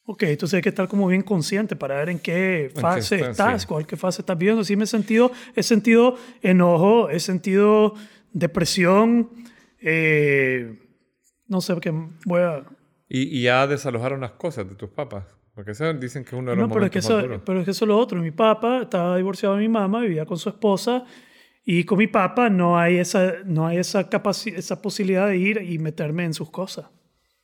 Ok, 0.04 0.22
entonces 0.24 0.58
hay 0.58 0.62
que 0.62 0.68
estar 0.68 0.86
como 0.86 1.08
bien 1.08 1.22
consciente 1.22 1.74
para 1.74 1.96
ver 1.96 2.10
en 2.10 2.18
qué 2.18 2.70
qué 2.74 2.80
fase 2.80 3.16
está, 3.16 3.30
estás, 3.30 3.62
sí. 3.62 3.68
cuál 3.68 3.86
qué 3.86 3.96
fase 3.96 4.20
estás 4.20 4.36
viviendo. 4.36 4.62
Sí 4.64 4.76
me 4.76 4.84
he 4.84 4.86
sentido, 4.86 5.32
he 5.56 5.62
sentido 5.62 6.16
enojo, 6.42 7.08
he 7.08 7.20
sentido 7.20 7.94
depresión, 8.32 9.30
eh, 9.80 10.78
no 11.48 11.60
sé 11.62 11.74
qué 11.80 11.90
voy 12.26 12.42
a... 12.42 12.64
Y, 13.08 13.38
y 13.38 13.42
ya 13.42 13.66
desalojaron 13.66 14.20
las 14.20 14.32
cosas 14.32 14.68
de 14.68 14.74
tus 14.74 14.90
papás. 14.90 15.24
Porque 15.56 15.70
eso 15.70 15.90
dicen 15.94 16.22
que 16.22 16.36
uno 16.36 16.50
de 16.50 16.56
los 16.58 16.68
No, 16.68 16.72
pero 16.74 16.84
es, 16.84 16.90
que 16.90 16.98
más 16.98 17.06
eso, 17.06 17.42
pero 17.42 17.60
es 17.60 17.64
que 17.64 17.70
eso 17.70 17.86
es 17.86 17.88
lo 17.88 17.96
otro. 17.98 18.20
Mi 18.20 18.30
papá 18.30 18.82
estaba 18.82 19.16
divorciado 19.16 19.54
de 19.54 19.62
mi 19.62 19.68
mamá, 19.70 20.02
vivía 20.02 20.26
con 20.26 20.36
su 20.36 20.50
esposa 20.50 21.06
y 21.64 21.84
con 21.84 21.96
mi 21.96 22.08
papá 22.08 22.50
no 22.50 22.78
hay 22.78 22.98
esa, 22.98 23.36
no 23.46 23.66
hay 23.66 23.78
esa, 23.78 24.06
esa 24.54 24.82
posibilidad 24.82 25.26
de 25.26 25.38
ir 25.38 25.62
y 25.62 25.78
meterme 25.78 26.24
en 26.24 26.34
sus 26.34 26.50
cosas. 26.50 26.90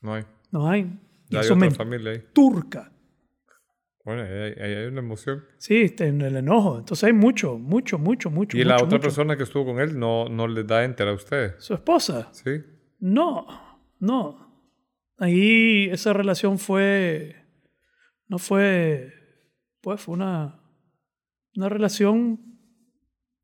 No 0.02 0.12
hay. 0.12 0.24
No 0.50 0.68
hay. 0.68 0.82
Ya 1.30 1.38
hay 1.38 1.46
eso 1.46 1.54
otra 1.54 1.68
me 1.68 1.74
familia 1.74 2.10
ahí. 2.10 2.22
turca. 2.34 2.92
Bueno, 4.04 4.24
ahí 4.24 4.52
hay, 4.60 4.74
hay 4.74 4.86
una 4.88 5.00
emoción. 5.00 5.44
Sí, 5.56 5.76
este, 5.76 6.08
en 6.08 6.20
el 6.20 6.36
enojo. 6.36 6.80
Entonces 6.80 7.04
hay 7.04 7.14
mucho, 7.14 7.58
mucho, 7.58 7.98
mucho, 7.98 8.30
mucho. 8.30 8.58
Y 8.58 8.64
la 8.64 8.74
mucho, 8.74 8.84
otra 8.84 8.98
mucho. 8.98 9.06
persona 9.06 9.38
que 9.38 9.44
estuvo 9.44 9.64
con 9.64 9.80
él 9.80 9.98
no, 9.98 10.28
no 10.28 10.46
le 10.48 10.64
da 10.64 10.84
enter 10.84 11.08
a 11.08 11.14
ustedes. 11.14 11.54
Su 11.64 11.72
esposa. 11.72 12.28
¿Sí? 12.32 12.62
No, 13.00 13.46
no. 14.00 14.52
Ahí 15.16 15.88
esa 15.90 16.12
relación 16.12 16.58
fue, 16.58 17.41
no 18.32 18.38
fue, 18.38 19.12
pues 19.82 20.00
fue 20.00 20.14
una, 20.14 20.58
una 21.54 21.68
relación 21.68 22.40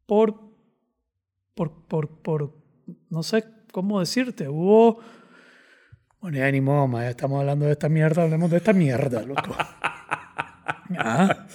por, 0.07 0.35
por, 1.55 1.87
por, 1.87 2.23
por, 2.23 2.57
no 3.11 3.23
sé 3.23 3.45
cómo 3.71 4.01
decirte, 4.01 4.49
hubo, 4.49 4.99
bueno, 6.23 6.39
ya 6.39 6.51
ni 6.51 6.63
modo, 6.63 6.91
ya 7.03 7.11
estamos 7.11 7.39
hablando 7.39 7.67
de 7.67 7.73
esta 7.73 7.91
mierda, 7.91 8.23
hablemos 8.23 8.51
de 8.51 8.57
esta 8.57 8.73
mierda, 8.73 9.23
loco. 9.23 9.55
Ah. 10.97 11.47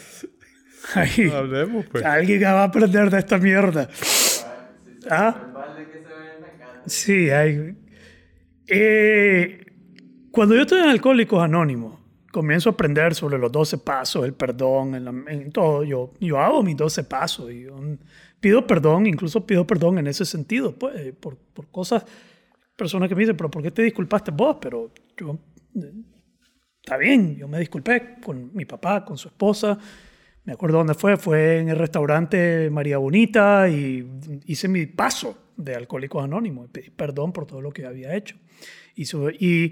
Ahí, 0.93 1.27
Hablemos, 1.27 1.87
pues. 1.87 2.05
alguien 2.05 2.43
va 2.43 2.61
a 2.61 2.65
aprender 2.65 3.09
de 3.09 3.17
esta 3.17 3.39
mierda. 3.39 3.89
Ah. 5.09 5.35
Sí, 6.85 7.31
hay. 7.31 7.75
Eh, 8.67 9.65
cuando 10.29 10.53
yo 10.53 10.61
estoy 10.61 10.81
en 10.81 10.89
Alcohólicos 10.89 11.41
Anónimos, 11.41 12.02
comienzo 12.33 12.69
a 12.69 12.73
aprender 12.73 13.15
sobre 13.15 13.37
los 13.37 13.49
12 13.51 13.77
pasos, 13.77 14.25
el 14.25 14.33
perdón, 14.33 14.95
en, 14.95 15.05
la- 15.05 15.31
en 15.31 15.51
todo. 15.53 15.83
Yo, 15.85 16.11
yo 16.19 16.37
hago 16.39 16.61
mis 16.63 16.75
12 16.75 17.03
pasos 17.05 17.49
y 17.51 17.61
yo, 17.63 17.79
pido 18.41 18.67
perdón, 18.67 19.05
incluso 19.07 19.45
pido 19.45 19.65
perdón 19.65 19.99
en 19.99 20.07
ese 20.07 20.25
sentido, 20.25 20.75
pues, 20.77 21.13
por, 21.13 21.37
por 21.37 21.69
cosas, 21.71 22.03
personas 22.75 23.07
que 23.07 23.15
me 23.15 23.21
dicen, 23.21 23.37
pero 23.37 23.49
¿por 23.49 23.61
qué 23.63 23.71
te 23.71 23.83
disculpaste 23.83 24.31
vos? 24.31 24.57
Pero 24.59 24.91
yo, 25.17 25.37
eh, 25.75 25.93
está 26.81 26.97
bien, 26.97 27.35
yo 27.37 27.47
me 27.47 27.59
disculpé 27.59 28.15
con 28.21 28.51
mi 28.53 28.65
papá, 28.65 29.05
con 29.05 29.17
su 29.17 29.27
esposa. 29.29 29.77
Me 30.43 30.51
acuerdo 30.53 30.79
dónde 30.79 30.93
fue, 30.95 31.15
fue 31.15 31.59
en 31.59 31.69
el 31.69 31.77
restaurante 31.77 32.69
María 32.69 32.97
Bonita 32.97 33.69
y 33.69 34.05
hice 34.45 34.67
mi 34.67 34.87
paso 34.87 35.37
de 35.55 35.75
Alcohólicos 35.75 36.21
Anónimos, 36.21 36.67
pedí 36.69 36.89
perdón 36.89 37.31
por 37.31 37.45
todo 37.45 37.61
lo 37.61 37.71
que 37.71 37.85
había 37.85 38.13
hecho. 38.15 38.35
Y, 38.95 39.03
y 39.39 39.71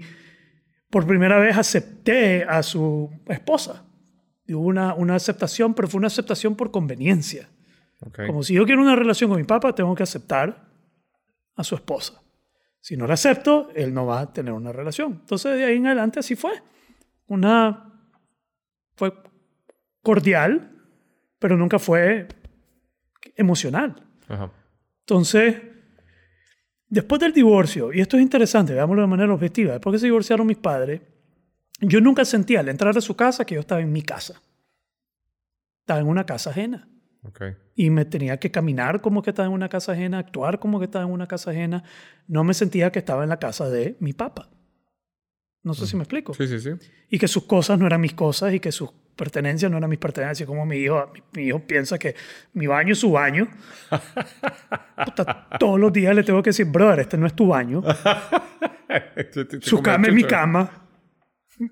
por 0.92 1.06
primera 1.06 1.38
vez 1.38 1.56
acepté 1.56 2.44
a 2.44 2.62
su 2.62 3.08
esposa. 3.26 3.82
Y 4.46 4.52
hubo 4.52 4.66
una, 4.66 4.92
una 4.92 5.14
aceptación, 5.14 5.72
pero 5.72 5.88
fue 5.88 5.96
una 5.96 6.08
aceptación 6.08 6.54
por 6.54 6.70
conveniencia. 6.70 7.48
Como 8.26 8.42
si 8.42 8.52
yo 8.52 8.66
quiero 8.66 8.82
una 8.82 8.94
relación 8.94 9.30
con 9.30 9.38
mi 9.38 9.46
papá, 9.46 9.74
tengo 9.74 9.94
que 9.94 10.02
aceptar 10.02 10.68
a 11.56 11.64
su 11.64 11.76
esposa. 11.76 12.20
Si 12.78 12.94
no 12.98 13.06
la 13.06 13.14
acepto, 13.14 13.70
él 13.74 13.94
no 13.94 14.04
va 14.04 14.20
a 14.20 14.32
tener 14.34 14.52
una 14.52 14.70
relación. 14.70 15.12
Entonces, 15.12 15.56
de 15.56 15.64
ahí 15.64 15.76
en 15.76 15.86
adelante 15.86 16.20
así 16.20 16.36
fue. 16.36 16.62
Una. 17.26 17.90
Fue 18.94 19.14
cordial, 20.02 20.72
pero 21.38 21.56
nunca 21.56 21.78
fue 21.78 22.28
emocional. 23.34 24.04
Ajá. 24.28 24.50
Entonces, 25.00 25.56
después 26.92 27.20
del 27.20 27.32
divorcio, 27.32 27.90
y 27.90 28.00
esto 28.00 28.18
es 28.18 28.22
interesante, 28.22 28.74
veámoslo 28.74 29.00
de 29.00 29.08
manera 29.08 29.32
objetiva, 29.32 29.72
después 29.72 29.94
que 29.94 29.98
se 29.98 30.06
divorciaron 30.06 30.46
mis 30.46 30.58
padres, 30.58 31.00
yo 31.80 32.02
nunca 32.02 32.24
sentía 32.26 32.60
al 32.60 32.68
entrar 32.68 32.96
a 32.96 33.00
su 33.00 33.16
casa 33.16 33.46
que 33.46 33.54
yo 33.54 33.62
estaba 33.62 33.80
en 33.80 33.90
mi 33.90 34.02
casa. 34.02 34.42
Estaba 35.80 36.00
en 36.00 36.06
una 36.06 36.26
casa 36.26 36.50
ajena. 36.50 36.88
Y 37.74 37.88
me 37.88 38.04
tenía 38.04 38.38
que 38.38 38.50
caminar 38.50 39.00
como 39.00 39.22
que 39.22 39.30
estaba 39.30 39.46
en 39.46 39.54
una 39.54 39.70
casa 39.70 39.92
ajena, 39.92 40.18
actuar 40.18 40.58
como 40.58 40.78
que 40.78 40.84
estaba 40.84 41.06
en 41.06 41.10
una 41.10 41.26
casa 41.26 41.50
ajena. 41.50 41.82
No 42.28 42.44
me 42.44 42.52
sentía 42.52 42.92
que 42.92 42.98
estaba 42.98 43.22
en 43.22 43.30
la 43.30 43.38
casa 43.38 43.70
de 43.70 43.96
mi 43.98 44.12
papá. 44.12 44.50
No 45.62 45.72
sé 45.72 45.86
si 45.86 45.96
me 45.96 46.02
explico. 46.02 46.34
Sí, 46.34 46.46
sí, 46.46 46.60
sí. 46.60 46.70
Y 47.08 47.18
que 47.18 47.28
sus 47.28 47.44
cosas 47.44 47.78
no 47.78 47.86
eran 47.86 48.00
mis 48.00 48.14
cosas 48.14 48.52
y 48.52 48.60
que 48.60 48.70
sus 48.70 48.90
pertenencias 49.16 49.70
no 49.70 49.78
eran 49.78 49.90
mis 49.90 49.98
pertenencias. 49.98 50.46
Como 50.46 50.64
mi 50.66 50.76
hijo, 50.78 51.10
mi, 51.12 51.22
mi 51.40 51.48
hijo 51.48 51.60
piensa 51.60 51.98
que 51.98 52.14
mi 52.54 52.66
baño 52.66 52.92
es 52.92 52.98
su 52.98 53.12
baño. 53.12 53.48
Puta, 55.04 55.48
todos 55.58 55.78
los 55.78 55.92
días 55.92 56.14
le 56.14 56.22
tengo 56.22 56.42
que 56.42 56.50
decir, 56.50 56.66
brother, 56.66 57.00
este 57.00 57.16
no 57.16 57.26
es 57.26 57.34
tu 57.34 57.46
baño. 57.48 57.82
Su 59.60 59.80
cama 59.82 60.08
es 60.08 60.14
mi 60.14 60.24
cama. 60.24 60.70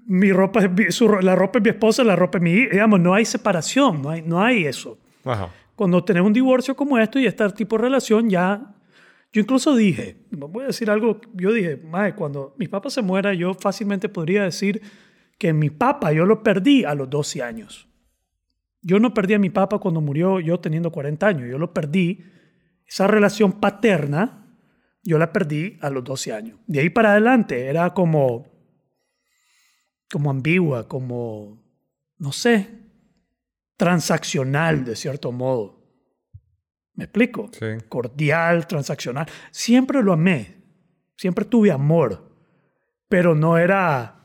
Mi 0.06 0.32
ropa 0.32 0.60
es 0.60 0.94
su 0.94 1.08
la 1.08 1.34
ropa 1.34 1.58
es 1.58 1.64
mi 1.64 1.70
esposa, 1.70 2.04
la 2.04 2.14
ropa 2.16 2.38
es 2.38 2.42
mi 2.42 2.52
hija. 2.52 2.70
Digamos, 2.72 3.00
no 3.00 3.12
hay 3.14 3.24
separación, 3.24 4.02
no 4.02 4.10
hay, 4.10 4.22
no 4.22 4.42
hay 4.42 4.66
eso. 4.66 4.98
Ajá. 5.24 5.50
Cuando 5.74 6.04
tenés 6.04 6.22
un 6.22 6.32
divorcio 6.32 6.76
como 6.76 6.98
esto 6.98 7.18
y 7.18 7.26
este 7.26 7.48
tipo 7.50 7.76
de 7.76 7.82
relación, 7.82 8.30
ya. 8.30 8.74
Yo 9.32 9.40
incluso 9.40 9.74
dije, 9.76 10.16
voy 10.30 10.64
a 10.64 10.66
decir 10.68 10.90
algo, 10.90 11.20
yo 11.34 11.52
dije, 11.52 11.76
"Mae, 11.76 12.14
cuando 12.14 12.54
mi 12.58 12.66
papá 12.66 12.90
se 12.90 13.00
muera, 13.00 13.32
yo 13.32 13.54
fácilmente 13.54 14.08
podría 14.08 14.42
decir 14.42 14.82
que 15.40 15.54
mi 15.54 15.70
papá 15.70 16.12
yo 16.12 16.26
lo 16.26 16.42
perdí 16.42 16.84
a 16.84 16.94
los 16.94 17.08
12 17.08 17.42
años. 17.42 17.88
Yo 18.82 19.00
no 19.00 19.14
perdí 19.14 19.32
a 19.32 19.38
mi 19.38 19.48
papá 19.48 19.78
cuando 19.78 20.02
murió 20.02 20.38
yo 20.38 20.60
teniendo 20.60 20.92
40 20.92 21.26
años, 21.26 21.48
yo 21.48 21.58
lo 21.58 21.72
perdí, 21.72 22.22
esa 22.86 23.06
relación 23.06 23.52
paterna, 23.58 24.54
yo 25.02 25.16
la 25.18 25.32
perdí 25.32 25.78
a 25.80 25.88
los 25.88 26.04
12 26.04 26.32
años. 26.34 26.58
De 26.66 26.80
ahí 26.80 26.90
para 26.90 27.12
adelante 27.12 27.68
era 27.68 27.94
como, 27.94 28.48
como 30.12 30.30
ambigua, 30.30 30.86
como, 30.86 31.64
no 32.18 32.32
sé, 32.32 32.68
transaccional 33.78 34.84
de 34.84 34.94
cierto 34.94 35.32
modo. 35.32 35.80
¿Me 36.96 37.04
explico? 37.04 37.48
Sí. 37.58 37.82
Cordial, 37.88 38.66
transaccional. 38.66 39.26
Siempre 39.50 40.02
lo 40.02 40.12
amé, 40.12 40.56
siempre 41.16 41.46
tuve 41.46 41.72
amor, 41.72 42.30
pero 43.08 43.34
no 43.34 43.56
era 43.56 44.19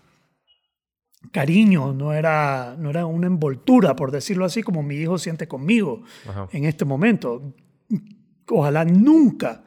cariño, 1.31 1.93
no 1.93 2.13
era, 2.13 2.75
no 2.77 2.89
era 2.89 3.05
una 3.05 3.27
envoltura, 3.27 3.95
por 3.95 4.11
decirlo 4.11 4.45
así, 4.45 4.63
como 4.63 4.83
mi 4.83 4.95
hijo 4.95 5.17
siente 5.17 5.47
conmigo 5.47 6.03
Ajá. 6.27 6.47
en 6.51 6.65
este 6.65 6.85
momento. 6.85 7.53
Ojalá 8.47 8.85
nunca 8.85 9.63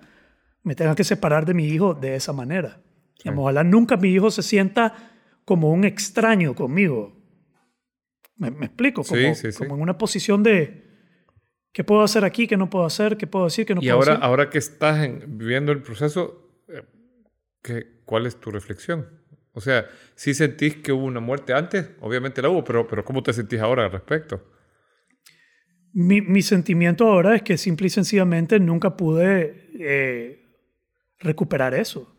me 0.62 0.74
tenga 0.74 0.94
que 0.94 1.04
separar 1.04 1.44
de 1.46 1.54
mi 1.54 1.66
hijo 1.66 1.94
de 1.94 2.14
esa 2.16 2.32
manera. 2.32 2.80
Digamos, 3.18 3.42
Ojalá 3.42 3.64
nunca 3.64 3.96
mi 3.96 4.10
hijo 4.10 4.30
se 4.30 4.42
sienta 4.42 4.94
como 5.44 5.72
un 5.72 5.84
extraño 5.84 6.54
conmigo. 6.54 7.16
¿Me, 8.36 8.50
me 8.50 8.66
explico? 8.66 9.02
Como, 9.02 9.18
Sí, 9.20 9.34
sí, 9.34 9.52
sí. 9.52 9.58
como 9.58 9.74
en 9.74 9.80
una 9.82 9.98
posición 9.98 10.42
de 10.42 10.84
¿qué 11.72 11.82
puedo 11.84 12.02
hacer 12.02 12.24
aquí? 12.24 12.46
¿Qué 12.46 12.56
no 12.56 12.70
puedo 12.70 12.84
hacer? 12.84 13.16
¿Qué 13.16 13.26
puedo 13.26 13.46
decir? 13.46 13.66
¿Qué 13.66 13.74
no 13.74 13.80
y 13.80 13.84
puedo 13.86 13.94
ahora, 13.96 14.12
hacer? 14.12 14.24
ahora 14.24 14.50
que 14.50 14.58
estás 14.58 15.04
en- 15.04 15.38
viviendo 15.38 15.72
el 15.72 15.82
proceso, 15.82 16.62
eh, 16.68 16.82
¿qué, 17.62 18.00
¿cuál 18.04 18.26
es 18.26 18.38
tu 18.38 18.50
reflexión? 18.52 19.08
O 19.52 19.60
sea, 19.60 19.86
si 20.14 20.34
sentís 20.34 20.76
que 20.76 20.92
hubo 20.92 21.04
una 21.04 21.20
muerte 21.20 21.52
antes, 21.52 21.90
obviamente 22.00 22.40
la 22.42 22.48
hubo, 22.48 22.62
pero, 22.64 22.86
pero 22.86 23.04
¿cómo 23.04 23.22
te 23.22 23.32
sentís 23.32 23.60
ahora 23.60 23.86
al 23.86 23.92
respecto? 23.92 24.44
Mi, 25.92 26.20
mi 26.20 26.42
sentimiento 26.42 27.06
ahora 27.08 27.34
es 27.34 27.42
que 27.42 27.56
simple 27.56 27.86
y 27.86 27.90
sencillamente 27.90 28.60
nunca 28.60 28.96
pude 28.96 29.70
eh, 29.78 30.44
recuperar 31.18 31.74
eso. 31.74 32.14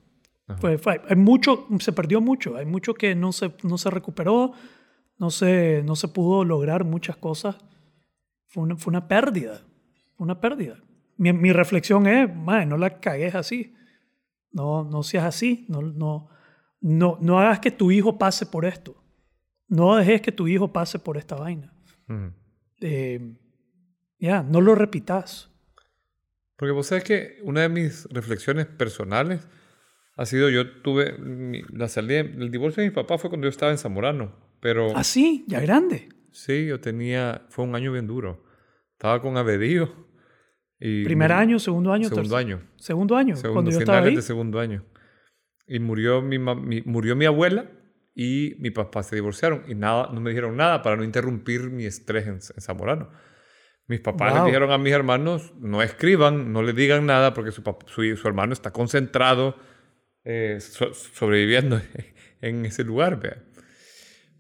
Fue- 0.60 0.80
fue- 0.80 1.00
hay 1.08 1.16
mucho, 1.16 1.68
se 1.80 1.94
perdió 1.94 2.20
mucho, 2.22 2.58
hay 2.58 2.66
mucho 2.66 2.96
que 2.96 3.14
no 3.14 3.32
se, 3.32 3.54
no 3.64 3.78
se 3.78 3.92
recuperó, 3.92 4.54
no 5.20 5.30
se, 5.30 5.84
no 5.86 5.96
se 5.96 6.08
pudo 6.08 6.44
lograr 6.44 6.84
muchas 6.84 7.16
cosas. 7.18 7.56
Fue 8.48 8.64
una, 8.64 8.76
fue 8.76 8.90
una 8.90 9.08
pérdida, 9.08 9.62
fue 10.18 10.26
una 10.26 10.42
pérdida. 10.42 10.80
Mi, 11.18 11.32
mi 11.34 11.54
reflexión 11.54 12.08
es, 12.08 12.34
"Mae, 12.36 12.66
no 12.66 12.78
la 12.78 13.00
cagues 13.00 13.36
así, 13.36 13.76
no, 14.52 14.84
no 14.84 15.04
seas 15.04 15.26
así, 15.26 15.66
no, 15.70 15.84
no, 15.84 16.30
no, 16.82 17.18
no 17.22 17.40
hagas 17.40 17.60
que 17.60 17.72
tu 17.72 17.92
hijo 17.92 18.18
pase 18.18 18.46
por 18.46 18.66
esto, 18.66 18.96
no 19.68 19.96
dejes 19.96 20.22
que 20.22 20.32
tu 20.32 20.48
hijo 20.48 20.72
pase 20.74 21.00
por 21.00 21.18
esta 21.18 21.36
vaina. 21.36 21.74
Ujú. 22.08 22.34
Eh, 22.82 23.36
Ya, 24.22 24.44
no 24.44 24.60
lo 24.60 24.76
repitas. 24.76 25.50
Porque 26.58 26.74
vos 26.74 26.88
sabés 26.88 27.06
que 27.06 27.40
una 27.44 27.62
de 27.62 27.70
mis 27.70 28.04
reflexiones 28.12 28.66
personales 28.66 29.48
ha 30.18 30.26
sido, 30.26 30.50
yo 30.50 30.82
tuve, 30.82 31.18
mi- 31.18 31.62
la 31.72 31.88
salida, 31.88 32.20
el 32.20 32.52
divorcio 32.52 32.84
de 32.84 32.90
mi 32.90 32.94
papá 32.96 33.18
fue 33.18 33.30
cuando 33.30 33.46
yo 33.46 33.50
estaba 33.50 33.72
en 33.72 33.78
Zamorano, 33.78 34.36
pero 34.60 34.94
Así, 34.98 35.46
ya 35.48 35.62
grande. 35.62 36.10
sí, 36.34 36.66
yo 36.66 36.82
tenía, 36.82 37.46
fue 37.48 37.64
un 37.64 37.76
año 37.76 37.94
bien 37.94 38.08
duro. 38.08 38.44
Estaba 38.92 39.22
con 39.22 39.38
Abedío. 39.38 39.90
Y 40.82 41.06
Primer 41.06 41.32
año, 41.32 41.60
segundo 41.60 41.94
año, 41.94 42.10
Segundo 42.10 42.36
año. 42.36 42.62
Segundo 42.76 43.16
año, 43.16 43.36
Segundo, 43.38 43.54
cuando 43.54 43.72
yo 43.72 43.80
estaba 43.80 44.00
ahí. 44.06 44.16
de 44.18 44.22
segundo 44.22 44.60
año. 44.60 44.84
Y 45.70 45.80
murió 45.80 46.22
mi, 46.22 46.38
mi- 46.40 46.82
murió 46.82 47.16
mi 47.16 47.26
abuela 47.26 47.70
y 48.16 48.56
mi 48.60 48.72
papá 48.72 49.04
se 49.04 49.16
divorciaron. 49.16 49.64
Y 49.68 49.76
nada, 49.76 50.10
no 50.12 50.20
me 50.20 50.32
dijeron 50.32 50.58
nada 50.58 50.82
para 50.82 50.96
no 50.98 51.04
interrumpir 51.04 51.70
mi 51.70 51.86
estrés 51.86 52.26
en, 52.28 52.34
en 52.34 52.62
Zamorano. 52.62 53.10
Mis 53.88 54.02
papás 54.02 54.32
Wow. 54.34 54.38
les 54.40 54.46
dijeron 54.48 54.72
a 54.72 54.78
mis 54.78 54.94
hermanos, 54.94 55.54
no 55.60 55.82
escriban, 55.82 56.52
no 56.52 56.62
le 56.64 56.74
digan 56.74 57.06
nada 57.06 57.34
porque 57.34 57.52
su, 57.52 57.64
su, 57.88 58.16
su 58.18 58.28
hermano 58.28 58.54
está 58.54 58.72
concentrado 58.72 59.56
eh, 60.24 60.58
so- 60.60 60.94
sobreviviendo 60.94 61.80
en 62.42 62.66
ese 62.66 62.84
lugar. 62.84 63.20
vea. 63.22 63.44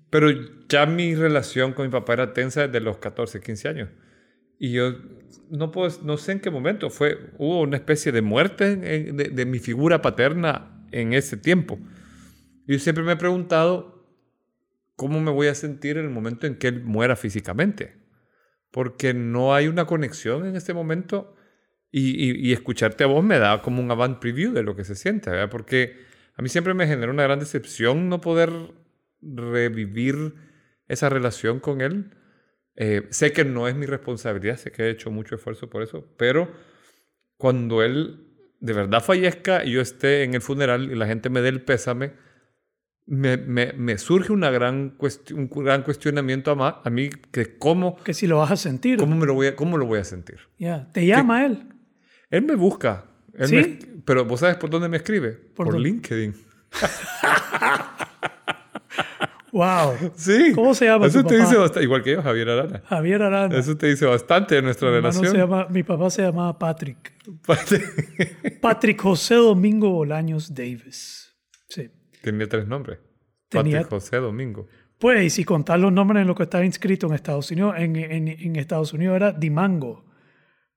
Pero 0.10 0.30
ya 0.68 0.86
mi 0.88 1.14
relación 1.16 1.74
con 1.74 1.86
mi 1.86 1.92
papá 1.92 2.14
era 2.14 2.34
tensa 2.34 2.66
desde 2.68 2.80
los 2.80 2.98
14, 2.98 3.42
15 3.42 3.68
años. 3.70 3.90
Y 4.60 4.74
yo 4.74 4.94
no, 5.50 5.72
puedo, 5.72 5.96
no 6.04 6.18
sé 6.18 6.34
en 6.34 6.40
qué 6.42 6.50
momento 6.50 6.90
fue, 6.90 7.32
hubo 7.38 7.62
una 7.62 7.78
especie 7.78 8.12
de 8.12 8.22
muerte 8.22 8.76
de, 8.76 9.30
de 9.30 9.46
mi 9.46 9.60
figura 9.60 10.02
paterna 10.02 10.79
en 10.92 11.14
ese 11.14 11.38
tiempo. 11.38 11.80
Yo 12.68 12.78
siempre 12.80 13.04
me 13.04 13.14
he 13.14 13.18
preguntado 13.18 14.06
cómo 14.96 15.20
me 15.22 15.32
voy 15.32 15.48
a 15.48 15.56
sentir 15.56 15.98
en 15.98 16.06
el 16.06 16.12
momento 16.12 16.46
en 16.46 16.56
que 16.56 16.68
él 16.68 16.84
muera 16.84 17.16
físicamente. 17.16 17.96
Porque 18.72 19.14
no 19.14 19.56
hay 19.56 19.68
una 19.68 19.86
conexión 19.86 20.46
en 20.46 20.56
este 20.56 20.74
momento 20.74 21.36
y, 21.92 22.52
escucharte 22.52 23.04
a 23.04 23.08
vos 23.08 23.24
me 23.24 23.40
da 23.40 23.62
como 23.62 23.82
un 23.82 23.90
avant 23.90 24.20
preview 24.20 24.52
de 24.52 24.62
lo 24.62 24.76
que 24.76 24.84
se 24.84 24.96
siente. 24.96 25.32
Porque 25.48 25.96
a 26.36 26.42
mí 26.42 26.50
siempre 26.50 26.74
me 26.74 26.86
genera 26.86 27.12
una 27.12 27.24
gran 27.24 27.40
decepción 27.40 28.10
no 28.10 28.22
poder 28.22 28.52
revivir 29.22 30.36
esa 30.88 31.10
relación 31.10 31.60
con 31.60 31.82
él. 31.82 32.12
Eh, 32.76 33.08
sé 33.10 33.32
que 33.32 33.46
no 33.46 33.68
es 33.68 33.76
mi 33.76 33.86
responsabilidad, 33.86 34.58
sé 34.58 34.72
que 34.72 34.84
he 34.84 34.90
hecho 34.90 35.12
mucho 35.12 35.36
esfuerzo 35.36 35.70
por 35.70 35.82
eso, 35.82 36.14
pero 36.18 36.50
cuando 37.38 37.84
él 37.84 38.29
de 38.60 38.74
verdad 38.74 39.04
fallezca 39.04 39.64
y 39.64 39.72
yo 39.72 39.82
esté 39.82 40.24
en 40.24 40.34
el 40.34 40.42
funeral 40.42 40.92
y 40.92 40.96
la 40.96 41.08
gente 41.08 41.30
me 41.30 41.42
dé 41.42 41.50
el 41.50 41.62
pésame, 41.62 42.14
me, 43.06 43.38
me- 43.38 43.74
me 43.74 43.98
surge 43.98 44.32
una 44.32 44.52
gran 44.52 44.96
un 45.34 45.50
gran 45.50 45.84
cuestionamiento 45.84 46.52
a, 46.52 46.56
ma- 46.56 46.82
a 46.84 46.90
mí 46.90 47.10
que 47.32 47.58
cómo, 47.58 47.96
Que 48.04 48.14
si 48.14 48.28
lo 48.28 48.38
vas 48.38 48.52
a 48.52 48.58
sentir. 48.58 49.00
cómo, 49.00 49.16
me 49.16 49.26
lo 49.26 49.34
voy 49.34 49.48
a, 49.48 49.56
cómo 49.56 49.78
lo 49.78 49.86
voy 49.86 50.00
a 50.00 50.04
sentir. 50.04 50.40
Ya, 50.58 50.92
Te 50.92 51.06
llama 51.06 51.46
él. 51.46 51.64
Él 52.30 52.44
me 52.44 52.56
busca, 52.56 53.06
él 53.34 53.48
¿Sí? 53.48 53.56
me- 53.56 53.80
pero 54.06 54.26
vos 54.26 54.42
sabes 54.42 54.58
por 54.58 54.70
dónde 54.70 54.90
me 54.90 54.98
escribe? 54.98 55.32
¿Por 55.32 55.68
Por? 55.68 55.80
LinkedIn. 55.80 56.36
Wow. 59.52 60.12
Sí. 60.16 60.52
¿Cómo 60.54 60.74
se 60.74 60.86
llama 60.86 61.08
Eso 61.08 61.22
tu 61.24 61.30
te 61.30 61.38
papá? 61.38 61.48
dice 61.50 61.58
bastante, 61.60 61.84
igual 61.84 62.04
que 62.04 62.12
yo, 62.14 62.22
Javier 62.22 62.50
Arana. 62.50 62.82
Javier 62.86 63.22
Arana. 63.24 63.58
Eso 63.58 63.76
te 63.78 63.88
dice 63.88 64.06
bastante 64.06 64.56
de 64.56 64.62
nuestra 64.62 64.90
Mi 64.90 64.96
relación. 64.96 65.26
se 65.32 65.38
llama- 65.38 65.68
mi 65.70 65.84
papá 65.84 66.10
se 66.10 66.22
llamaba 66.22 66.58
Patrick. 66.60 67.14
Patrick 68.62 69.02
José 69.02 69.36
Domingo 69.36 69.90
Bolaños 69.92 70.54
Davis. 70.54 71.36
Sí. 71.70 71.90
Tenía 72.22 72.48
tres 72.48 72.68
nombres. 72.68 73.00
Tenía- 73.50 73.78
Patrick 73.80 73.90
José 73.90 74.18
Domingo. 74.18 74.68
Pues, 75.00 75.24
y 75.24 75.30
si 75.30 75.44
contar 75.46 75.80
los 75.80 75.94
nombres 75.94 76.22
en 76.22 76.28
lo 76.28 76.36
que 76.36 76.44
estaba 76.44 76.66
inscrito 76.66 77.08
en 77.08 77.14
Estados 77.14 77.50
Unidos, 77.52 77.76
en, 77.78 77.96
en- 77.96 78.28
en 78.28 78.56
Estados 78.58 78.94
Unidos 78.94 79.16
era 79.16 79.32
Dimango. 79.32 80.06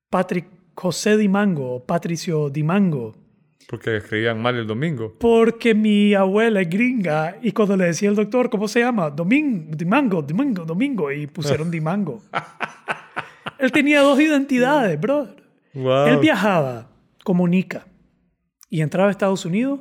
Patrick 0.09 0.47
José 0.75 1.17
Dimango 1.17 1.75
o 1.77 1.85
Patricio 1.87 2.49
Dimango. 2.49 3.17
Porque 3.69 3.97
escribían 3.97 4.41
mal 4.41 4.57
el 4.57 4.67
domingo. 4.67 5.17
Porque 5.19 5.75
mi 5.75 6.15
abuela 6.15 6.61
es 6.61 6.69
gringa 6.69 7.39
y 7.43 7.53
cuando 7.53 7.77
le 7.77 7.87
decía 7.87 8.09
el 8.11 8.15
doctor, 8.17 8.51
¿cómo 8.51 8.69
se 8.69 8.81
llama? 8.81 9.11
Domingo, 9.11 9.75
Dimango, 9.75 10.23
Dimango, 10.23 10.65
Domingo. 10.65 11.11
Y 11.11 11.27
pusieron 11.27 11.71
Dimango. 11.71 12.23
Él 13.59 13.73
tenía 13.73 14.01
dos 14.01 14.21
identidades, 14.21 15.01
brother. 15.01 15.43
Wow. 15.75 16.07
Él 16.09 16.19
viajaba 16.19 16.91
como 17.25 17.49
Nica 17.49 17.87
y 18.69 18.83
entraba 18.83 19.09
a 19.09 19.13
Estados 19.13 19.45
Unidos 19.47 19.81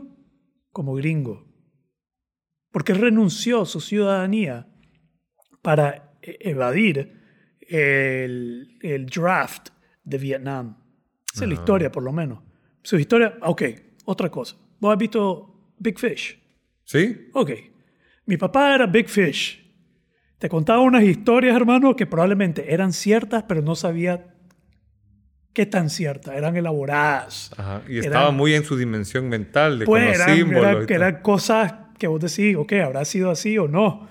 como 0.71 0.93
gringo. 0.95 1.45
Porque 2.71 2.93
renunció 2.93 3.63
a 3.63 3.65
su 3.65 3.81
ciudadanía 3.81 4.67
para 5.61 6.13
e- 6.21 6.37
evadir 6.41 7.19
el, 7.67 8.77
el 8.81 9.05
draft 9.07 9.69
de 10.03 10.17
Vietnam. 10.17 10.77
Esa 11.33 11.43
es 11.43 11.49
la 11.49 11.55
historia, 11.55 11.91
por 11.91 12.03
lo 12.03 12.11
menos. 12.13 12.39
Su 12.83 12.97
historia, 12.97 13.35
ok, 13.41 13.61
otra 14.05 14.29
cosa. 14.29 14.55
¿Vos 14.79 14.91
has 14.93 14.97
visto 14.97 15.73
Big 15.77 15.99
Fish? 15.99 16.39
¿Sí? 16.83 17.29
Ok. 17.33 17.51
Mi 18.25 18.37
papá 18.37 18.73
era 18.75 18.85
Big 18.87 19.07
Fish. 19.07 19.59
Te 20.37 20.49
contaba 20.49 20.79
unas 20.81 21.03
historias, 21.03 21.55
hermano, 21.55 21.95
que 21.95 22.07
probablemente 22.07 22.73
eran 22.73 22.93
ciertas, 22.93 23.43
pero 23.43 23.61
no 23.61 23.75
sabía 23.75 24.25
qué 25.53 25.65
tan 25.65 25.89
ciertas. 25.89 26.35
Eran 26.35 26.55
elaboradas. 26.55 27.51
Ajá. 27.57 27.81
Y 27.87 27.97
Eran- 27.97 28.05
estaba 28.05 28.31
muy 28.31 28.53
en 28.55 28.63
su 28.63 28.75
dimensión 28.77 29.29
mental 29.29 29.79
de 29.79 29.85
Pues 29.85 30.15
eran, 30.15 30.35
símbolos. 30.35 30.65
eran- 30.65 30.85
y 30.89 30.93
eran 30.93 31.21
cosas 31.21 31.73
que 31.99 32.07
vos 32.07 32.19
decís, 32.19 32.55
ok, 32.55 32.73
habrá 32.83 33.05
sido 33.05 33.29
así 33.29 33.57
o 33.57 33.67
no. 33.67 34.07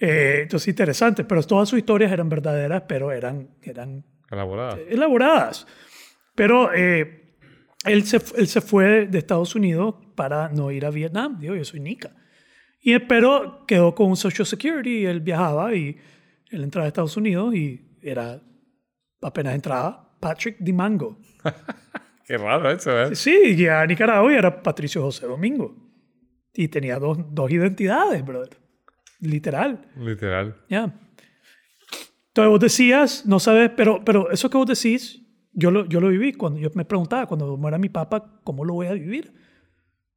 Eh, 0.00 0.40
entonces, 0.42 0.68
interesante. 0.68 1.24
Pero 1.24 1.42
todas 1.42 1.68
sus 1.68 1.78
historias 1.78 2.10
eran 2.10 2.28
verdaderas, 2.28 2.84
pero 2.88 3.12
eran, 3.12 3.50
eran 3.62 4.04
Elaborada. 4.30 4.78
elaboradas. 4.88 5.66
Pero 6.34 6.72
eh, 6.74 7.21
él, 7.84 8.04
se, 8.04 8.20
él 8.36 8.46
se 8.48 8.60
fue 8.60 9.06
de 9.06 9.18
Estados 9.18 9.54
Unidos 9.54 9.94
para 10.14 10.48
no 10.48 10.70
ir 10.70 10.84
a 10.84 10.90
Vietnam. 10.90 11.38
Digo, 11.38 11.54
yo 11.54 11.64
soy 11.64 11.80
Nica. 11.80 12.14
Y, 12.80 12.98
pero 13.00 13.64
quedó 13.66 13.94
con 13.94 14.08
un 14.08 14.16
Social 14.16 14.46
Security 14.46 15.00
y 15.00 15.06
él 15.06 15.20
viajaba 15.20 15.74
y 15.74 15.96
él 16.50 16.64
entraba 16.64 16.84
a 16.84 16.88
Estados 16.88 17.16
Unidos 17.16 17.54
y 17.54 17.80
era, 18.02 18.40
apenas 19.20 19.54
entraba, 19.54 20.16
Patrick 20.20 20.56
Dimango. 20.58 21.18
Qué 22.26 22.38
raro 22.38 22.70
eso, 22.70 22.98
¿eh? 23.02 23.14
Sí, 23.14 23.54
y 23.56 23.66
a 23.66 23.84
Nicaragua 23.86 24.32
y 24.32 24.36
era 24.36 24.62
Patricio 24.62 25.02
José 25.02 25.26
Domingo. 25.26 25.76
Y 26.54 26.68
tenía 26.68 26.98
dos, 26.98 27.18
dos 27.30 27.50
identidades, 27.50 28.24
brother. 28.24 28.56
Literal. 29.20 29.88
Literal. 29.96 30.56
Ya. 30.68 30.92
Entonces 32.28 32.50
vos 32.50 32.60
decías, 32.60 33.26
no 33.26 33.38
sabes, 33.38 33.70
pero, 33.76 34.04
pero 34.04 34.30
eso 34.30 34.50
que 34.50 34.56
vos 34.56 34.66
decís, 34.66 35.21
yo 35.52 35.70
lo, 35.70 35.86
yo 35.86 36.00
lo 36.00 36.08
viví. 36.08 36.32
Cuando 36.32 36.58
yo 36.58 36.70
me 36.74 36.84
preguntaba, 36.84 37.26
cuando 37.26 37.56
muera 37.56 37.78
mi 37.78 37.88
papá, 37.88 38.40
¿cómo 38.44 38.64
lo 38.64 38.74
voy 38.74 38.86
a 38.86 38.92
vivir? 38.92 39.32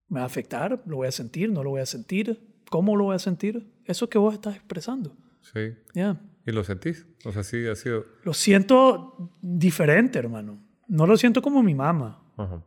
¿Me 0.07 0.19
va 0.19 0.23
a 0.23 0.27
afectar? 0.27 0.81
¿Lo 0.85 0.97
voy 0.97 1.07
a 1.07 1.11
sentir? 1.11 1.51
¿No 1.51 1.63
lo 1.63 1.71
voy 1.71 1.81
a 1.81 1.85
sentir? 1.85 2.55
¿Cómo 2.69 2.95
lo 2.95 3.05
voy 3.05 3.15
a 3.15 3.19
sentir? 3.19 3.73
Eso 3.85 4.09
que 4.09 4.17
vos 4.17 4.33
estás 4.33 4.55
expresando. 4.55 5.15
Sí. 5.41 5.73
Ya. 5.93 6.21
¿Y 6.45 6.51
lo 6.51 6.63
sentís? 6.63 7.07
O 7.25 7.31
sea, 7.31 7.43
sí 7.43 7.65
ha 7.67 7.75
sido... 7.75 8.05
Lo 8.23 8.33
siento 8.33 9.31
diferente, 9.41 10.19
hermano. 10.19 10.63
No 10.87 11.07
lo 11.07 11.17
siento 11.17 11.41
como 11.41 11.63
mi 11.63 11.73
mamá. 11.73 12.23
Ajá. 12.37 12.63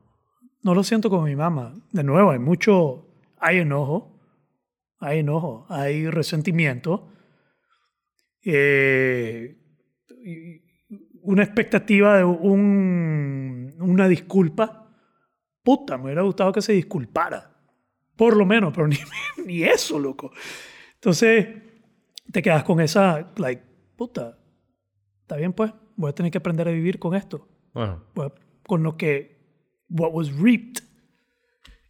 No 0.63 0.75
lo 0.75 0.83
siento 0.83 1.09
como 1.09 1.25
mi 1.25 1.37
mamá. 1.37 1.75
De 1.93 2.03
nuevo, 2.03 2.31
hay 2.31 2.39
mucho, 2.39 3.07
hay 3.39 3.59
enojo, 3.59 4.21
hay 4.99 5.21
enojo, 5.21 5.67
hay 5.69 6.11
resentimiento, 6.11 7.09
eh, 8.45 9.57
y 10.25 10.63
una 11.29 11.43
expectativa 11.43 12.17
de 12.17 12.25
un, 12.25 13.75
una 13.81 14.09
disculpa. 14.09 14.91
Puta, 15.63 15.99
me 15.99 16.05
hubiera 16.05 16.23
gustado 16.23 16.53
que 16.53 16.63
se 16.63 16.73
disculpara. 16.73 17.55
Por 18.17 18.35
lo 18.35 18.47
menos, 18.47 18.73
pero 18.75 18.89
ni, 18.89 18.97
ni 19.45 19.63
eso, 19.63 19.99
loco. 19.99 20.33
Entonces, 20.95 21.49
te 22.33 22.41
quedas 22.41 22.65
con 22.65 22.81
esa, 22.81 23.31
like, 23.37 23.63
puta, 23.95 24.39
está 25.21 25.37
bien 25.37 25.53
pues, 25.53 25.71
voy 25.97 26.09
a 26.09 26.15
tener 26.15 26.33
que 26.33 26.39
aprender 26.39 26.67
a 26.67 26.71
vivir 26.71 26.99
con 26.99 27.15
esto 27.15 27.47
Bueno, 27.75 28.05
pues, 28.15 28.33
con 28.67 28.83
lo 28.83 28.97
que 28.97 29.37
what 29.91 30.11
was 30.13 30.33
reaped 30.33 30.83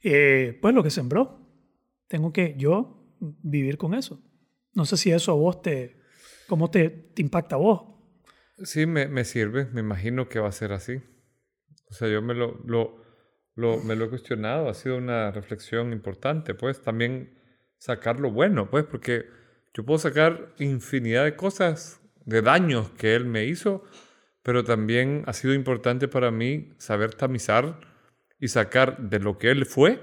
eh, 0.03 0.59
pues 0.61 0.75
lo 0.75 0.83
que 0.83 0.91
sembró 0.91 1.41
tengo 2.07 2.33
que 2.33 2.55
yo 2.57 3.17
vivir 3.21 3.79
con 3.79 3.95
eso 3.95 4.21
no 4.75 4.85
sé 4.85 4.97
si 4.97 5.11
eso 5.11 5.33
a 5.33 5.35
vos 5.35 5.61
te 5.61 6.01
cómo 6.49 6.71
te, 6.71 6.89
te 6.89 7.23
impacta 7.23 7.57
a 7.57 7.59
vos 7.59 7.98
sí 8.63 8.87
me, 8.87 9.09
me 9.09 9.25
sirve. 9.25 9.67
Me 9.73 9.81
imagino 9.81 10.29
que 10.29 10.41
va 10.41 10.49
a 10.49 10.53
ser 10.53 10.73
así. 10.73 11.01
O 11.91 11.95
sea, 11.95 12.09
yo 12.09 12.21
me 12.23 12.35
lo, 12.35 12.61
lo, 12.67 13.03
lo- 13.55 13.79
me 13.83 13.97
lo 13.97 14.07
he 14.07 14.09
cuestionado. 14.11 14.69
Ha 14.69 14.75
sido 14.75 14.97
una 14.97 15.31
reflexión 15.31 15.93
importante. 15.93 16.55
Pues 16.55 16.83
también 16.83 17.39
sacar 17.79 18.19
lo 18.21 18.31
bueno, 18.31 18.71
pues, 18.71 18.85
porque 18.85 19.27
yo 19.75 19.85
puedo 19.85 19.99
sacar 19.99 20.53
infinidad 20.59 21.25
de 21.25 21.37
cosas, 21.37 22.01
de 22.25 22.43
daños 22.43 22.91
que 22.91 23.15
él 23.15 23.25
me 23.25 23.45
hizo, 23.45 23.85
pero 24.43 24.65
también 24.65 25.23
ha 25.27 25.33
sido 25.33 25.55
importante 25.55 26.09
para 26.09 26.31
mí 26.31 26.73
saber 26.79 27.15
tamizar 27.15 27.79
y 28.41 28.49
sacar 28.49 28.99
de 28.99 29.21
lo 29.21 29.39
que 29.39 29.51
él 29.51 29.65
fue, 29.67 30.03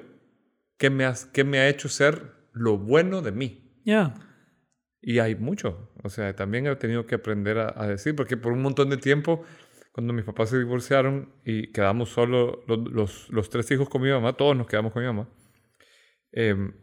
qué 0.78 0.90
me, 0.90 1.04
has- 1.06 1.26
qué 1.26 1.44
me 1.44 1.60
ha 1.60 1.68
hecho 1.68 1.90
ser 1.90 2.32
lo 2.54 2.78
bueno 2.78 3.22
de 3.22 3.32
mí. 3.32 3.82
ya 3.86 4.14
Y 5.08 5.20
hay 5.20 5.36
mucho. 5.36 5.92
O 6.04 6.10
sea, 6.10 6.36
también 6.36 6.66
he 6.66 6.76
tenido 6.78 7.06
que 7.06 7.14
aprender 7.16 7.60
a, 7.60 7.74
a 7.78 7.88
decir, 7.88 8.16
porque 8.16 8.38
por 8.38 8.52
un 8.54 8.64
montón 8.64 8.90
de 8.90 8.98
tiempo, 8.98 9.44
cuando 9.92 10.14
mis 10.14 10.26
papás 10.26 10.50
se 10.50 10.58
divorciaron 10.58 11.30
y 11.46 11.72
quedamos 11.72 12.10
solo 12.10 12.64
los, 12.68 12.80
los, 12.92 13.30
los 13.30 13.50
tres 13.52 13.70
hijos 13.70 13.88
con 13.88 14.02
mi 14.02 14.10
mamá, 14.10 14.34
todos 14.34 14.58
nos 14.58 14.66
quedamos 14.66 14.92
con 14.94 15.04
mi 15.04 15.08
mamá, 15.08 15.30
em, 16.32 16.74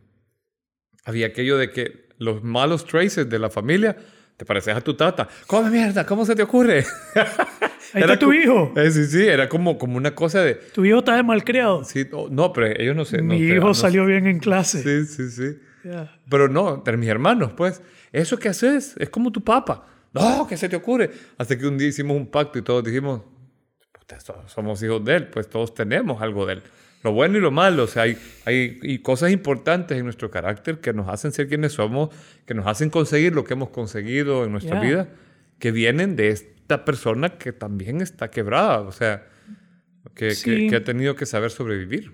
había 1.04 1.26
aquello 1.26 1.58
de 1.58 1.70
que 1.70 2.08
los 2.18 2.44
malos 2.44 2.84
traces 2.86 3.28
de 3.28 3.38
la 3.40 3.50
familia, 3.50 3.96
te 4.36 4.44
pareces 4.46 4.76
a 4.76 4.80
tu 4.80 4.94
tata. 4.94 5.28
¡Come 5.48 5.70
mierda! 5.70 6.06
¿Cómo 6.06 6.24
se 6.24 6.36
te 6.36 6.42
ocurre? 6.44 6.84
Ahí 7.94 8.02
Era 8.04 8.14
está 8.14 8.18
tu 8.20 8.32
hijo. 8.32 8.72
Eh, 8.76 8.90
sí, 8.92 9.04
sí, 9.06 9.26
era 9.26 9.48
como, 9.48 9.76
como 9.78 9.96
una 9.96 10.14
cosa 10.14 10.42
de... 10.42 10.54
Tu 10.54 10.84
hijo 10.84 10.98
está 11.00 11.16
de 11.16 11.22
malcriado. 11.24 11.82
Sí, 11.84 12.06
no, 12.10 12.28
no, 12.28 12.52
pero 12.52 12.68
ellos 12.68 12.94
no 12.96 13.04
sé. 13.04 13.18
no 13.18 13.34
Mi 13.34 13.38
te- 13.40 13.56
hijo 13.56 13.66
no- 13.66 13.74
salió 13.74 14.06
bien 14.06 14.26
en 14.28 14.38
clase. 14.38 14.80
Sí, 14.82 15.06
sí, 15.12 15.30
sí. 15.30 15.58
Pero 16.30 16.48
no, 16.48 16.74
entre 16.74 16.96
mis 16.96 17.08
hermanos, 17.08 17.52
pues, 17.56 17.82
eso 18.12 18.38
que 18.38 18.48
haces 18.48 18.94
es 18.98 19.08
como 19.10 19.30
tu 19.32 19.42
papá. 19.42 19.86
No, 20.12 20.46
¿qué 20.46 20.56
se 20.56 20.68
te 20.68 20.76
ocurre? 20.76 21.10
Hasta 21.38 21.56
que 21.58 21.66
un 21.66 21.78
día 21.78 21.88
hicimos 21.88 22.16
un 22.16 22.26
pacto 22.26 22.58
y 22.58 22.62
todos 22.62 22.84
dijimos, 22.84 23.22
"Puta, 23.92 24.20
so- 24.20 24.42
somos 24.46 24.82
hijos 24.82 25.04
de 25.04 25.16
él, 25.16 25.28
pues 25.28 25.48
todos 25.48 25.74
tenemos 25.74 26.20
algo 26.20 26.44
de 26.46 26.54
él. 26.54 26.62
Lo 27.02 27.12
bueno 27.12 27.36
y 27.38 27.40
lo 27.40 27.50
malo, 27.50 27.84
o 27.84 27.86
sea, 27.88 28.02
hay, 28.04 28.16
hay 28.44 28.78
y 28.82 28.98
cosas 29.00 29.32
importantes 29.32 29.98
en 29.98 30.04
nuestro 30.04 30.30
carácter 30.30 30.78
que 30.80 30.92
nos 30.92 31.08
hacen 31.08 31.32
ser 31.32 31.48
quienes 31.48 31.72
somos, 31.72 32.10
que 32.46 32.54
nos 32.54 32.66
hacen 32.66 32.90
conseguir 32.90 33.34
lo 33.34 33.42
que 33.42 33.54
hemos 33.54 33.70
conseguido 33.70 34.44
en 34.44 34.52
nuestra 34.52 34.80
vida, 34.80 35.08
que 35.58 35.72
vienen 35.72 36.14
de 36.14 36.28
esta 36.28 36.84
persona 36.84 37.30
que 37.38 37.52
también 37.52 38.00
está 38.02 38.30
quebrada, 38.30 38.80
o 38.82 38.92
sea, 38.92 39.26
que, 40.14 40.28
que- 40.28 40.34
Sí. 40.34 40.68
que 40.68 40.76
ha 40.76 40.84
tenido 40.84 41.16
que 41.16 41.26
saber 41.26 41.50
sobrevivir. 41.50 42.12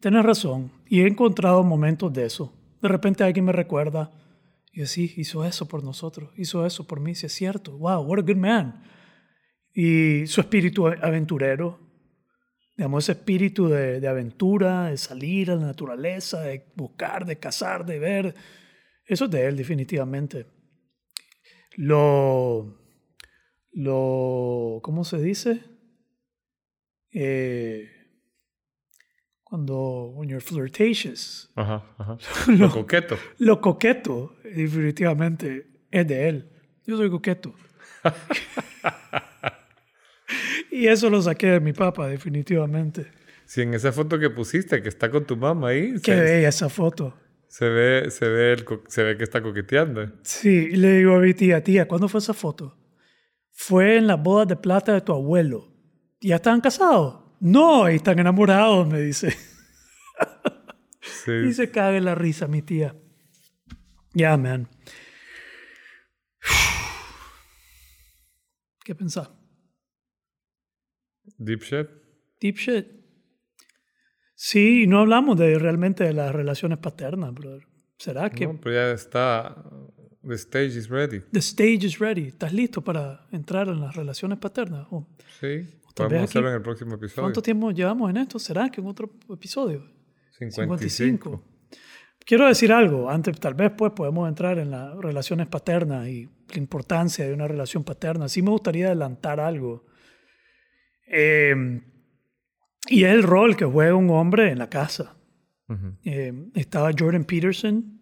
Tienes 0.00 0.24
razón. 0.24 0.70
Y 0.86 1.00
he 1.00 1.06
encontrado 1.06 1.62
momentos 1.62 2.12
de 2.12 2.26
eso. 2.26 2.52
De 2.82 2.88
repente 2.88 3.24
alguien 3.24 3.44
me 3.44 3.52
recuerda. 3.52 4.12
Y 4.72 4.80
yo, 4.80 4.86
sí, 4.86 5.12
hizo 5.16 5.44
eso 5.44 5.66
por 5.66 5.82
nosotros. 5.82 6.30
Hizo 6.36 6.66
eso 6.66 6.86
por 6.86 7.00
mí. 7.00 7.14
Sí, 7.14 7.26
es 7.26 7.32
cierto. 7.32 7.76
Wow, 7.78 8.02
what 8.02 8.18
a 8.18 8.22
good 8.22 8.36
man. 8.36 8.82
Y 9.72 10.26
su 10.26 10.40
espíritu 10.40 10.86
aventurero. 10.86 11.80
Digamos, 12.76 13.04
ese 13.04 13.12
espíritu 13.12 13.68
de, 13.68 14.00
de 14.00 14.08
aventura, 14.08 14.90
de 14.90 14.96
salir 14.96 15.50
a 15.50 15.54
la 15.54 15.66
naturaleza, 15.66 16.40
de 16.42 16.72
buscar, 16.74 17.24
de 17.24 17.38
cazar, 17.38 17.86
de 17.86 17.98
ver. 17.98 18.34
Eso 19.06 19.26
es 19.26 19.30
de 19.30 19.46
él, 19.46 19.56
definitivamente. 19.56 20.46
Lo. 21.76 22.78
Lo. 23.72 24.80
¿Cómo 24.82 25.04
se 25.04 25.18
dice? 25.18 25.62
Eh, 27.12 27.93
cuando 29.54 30.10
when 30.16 30.28
you're 30.28 30.40
flirtatious, 30.40 31.48
Ajá, 31.54 31.84
ajá. 31.96 32.18
Lo 32.58 32.68
coqueto. 32.70 33.16
lo 33.38 33.60
coqueto 33.60 34.34
definitivamente 34.42 35.68
es 35.92 36.08
de 36.08 36.28
él. 36.28 36.50
Yo 36.84 36.96
soy 36.96 37.08
coqueto. 37.08 37.54
y 40.72 40.88
eso 40.88 41.08
lo 41.08 41.22
saqué 41.22 41.46
de 41.46 41.60
mi 41.60 41.72
papá 41.72 42.08
definitivamente. 42.08 43.06
Si 43.44 43.62
en 43.62 43.74
esa 43.74 43.92
foto 43.92 44.18
que 44.18 44.28
pusiste, 44.28 44.82
que 44.82 44.88
está 44.88 45.08
con 45.08 45.24
tu 45.24 45.36
mamá 45.36 45.68
ahí, 45.68 45.94
Qué 46.02 46.16
bella 46.16 46.48
esa 46.48 46.68
foto. 46.68 47.14
se 47.46 47.68
ve, 47.68 48.10
se, 48.10 48.28
ve 48.28 48.54
el 48.54 48.64
se 48.88 49.04
ve 49.04 49.16
que 49.16 49.22
está 49.22 49.40
coqueteando. 49.40 50.10
Sí, 50.22 50.70
y 50.72 50.76
le 50.76 50.98
digo 50.98 51.14
a 51.14 51.20
mi 51.20 51.32
tía, 51.32 51.62
tía, 51.62 51.86
¿cuándo 51.86 52.08
fue 52.08 52.18
esa 52.18 52.34
foto? 52.34 52.76
Fue 53.52 53.98
en 53.98 54.08
las 54.08 54.20
bodas 54.20 54.48
de 54.48 54.56
plata 54.56 54.94
de 54.94 55.00
tu 55.00 55.12
abuelo. 55.12 55.72
¿Ya 56.20 56.36
estaban 56.36 56.60
casados? 56.60 57.22
No, 57.46 57.88
están 57.88 58.18
enamorados, 58.18 58.88
me 58.88 59.00
dice. 59.00 59.36
Sí. 61.02 61.32
Y 61.48 61.52
se 61.52 61.70
caga 61.70 61.98
en 61.98 62.06
la 62.06 62.14
risa 62.14 62.48
mi 62.48 62.62
tía. 62.62 62.96
Ya, 64.14 64.34
man. 64.38 64.66
¿Qué 68.82 68.94
pensás? 68.94 69.28
Deep 71.36 71.60
shit. 71.62 71.86
Deep 72.40 72.56
shit. 72.56 72.86
Sí, 74.34 74.86
no 74.86 75.00
hablamos 75.00 75.38
de 75.38 75.58
realmente 75.58 76.04
de 76.04 76.14
las 76.14 76.34
relaciones 76.34 76.78
paternas, 76.78 77.34
brother. 77.34 77.66
¿Será 77.98 78.30
que 78.30 78.46
No, 78.46 78.58
pero 78.58 78.74
ya 78.74 78.90
está. 78.92 79.62
The 80.26 80.34
stage 80.36 80.78
is 80.78 80.88
ready. 80.88 81.20
the 81.32 81.40
stage 81.40 81.84
is 81.84 81.98
ready? 81.98 82.28
¿Estás 82.28 82.54
listo 82.54 82.82
para 82.82 83.26
entrar 83.32 83.68
en 83.68 83.80
las 83.80 83.94
relaciones 83.94 84.38
paternas? 84.38 84.86
¿O 84.90 85.06
Sí. 85.40 85.68
Podemos 85.94 86.16
aquí- 86.16 86.24
hacerlo 86.24 86.48
en 86.50 86.54
el 86.56 86.62
próximo 86.62 86.94
episodio. 86.96 87.22
¿Cuánto 87.22 87.42
tiempo 87.42 87.70
llevamos 87.70 88.10
en 88.10 88.16
esto? 88.18 88.38
¿Será 88.38 88.68
que 88.68 88.80
en 88.80 88.86
otro 88.86 89.10
episodio? 89.32 89.86
55. 90.38 91.42
Quiero 92.26 92.46
decir 92.48 92.72
algo, 92.72 93.10
antes 93.10 93.38
tal 93.38 93.54
vez 93.54 93.70
pues 93.76 93.92
podemos 93.92 94.28
entrar 94.28 94.58
en 94.58 94.70
las 94.70 94.96
relaciones 94.96 95.46
paternas 95.46 96.08
y 96.08 96.24
la 96.48 96.56
importancia 96.58 97.26
de 97.26 97.34
una 97.34 97.46
relación 97.46 97.84
paterna. 97.84 98.28
Sí 98.28 98.40
me 98.42 98.50
gustaría 98.50 98.86
adelantar 98.86 99.40
algo. 99.40 99.84
Eh, 101.06 101.54
y 102.88 103.04
es 103.04 103.12
el 103.12 103.22
rol 103.22 103.56
que 103.56 103.64
juega 103.64 103.94
un 103.94 104.10
hombre 104.10 104.50
en 104.50 104.58
la 104.58 104.68
casa. 104.70 105.16
Ujú. 105.68 105.96
Eh, 106.04 106.32
estaba 106.54 106.90
Jordan 106.98 107.24
Peterson, 107.24 108.00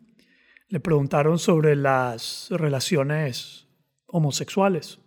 le 0.68 0.80
preguntaron 0.80 1.38
sobre 1.38 1.76
las 1.76 2.46
relaciones 2.50 3.68
homosexuales 4.06 5.00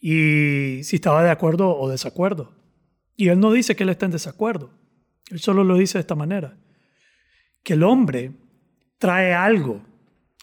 y 0.00 0.82
si 0.84 0.96
estaba 0.96 1.22
de 1.22 1.30
acuerdo 1.30 1.76
o 1.76 1.88
desacuerdo. 1.88 2.52
Y 3.16 3.28
él 3.28 3.40
no 3.40 3.52
dice 3.52 3.74
que 3.74 3.82
él 3.82 3.88
está 3.88 4.06
en 4.06 4.12
desacuerdo, 4.12 4.70
él 5.30 5.40
solo 5.40 5.64
lo 5.64 5.76
dice 5.76 5.98
de 5.98 6.02
esta 6.02 6.14
manera, 6.14 6.56
que 7.62 7.74
el 7.74 7.82
hombre 7.82 8.32
trae 8.98 9.34
algo 9.34 9.82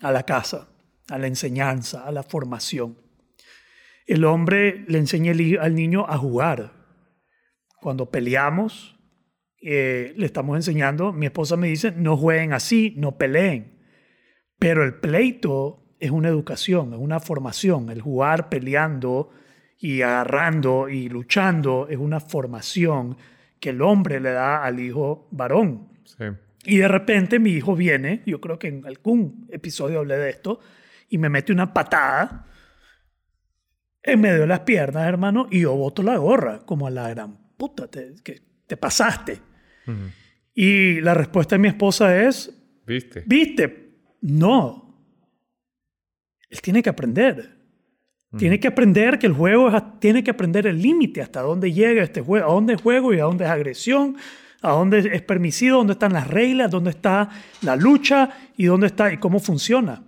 a 0.01 0.12
la 0.12 0.24
casa, 0.24 0.68
a 1.10 1.18
la 1.18 1.28
enseñanza, 1.28 2.06
a 2.06 2.12
la 2.12 2.24
formación. 2.24 2.97
El 4.06 4.26
hombre 4.26 4.86
le 4.88 4.99
enseña 4.99 5.32
al 5.62 5.76
niño 5.76 6.06
a 6.08 6.18
jugar. 6.18 6.74
Cuando 7.82 8.10
peleamos, 8.12 8.95
eh, 9.62 10.14
le 10.16 10.26
estamos 10.26 10.56
enseñando, 10.56 11.12
mi 11.12 11.26
esposa 11.26 11.56
me 11.58 11.68
dice, 11.68 11.91
no 11.91 12.18
jueguen 12.18 12.53
así, 12.53 12.93
no 12.97 13.18
peleen. 13.18 13.80
Pero 14.60 14.84
el 14.84 14.99
pleito 14.99 15.95
es 15.99 16.12
una 16.12 16.30
educación, 16.30 16.93
es 16.93 16.99
una 16.99 17.20
formación. 17.20 17.89
El 17.89 18.01
jugar 18.01 18.49
peleando 18.49 19.32
y 19.86 20.01
agarrando 20.01 20.89
y 20.89 21.09
luchando 21.09 21.88
es 21.88 21.97
una 21.99 22.19
formación 22.19 23.15
que 23.59 23.69
el 23.69 23.83
hombre 23.83 24.19
le 24.19 24.31
da 24.31 24.63
al 24.63 24.79
hijo 24.79 25.27
varón. 25.29 25.89
Sí. 26.05 26.23
Y 26.63 26.77
de 26.77 26.88
repente 26.88 27.38
mi 27.38 27.51
hijo 27.51 27.75
viene, 27.75 28.23
yo 28.25 28.41
creo 28.41 28.57
que 28.57 28.69
en 28.69 28.83
algún 28.88 29.47
episodio 29.51 29.99
hablé 29.99 30.17
de 30.17 30.31
esto, 30.31 30.59
y 31.07 31.19
me 31.19 31.29
mete 31.29 31.53
una 31.53 31.71
patada 31.71 32.47
en 34.01 34.21
medio 34.21 34.41
de 34.41 34.47
las 34.47 34.61
piernas, 34.61 35.07
hermano, 35.07 35.47
y 35.51 35.61
yo 35.61 35.75
boto 35.75 36.01
la 36.01 36.17
gorra, 36.17 36.65
como 36.65 36.88
a 36.88 36.89
la 36.89 37.09
gran 37.09 37.38
puta, 37.55 37.88
te, 37.88 38.15
que 38.23 38.41
te 38.65 38.77
pasaste. 38.77 39.39
Y 40.55 40.99
la 41.01 41.13
respuesta 41.13 41.53
de 41.53 41.59
mi 41.59 41.67
esposa 41.67 42.23
es, 42.23 42.51
¿Viste? 42.88 43.23
viste, 43.27 43.99
no. 44.21 44.97
Él 46.49 46.59
tiene 46.59 46.81
que 46.81 46.89
aprender. 46.89 47.55
Tiene 48.38 48.59
que 48.59 48.67
aprender 48.67 49.19
que 49.19 49.27
el 49.27 49.33
juego 49.33 49.69
es, 49.69 49.83
tiene 49.99 50.23
que 50.23 50.31
aprender 50.31 50.67
el 50.67 50.81
límite, 50.81 51.21
hasta 51.21 51.41
dónde 51.41 51.71
llega 51.71 52.03
este 52.03 52.21
juego, 52.21 52.45
a 52.49 52.53
dónde 52.53 52.73
es 52.73 52.81
juego 52.81 53.13
y 53.13 53.19
a 53.19 53.23
dónde 53.23 53.45
es 53.45 53.49
agresión, 53.49 54.17
a 54.61 54.71
dónde 54.71 55.09
es 55.13 55.21
permisivo, 55.21 55.77
dónde 55.77 55.93
están 55.93 56.13
las 56.13 56.27
reglas, 56.27 56.71
dónde 56.71 56.89
está 56.89 57.29
la 57.61 57.75
lucha 57.75 58.29
y 58.57 58.65
dónde 58.65 58.88
está 58.88 59.11
y 59.13 59.17
cómo 59.17 59.39
funciona. 59.39 60.03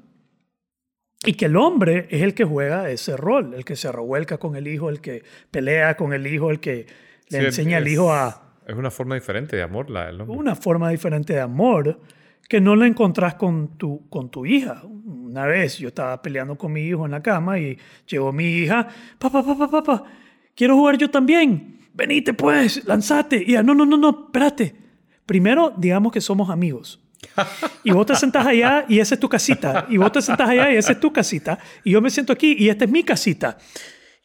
Y 1.25 1.33
que 1.33 1.45
el 1.45 1.55
hombre 1.57 2.07
es 2.09 2.21
el 2.21 2.33
que 2.33 2.43
juega 2.45 2.89
ese 2.89 3.17
rol, 3.17 3.53
el 3.53 3.65
que 3.65 3.75
se 3.75 3.91
revuelca 3.91 4.37
con 4.37 4.55
el 4.55 4.67
hijo, 4.67 4.89
el 4.89 5.01
que 5.01 5.23
pelea 5.51 5.97
con 5.97 6.13
el 6.13 6.25
hijo, 6.27 6.51
el 6.51 6.59
que 6.59 6.85
le 7.29 7.39
Sí, 7.39 7.45
enseña 7.45 7.77
al 7.77 7.87
hijo 7.87 8.13
a, 8.13 8.53
Es 8.67 8.75
una 8.75 8.91
forma 8.91 9.15
diferente 9.15 9.55
de 9.55 9.63
amor, 9.63 9.89
la 9.89 10.05
del 10.07 10.21
hombre. 10.21 10.37
una 10.37 10.55
forma 10.55 10.89
diferente 10.89 11.33
de 11.33 11.41
amor 11.41 11.99
que 12.47 12.61
no 12.61 12.75
la 12.75 12.87
encontrás 12.87 13.35
con 13.35 13.77
tu, 13.77 14.07
con 14.09 14.29
tu 14.29 14.45
hija. 14.45 14.81
Una 14.83 15.45
vez 15.45 15.77
yo 15.77 15.89
estaba 15.89 16.21
peleando 16.21 16.57
con 16.57 16.71
mi 16.71 16.81
hijo 16.81 17.05
en 17.05 17.11
la 17.11 17.21
cama 17.21 17.59
y 17.59 17.77
llegó 18.07 18.31
mi 18.31 18.45
hija, 18.45 18.87
papá, 19.19 19.43
papá, 19.43 19.69
papá, 19.69 20.03
quiero 20.55 20.75
jugar 20.75 20.97
yo 20.97 21.09
también. 21.09 21.79
Venite 21.93 22.33
pues, 22.33 22.85
lanzate. 22.85 23.43
Y 23.45 23.51
ella, 23.51 23.63
no, 23.63 23.73
no, 23.73 23.85
no, 23.85 23.97
no, 23.97 24.25
espérate. 24.27 24.75
Primero, 25.25 25.73
digamos 25.75 26.11
que 26.11 26.21
somos 26.21 26.49
amigos. 26.49 27.01
Y 27.83 27.91
vos 27.91 28.05
te 28.05 28.15
sentás 28.15 28.45
allá 28.45 28.85
y 28.87 28.99
esa 28.99 29.15
es 29.15 29.19
tu 29.19 29.27
casita. 29.27 29.85
Y 29.89 29.97
vos 29.97 30.11
te 30.11 30.21
sentás 30.21 30.49
allá 30.49 30.71
y 30.71 30.77
esa 30.77 30.93
es 30.93 30.99
tu 30.99 31.11
casita. 31.11 31.57
Y 31.83 31.91
yo 31.91 32.01
me 32.01 32.09
siento 32.09 32.31
aquí 32.33 32.55
y 32.57 32.69
esta 32.69 32.85
es 32.85 32.91
mi 32.91 33.03
casita. 33.03 33.57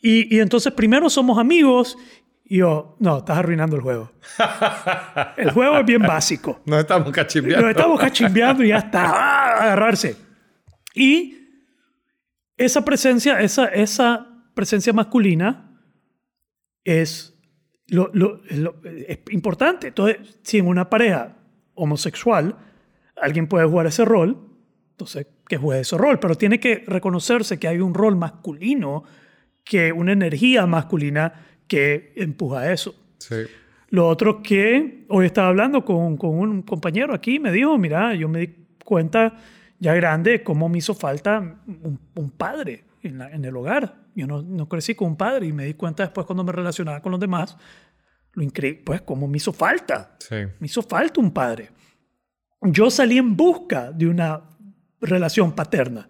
Y, 0.00 0.34
y 0.34 0.40
entonces 0.40 0.72
primero 0.72 1.08
somos 1.08 1.38
amigos 1.38 1.96
y 2.44 2.58
yo, 2.58 2.96
no, 3.00 3.18
estás 3.18 3.38
arruinando 3.38 3.76
el 3.76 3.82
juego. 3.82 4.12
El 5.36 5.50
juego 5.52 5.78
es 5.78 5.86
bien 5.86 6.02
básico. 6.02 6.60
Nos 6.66 6.80
estamos 6.80 7.10
cachimbeando. 7.12 7.66
Nos 7.66 7.76
estamos 7.76 8.00
cachimbeando 8.00 8.62
y 8.64 8.68
ya 8.68 8.78
está. 8.78 9.04
¡Ah! 9.06 9.62
Agarrarse. 9.62 10.16
Y 10.94 11.38
esa 12.56 12.84
presencia, 12.84 13.40
esa, 13.40 13.66
esa 13.66 14.26
presencia 14.54 14.92
masculina 14.92 15.80
es, 16.84 17.38
lo, 17.88 18.10
lo- 18.12 18.40
lo- 18.50 18.76
es 18.84 19.20
importante. 19.30 19.88
Entonces, 19.88 20.38
si 20.42 20.58
en 20.58 20.66
una 20.66 20.90
pareja 20.90 21.36
homosexual 21.74 22.56
alguien 23.20 23.46
puede 23.46 23.66
jugar 23.66 23.86
ese 23.86 24.04
rol, 24.04 24.48
Entonces, 24.90 25.26
que 25.48 25.56
juegue 25.56 25.80
ese 25.82 25.96
rol, 25.96 26.18
pero 26.20 26.34
tiene 26.34 26.60
que 26.60 26.84
reconocerse 26.86 27.58
que 27.58 27.68
hay 27.68 27.78
un 27.80 27.94
rol 27.94 28.16
masculino, 28.16 29.04
que 29.64 29.92
una 29.92 30.12
energía 30.12 30.66
masculina 30.66 31.51
que 31.76 32.12
empuja 32.16 32.70
eso. 32.70 32.94
Sí. 33.18 33.36
Lo 33.88 34.06
otro 34.08 34.42
que 34.42 35.06
hoy 35.08 35.24
estaba 35.26 35.48
hablando 35.48 35.84
con, 35.86 36.18
con 36.18 36.30
un 36.38 36.62
compañero 36.62 37.14
aquí, 37.14 37.38
me 37.38 37.50
dijo, 37.50 37.78
mira, 37.78 38.14
yo 38.14 38.28
me 38.28 38.40
di 38.40 38.66
cuenta 38.84 39.38
ya 39.78 39.94
grande 39.94 40.42
cómo 40.42 40.68
me 40.68 40.78
hizo 40.78 40.94
falta 40.94 41.38
un, 41.66 41.98
un 42.14 42.30
padre 42.30 42.84
en, 43.02 43.16
la- 43.18 43.30
en 43.30 43.42
el 43.44 43.56
hogar. 43.56 44.02
Yo 44.14 44.26
no, 44.26 44.42
no 44.42 44.68
crecí 44.68 44.94
con 44.94 45.08
un 45.08 45.16
padre 45.16 45.46
y 45.46 45.52
me 45.52 45.64
di 45.64 45.72
cuenta 45.74 46.02
después 46.02 46.26
cuando 46.26 46.44
me 46.44 46.52
relacionaba 46.52 47.00
con 47.00 47.10
los 47.12 47.20
demás, 47.20 47.56
lo 48.34 48.42
increíble, 48.42 48.82
pues 48.84 49.00
cómo 49.00 49.26
me 49.28 49.38
hizo 49.38 49.52
falta. 49.54 50.16
Sí. 50.18 50.36
Me 50.60 50.66
hizo 50.66 50.82
falta 50.82 51.20
un 51.20 51.30
padre. 51.32 51.70
Yo 52.60 52.90
salí 52.90 53.16
en 53.16 53.34
busca 53.36 53.92
de 53.92 54.06
una 54.08 54.42
relación 55.00 55.52
paterna. 55.52 56.06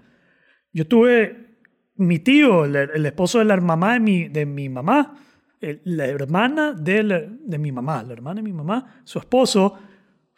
Yo 0.73 0.87
tuve 0.89 1.59
mi 1.97 2.19
tío, 2.19 2.65
el, 2.65 2.75
el 2.77 3.07
esposo 3.07 3.39
de 3.39 3.45
la 3.45 3.57
mamá 3.59 3.93
de 3.95 4.01
mi, 4.01 4.29
de 4.29 4.45
mi 4.45 4.69
mamá, 4.69 5.15
el- 5.63 5.81
la 5.85 6.07
hermana 6.07 6.73
de, 6.75 7.59
mi 7.59 7.73
mamá, 7.73 8.03
la 8.03 8.13
hermana 8.13 8.37
de 8.41 8.43
mi 8.43 8.53
mamá, 8.53 9.01
su 9.05 9.19
esposo, 9.19 9.79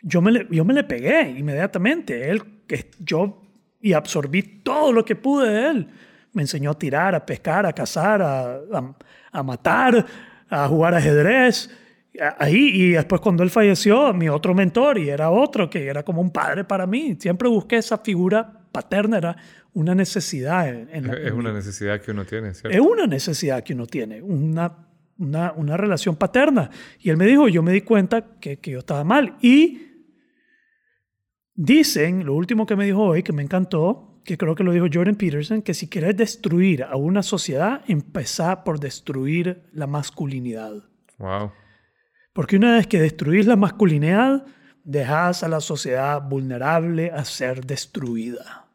yo 0.02 0.20
me 0.22 0.30
le, 0.30 0.46
yo 0.50 0.64
me 0.64 0.74
le 0.74 0.84
pegué 0.84 1.30
inmediatamente. 1.36 2.30
Él, 2.30 2.42
yo, 3.00 3.42
y 3.80 3.92
absorbí 3.94 4.42
todo 4.62 4.92
lo 4.92 5.04
que 5.04 5.16
pude 5.16 5.50
de 5.50 5.66
él. 5.70 5.88
Me 6.32 6.42
enseñó 6.42 6.70
a 6.72 6.78
tirar, 6.78 7.14
a 7.14 7.24
pescar, 7.24 7.64
a 7.66 7.72
cazar, 7.72 8.20
a, 8.22 8.54
a- 8.72 8.94
a 9.32 9.42
matar, 9.42 10.04
a 10.48 10.68
jugar 10.68 10.94
ajedrez. 10.94 11.70
Ahí, 12.38 12.70
y 12.72 12.90
después 12.90 13.20
cuando 13.20 13.42
él 13.42 13.50
falleció, 13.50 14.12
mi 14.14 14.28
otro 14.28 14.54
mentor, 14.54 14.98
y 14.98 15.08
era 15.08 15.30
otro 15.30 15.68
que 15.68 15.86
era 15.86 16.02
como 16.04 16.20
un 16.20 16.30
padre 16.30 16.62
para 16.64 16.86
mí. 16.86 17.16
Siempre 17.18 17.48
busqué 17.48 17.76
esa 17.78 17.98
figura 17.98 18.60
paterna, 18.70 19.18
era 19.18 19.36
una 19.72 19.94
necesidad. 19.94 20.68
en- 20.68 20.88
en 20.92 21.06
la- 21.08 21.14
Es 21.14 21.32
una 21.32 21.52
necesidad 21.52 22.00
que 22.00 22.12
uno 22.12 22.24
tiene, 22.24 22.54
¿cierto? 22.54 22.76
es 22.76 22.80
una 22.84 23.06
necesidad 23.08 23.64
que 23.64 23.72
uno 23.74 23.86
tiene, 23.86 24.22
una, 24.22 24.83
una, 25.18 25.52
una 25.52 25.76
relación 25.76 26.16
paterna. 26.16 26.70
Y 26.98 27.10
él 27.10 27.16
me 27.16 27.26
dijo, 27.26 27.48
yo 27.48 27.62
me 27.62 27.72
di 27.72 27.82
cuenta 27.82 28.38
que, 28.40 28.58
que 28.58 28.72
yo 28.72 28.80
estaba 28.80 29.04
mal. 29.04 29.36
Y 29.40 29.82
dicen, 31.54 32.24
lo 32.24 32.34
último 32.34 32.66
que 32.66 32.76
me 32.76 32.84
dijo 32.84 33.02
hoy, 33.02 33.22
que 33.22 33.32
me 33.32 33.42
encantó, 33.42 34.20
que 34.24 34.38
creo 34.38 34.54
que 34.54 34.64
lo 34.64 34.72
dijo 34.72 34.86
Jordan 34.92 35.16
Peterson, 35.16 35.62
que 35.62 35.74
si 35.74 35.88
quieres 35.88 36.16
destruir 36.16 36.82
a 36.82 36.96
una 36.96 37.22
sociedad, 37.22 37.82
empezá 37.86 38.64
por 38.64 38.80
destruir 38.80 39.62
la 39.72 39.86
masculinidad. 39.86 40.72
Wow. 41.18 41.52
Porque 42.32 42.56
una 42.56 42.76
vez 42.76 42.86
que 42.86 43.00
destruís 43.00 43.46
la 43.46 43.56
masculinidad, 43.56 44.46
dejas 44.82 45.42
a 45.42 45.48
la 45.48 45.60
sociedad 45.60 46.22
vulnerable 46.22 47.10
a 47.10 47.24
ser 47.24 47.64
destruida. 47.64 48.66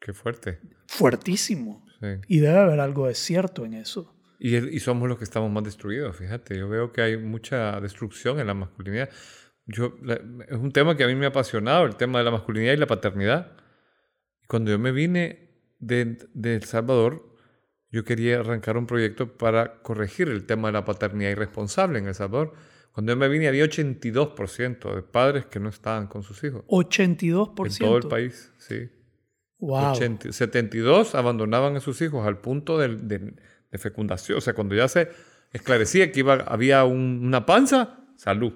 Qué 0.00 0.12
fuerte. 0.12 0.60
Fuertísimo. 0.86 1.86
Sí. 2.00 2.06
Y 2.26 2.40
debe 2.40 2.58
haber 2.58 2.80
algo 2.80 3.06
de 3.06 3.14
cierto 3.14 3.64
en 3.64 3.74
eso. 3.74 4.14
Y, 4.44 4.56
y 4.56 4.80
somos 4.80 5.08
los 5.08 5.18
que 5.18 5.24
estamos 5.24 5.50
más 5.52 5.62
destruidos, 5.62 6.16
fíjate. 6.16 6.58
Yo 6.58 6.68
veo 6.68 6.90
que 6.92 7.00
hay 7.02 7.16
mucha 7.16 7.80
destrucción 7.80 8.40
en 8.40 8.48
la 8.48 8.54
masculinidad. 8.54 9.08
Yo, 9.66 9.94
la- 10.02 10.20
es 10.48 10.56
un 10.58 10.72
tema 10.72 10.96
que 10.96 11.04
a 11.04 11.06
mí 11.06 11.14
me 11.14 11.26
ha 11.26 11.28
apasionado, 11.28 11.84
el 11.86 11.94
tema 11.94 12.18
de 12.18 12.24
la 12.24 12.32
masculinidad 12.32 12.72
y 12.72 12.76
la 12.76 12.86
paternidad. 12.88 13.52
Cuando 14.48 14.72
yo 14.72 14.78
me 14.80 14.90
vine 14.90 15.50
de, 15.78 16.18
de 16.34 16.56
El 16.56 16.64
Salvador, 16.64 17.36
yo 17.90 18.04
quería 18.04 18.40
arrancar 18.40 18.76
un 18.76 18.86
proyecto 18.86 19.36
para 19.36 19.80
corregir 19.82 20.28
el 20.28 20.44
tema 20.44 20.68
de 20.68 20.72
la 20.72 20.84
paternidad 20.84 21.30
irresponsable 21.30 22.00
en 22.00 22.08
El 22.08 22.14
Salvador. 22.14 22.52
Cuando 22.90 23.12
yo 23.12 23.16
me 23.16 23.28
vine 23.28 23.46
había 23.48 23.64
82% 23.64 24.94
de 24.94 25.02
padres 25.02 25.46
que 25.46 25.60
no 25.60 25.68
estaban 25.68 26.06
con 26.08 26.22
sus 26.24 26.42
hijos. 26.44 26.64
82%. 26.66 27.66
En 27.66 27.78
todo 27.78 27.96
el 27.98 28.08
país, 28.08 28.52
sí. 28.58 28.90
Wow. 29.58 29.92
80 29.92 30.32
72 30.32 31.14
abandonaban 31.14 31.76
a 31.76 31.80
sus 31.80 32.02
hijos 32.02 32.26
al 32.26 32.38
punto 32.40 32.78
del- 32.78 33.06
de, 33.06 33.34
de 33.72 33.78
fecundación. 33.78 34.38
O 34.38 34.40
sea, 34.40 34.52
cuando 34.54 34.74
ya 34.76 34.86
se 34.86 35.08
esclarecía 35.52 36.12
que 36.12 36.20
iba, 36.20 36.34
había 36.34 36.84
un- 36.84 37.20
una 37.24 37.44
panza, 37.46 37.98
salud. 38.16 38.52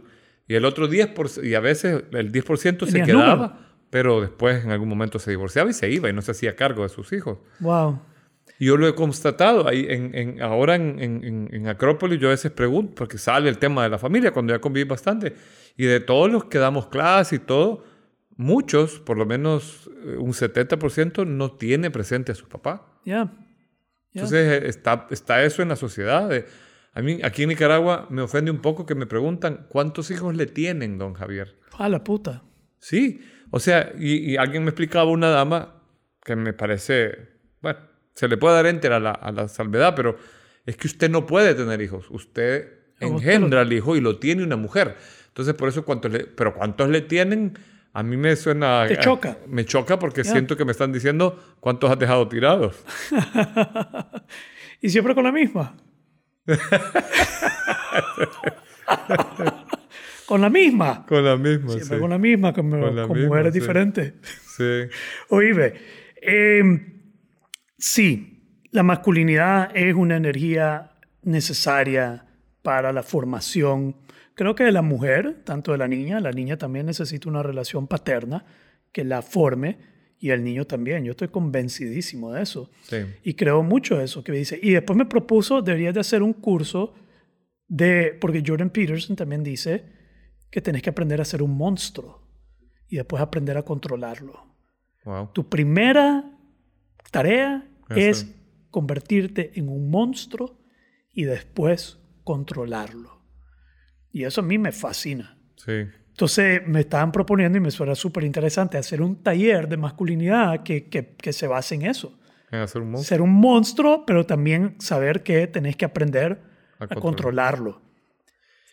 Y 0.46 0.54
el 0.54 0.64
otro 0.64 0.86
10%, 0.88 1.42
y 1.44 1.54
a 1.54 1.60
veces 1.60 2.04
el 2.12 2.30
10% 2.30 2.86
se 2.86 3.02
quedaba, 3.02 3.34
número. 3.34 3.52
pero 3.90 4.20
después 4.20 4.64
en 4.64 4.70
algún 4.70 4.88
momento 4.88 5.18
se 5.18 5.30
divorciaba 5.30 5.70
y 5.70 5.72
se 5.72 5.90
iba 5.90 6.08
y 6.08 6.12
no 6.12 6.22
se 6.22 6.30
hacía 6.30 6.54
cargo 6.54 6.84
de 6.84 6.88
sus 6.88 7.12
hijos. 7.12 7.38
Wow. 7.58 8.00
Yo 8.60 8.76
lo 8.76 8.86
he 8.88 8.94
constatado 8.94 9.68
ahí 9.68 9.84
en, 9.88 10.14
en- 10.14 10.40
ahora 10.42 10.76
en, 10.76 10.98
en- 11.00 11.48
en- 11.52 11.68
Acrópolis. 11.68 12.18
Yo 12.20 12.28
a 12.28 12.30
veces 12.30 12.52
pregunto, 12.52 12.94
porque 12.94 13.18
sale 13.18 13.48
el 13.50 13.58
tema 13.58 13.82
de 13.82 13.88
la 13.90 13.98
familia 13.98 14.30
cuando 14.32 14.54
ya 14.54 14.60
conviví 14.60 14.88
bastante. 14.88 15.34
Y 15.76 15.84
de 15.84 16.00
todos 16.00 16.30
los 16.30 16.44
que 16.44 16.58
damos 16.58 16.86
clase 16.86 17.36
y 17.36 17.38
todo, 17.40 17.84
muchos, 18.36 18.98
por 19.00 19.18
lo 19.18 19.26
menos 19.26 19.90
eh, 20.04 20.16
un 20.18 20.32
70%, 20.32 21.26
no 21.26 21.52
tiene 21.52 21.90
presente 21.90 22.32
a 22.32 22.34
su 22.34 22.48
papá. 22.48 22.86
Ya. 23.04 23.24
Ya. 23.24 23.32
Entonces 24.22 24.62
eh, 24.62 24.68
está, 24.68 25.06
está 25.10 25.42
eso 25.44 25.62
en 25.62 25.68
la 25.68 25.76
sociedad. 25.76 26.28
de- 26.28 26.44
a 26.94 27.02
mí 27.02 27.18
aquí 27.22 27.42
en 27.42 27.50
Nicaragua 27.50 28.06
me 28.10 28.22
ofende 28.22 28.50
un 28.50 28.60
poco 28.62 28.86
que 28.86 28.94
me 28.94 29.06
preguntan 29.06 29.66
cuántos 29.68 30.10
hijos 30.10 30.34
le 30.34 30.46
tienen, 30.46 30.96
don 30.98 31.12
Javier. 31.14 31.58
A 31.78 31.88
la 31.88 32.02
puta. 32.02 32.42
Sí, 32.78 33.20
o 33.50 33.60
sea, 33.60 33.92
y, 33.98 34.32
y 34.32 34.36
alguien 34.38 34.64
me 34.64 34.70
explicaba 34.70 35.10
una 35.10 35.28
dama 35.28 35.82
que 36.24 36.36
me 36.36 36.52
parece, 36.54 37.28
bueno, 37.60 37.80
se 38.14 38.28
le 38.28 38.36
puede 38.38 38.54
dar 38.56 38.66
enter 38.66 38.92
a 38.92 39.00
la, 39.00 39.10
a 39.10 39.30
la 39.30 39.46
salvedad, 39.48 39.94
pero 39.94 40.16
es 40.64 40.76
que 40.76 40.86
usted 40.86 41.10
no 41.10 41.26
puede 41.26 41.54
tener 41.54 41.80
hijos. 41.82 42.06
Usted 42.10 42.72
engendra 42.98 43.60
al 43.60 43.72
hijo 43.72 43.94
y 43.94 44.00
lo 44.00 44.18
tiene 44.18 44.42
una 44.42 44.56
mujer. 44.56 44.96
Entonces, 45.28 45.52
por 45.54 45.68
eso, 45.68 45.84
¿cuántos 45.84 46.10
le, 46.10 46.20
pero 46.26 46.54
¿cuántos 46.54 46.88
le 46.88 47.02
tienen? 47.02 47.58
A 47.97 48.03
mí 48.03 48.18
me 48.18 48.36
suena... 48.36 48.86
Te 48.86 48.99
choca. 48.99 49.38
Me 49.49 49.64
choca 49.64 49.99
porque 49.99 50.22
siento 50.22 50.55
que 50.55 50.66
me 50.66 50.72
están 50.72 50.92
diciendo 50.92 51.57
cuántos 51.61 51.90
has 51.90 51.99
dejado 51.99 52.28
tirados. 52.28 52.84
Y 54.82 54.90
siempre 54.90 55.14
con 55.14 55.24
la 55.24 55.32
misma. 55.32 55.74
con 60.26 60.42
la 60.42 60.51
misma. 60.51 61.07
Con 61.07 61.24
la 61.24 61.38
misma, 61.38 61.70
Siempre 61.70 61.97
sí. 61.97 62.01
con 62.01 62.11
la 62.11 62.18
misma, 62.18 62.53
con, 62.53 62.70
Con 62.70 62.94
la 62.94 63.07
con 63.07 63.16
misma, 63.16 63.28
mujeres 63.28 63.55
sí. 63.55 63.61
diferentes. 63.61 64.12
Sí, 64.55 64.82
Oíme, 65.30 65.72
eh, 66.20 66.62
sí, 67.78 68.61
la 68.70 68.82
masculinidad 68.82 69.74
es 69.74 69.94
una 69.94 70.16
energía 70.16 70.92
necesaria 71.22 72.26
para 72.61 72.92
la 72.92 73.03
formación, 73.03 73.97
creo 74.37 74.55
que 74.55 74.62
de 74.62 74.70
la 74.70 74.82
mujer, 74.82 75.43
tanto 75.43 75.72
de 75.72 75.78
la 75.78 75.89
niña, 75.89 76.20
la 76.20 76.30
niña 76.30 76.57
también 76.57 76.87
necesita 76.87 77.28
una 77.28 77.43
relación 77.43 77.89
paterna 77.89 78.45
que 78.93 79.03
la 79.03 79.22
forme 79.22 79.78
y 80.18 80.30
el 80.30 80.45
niño 80.45 80.66
también, 80.66 81.05
yo 81.05 81.11
estoy 81.11 81.28
convencidísimo 81.28 82.32
de 82.32 82.43
eso. 82.43 82.70
sí. 82.82 82.99
Y 83.24 83.34
creo 83.34 83.62
mucho 83.62 84.01
eso 84.01 84.22
que 84.22 84.32
dice. 84.32 84.59
Y 84.62 84.70
después 84.70 84.97
me 84.97 85.07
propuso, 85.07 85.61
deberías 85.61 85.95
de 85.95 86.01
hacer 86.01 86.22
un 86.22 86.32
curso 86.32 86.95
de, 87.68 88.16
porque 88.20 88.43
Jordan 88.47 88.70
Peterson 88.70 89.16
también 89.16 89.43
dice 89.43 89.84
que 90.51 90.61
tenés 90.61 90.82
que 90.82 90.91
aprender 90.91 91.20
a 91.20 91.24
ser 91.24 91.43
un 91.43 91.57
monstruo 91.57 92.22
y 92.89 92.97
después 92.97 93.20
aprender 93.20 93.57
a 93.57 93.62
controlarlo. 93.62 94.47
Wow. 95.05 95.30
Tu 95.32 95.49
primera 95.49 96.32
tarea 97.11 97.68
Eso. 97.91 97.99
es 97.99 98.34
convertirte 98.70 99.53
en 99.59 99.68
un 99.68 99.91
monstruo 99.91 100.59
y 101.12 101.24
después 101.24 101.99
controlarlo. 102.24 103.15
Y 104.16 104.24
eso 104.24 104.40
a 104.40 104.44
mí 104.44 104.56
me 104.56 104.72
fascina. 104.72 105.36
Sí. 105.56 105.72
Entonces 106.10 106.62
me 106.66 106.80
estaban 106.80 107.12
proponiendo 107.12 107.58
y 107.58 107.60
me 107.60 107.70
suena 107.70 107.94
súper 107.94 108.24
interesante 108.24 108.78
hacer 108.78 109.02
un 109.02 109.22
taller 109.22 109.68
de 109.68 109.76
masculinidad 109.76 110.62
que, 110.62 110.88
que, 110.88 111.14
que 111.16 111.32
se 111.34 111.46
base 111.46 111.74
en 111.74 111.82
eso. 111.82 112.18
En 112.50 112.60
hacer 112.60 112.80
un 112.80 112.92
monstruo. 112.92 113.08
Ser 113.08 113.20
un 113.20 113.32
monstruo, 113.32 114.04
pero 114.06 114.24
también 114.24 114.76
saber 114.78 115.22
que 115.22 115.46
tenés 115.48 115.76
que 115.76 115.84
aprender 115.84 116.40
A 116.78 116.84
a, 116.84 116.88
controlar. 116.88 117.02
controlarlo. 117.56 117.82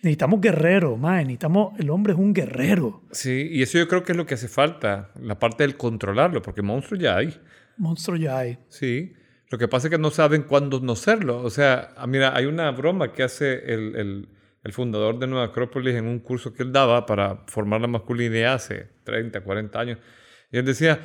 Necesitamos 0.01 0.39
guerreros, 0.39 0.97
mae. 0.97 1.23
Necesitamos, 1.23 1.77
el 1.79 1.89
hombre 1.89 2.13
es 2.13 2.19
un 2.19 2.33
guerrero. 2.33 3.01
Sí, 3.11 3.49
y 3.51 3.61
eso 3.63 3.77
yo 3.77 3.87
creo 3.89 4.03
que 4.03 4.11
es 4.13 4.17
lo 4.17 4.25
que 4.25 4.35
hace 4.35 4.47
falta, 4.47 5.11
la 5.19 5.39
parte 5.39 5.63
del 5.63 5.75
controlarlo, 5.75 6.41
porque 6.41 6.61
monstruos 6.61 7.01
ya 7.01 7.17
hay. 7.17 7.37
Monstruo 7.77 8.15
ya 8.17 8.37
hay. 8.37 8.57
Sí, 8.69 9.13
lo 9.49 9.57
que 9.57 9.67
pasa 9.67 9.87
es 9.87 9.91
que 9.91 9.97
no 9.97 10.09
saben 10.11 10.43
cuándo 10.43 10.79
no 10.79 10.95
serlo. 10.95 11.41
O 11.41 11.49
sea, 11.49 11.89
ah, 11.97 12.07
mira, 12.07 12.33
hay 12.35 12.45
una 12.45 12.71
broma 12.71 13.11
que 13.11 13.23
hace 13.23 13.73
el, 13.73 13.95
el- 13.97 14.27
el 14.63 14.71
fundador 14.73 15.19
de 15.19 15.27
Nueva 15.27 15.45
Acrópolis 15.47 15.95
en 15.95 16.05
un 16.07 16.19
curso 16.19 16.53
que 16.53 16.63
él 16.63 16.71
daba 16.71 17.05
para 17.05 17.43
formar 17.47 17.81
la 17.81 17.87
masculinidad 17.87 18.53
hace 18.55 18.87
30, 19.03 19.41
40 19.41 19.79
años. 19.79 19.97
Y 20.51 20.57
él 20.57 20.65
decía, 20.65 20.99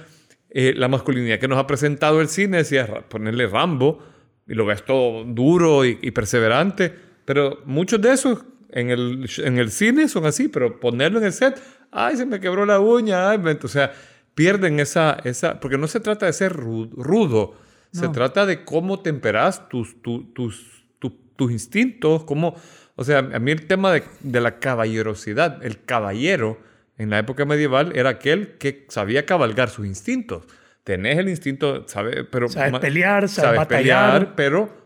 eh, 0.50 0.74
la 0.76 0.88
masculinidad 0.88 1.38
que 1.38 1.48
nos 1.48 1.58
ha 1.58 1.66
presentado 1.66 2.20
el 2.20 2.28
cine, 2.28 2.58
decía, 2.58 2.86
ponerle 3.08 3.46
Rambo, 3.46 4.02
y 4.46 4.54
lo 4.54 4.64
ves 4.64 4.84
todo 4.84 5.24
duro 5.24 5.84
y, 5.84 5.98
y 6.00 6.10
perseverante, 6.12 6.94
pero 7.24 7.58
muchos 7.66 8.00
de 8.00 8.12
esos 8.12 8.44
en 8.70 8.90
el, 8.90 9.28
en 9.44 9.58
el 9.58 9.70
cine 9.70 10.08
son 10.08 10.24
así, 10.26 10.48
pero 10.48 10.78
ponerlo 10.80 11.18
en 11.18 11.26
el 11.26 11.32
set, 11.32 11.60
ay, 11.90 12.16
se 12.16 12.26
me 12.26 12.40
quebró 12.40 12.64
la 12.64 12.80
uña, 12.80 13.30
ay, 13.30 13.40
o 13.62 13.68
sea, 13.68 13.92
pierden 14.34 14.78
esa, 14.80 15.18
esa, 15.24 15.58
porque 15.58 15.76
no 15.78 15.88
se 15.88 16.00
trata 16.00 16.26
de 16.26 16.32
ser 16.32 16.54
ru- 16.54 16.90
rudo, 16.92 17.54
se 17.90 18.08
trata 18.12 18.46
de 18.46 18.64
cómo 18.64 19.00
temperas 19.00 19.68
tus, 19.68 20.00
tu- 20.02 20.32
tus, 20.32 20.84
tu- 20.98 21.18
tus 21.36 21.50
instintos, 21.50 22.24
cómo, 22.24 22.54
o 22.98 23.04
sea, 23.04 23.18
a 23.18 23.38
mí 23.38 23.50
el 23.52 23.66
tema 23.66 23.92
de, 23.92 24.02
de 24.20 24.40
la 24.40 24.58
caballerosidad, 24.58 25.64
el 25.64 25.82
caballero 25.84 26.60
en 26.98 27.10
la 27.10 27.18
época 27.18 27.44
medieval 27.44 27.92
era 27.96 28.10
aquel 28.10 28.58
que 28.58 28.84
sabía 28.88 29.24
cabalgar 29.24 29.70
sus 29.70 29.86
instintos. 29.86 30.44
Tenés 30.84 31.16
el 31.18 31.28
instinto, 31.28 31.86
sabe, 31.86 32.24
pero 32.24 32.48
Sabes 32.48 32.78
pelear, 32.80 33.28
sabes 33.28 33.34
sabes 33.34 33.58
batallar. 33.58 34.12
pelear, 34.20 34.34
pero 34.34 34.76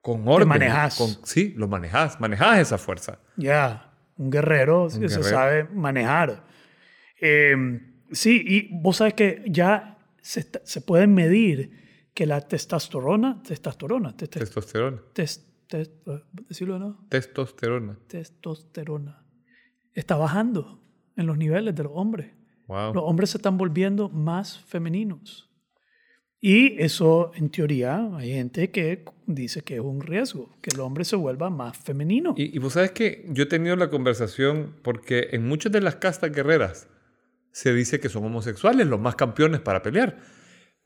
con 0.00 0.26
orden. 0.26 0.48
manejás. 0.48 0.96
con- 0.96 1.26
sí, 1.26 1.52
lo 1.56 1.68
manejas, 1.68 2.18
manejas 2.20 2.58
esa 2.58 2.78
fuerza. 2.78 3.18
Ya, 3.36 3.92
un 4.16 4.30
guerrero 4.30 4.88
se 4.88 5.00
guerrero. 5.00 5.22
sabe 5.22 5.64
manejar. 5.64 6.44
Eh, 7.20 7.54
sí, 8.12 8.42
y 8.46 8.68
vos 8.80 8.96
sabes 8.98 9.14
que 9.14 9.42
ya 9.46 9.98
se, 10.22 10.40
está- 10.40 10.60
se 10.64 10.80
puede 10.80 11.06
medir 11.06 12.10
que 12.14 12.26
la 12.26 12.40
testosterona, 12.40 13.42
testosterona, 13.42 14.16
te- 14.16 14.26
te- 14.28 14.40
Testosterona. 14.40 14.98
tes- 15.12 15.44
tes- 15.68 15.90
decirlo 16.48 16.78
no, 16.78 17.06
Testosterona. 17.08 17.98
testosterona 18.08 19.24
está 19.94 20.16
bajando 20.16 20.82
en 21.16 21.26
los 21.26 21.36
niveles 21.38 21.74
de 21.74 21.82
los 21.84 21.92
hombres. 21.94 22.32
Los 22.68 23.02
hombres 23.02 23.30
se 23.30 23.38
están 23.38 23.56
volviendo 23.56 24.08
más 24.10 24.58
femeninos. 24.60 25.50
Y 26.40 26.80
eso, 26.80 27.32
en 27.34 27.48
teoría, 27.50 28.14
hay 28.16 28.32
gente 28.32 28.70
que 28.70 29.04
dice 29.26 29.62
que 29.62 29.74
es 29.76 29.80
un 29.80 30.00
riesgo, 30.02 30.54
que 30.60 30.70
el 30.72 30.78
hombre 30.80 31.04
se 31.04 31.16
vuelva 31.16 31.50
más 31.50 31.76
femenino. 31.78 32.34
Y, 32.36 32.54
y 32.54 32.58
vos 32.60 32.74
sabes 32.74 32.92
que 32.92 33.26
yo 33.30 33.44
he 33.44 33.46
tenido 33.46 33.74
la 33.74 33.90
conversación 33.90 34.76
porque 34.82 35.30
en 35.32 35.48
muchas 35.48 35.72
de 35.72 35.80
las 35.80 35.96
castas 35.96 36.30
guerreras 36.30 36.88
se 37.50 37.72
dice 37.74 37.98
que 37.98 38.08
son 38.08 38.24
homosexuales, 38.24 38.86
los 38.86 39.00
más 39.00 39.16
campeones 39.16 39.60
para 39.60 39.82
pelear. 39.82 40.18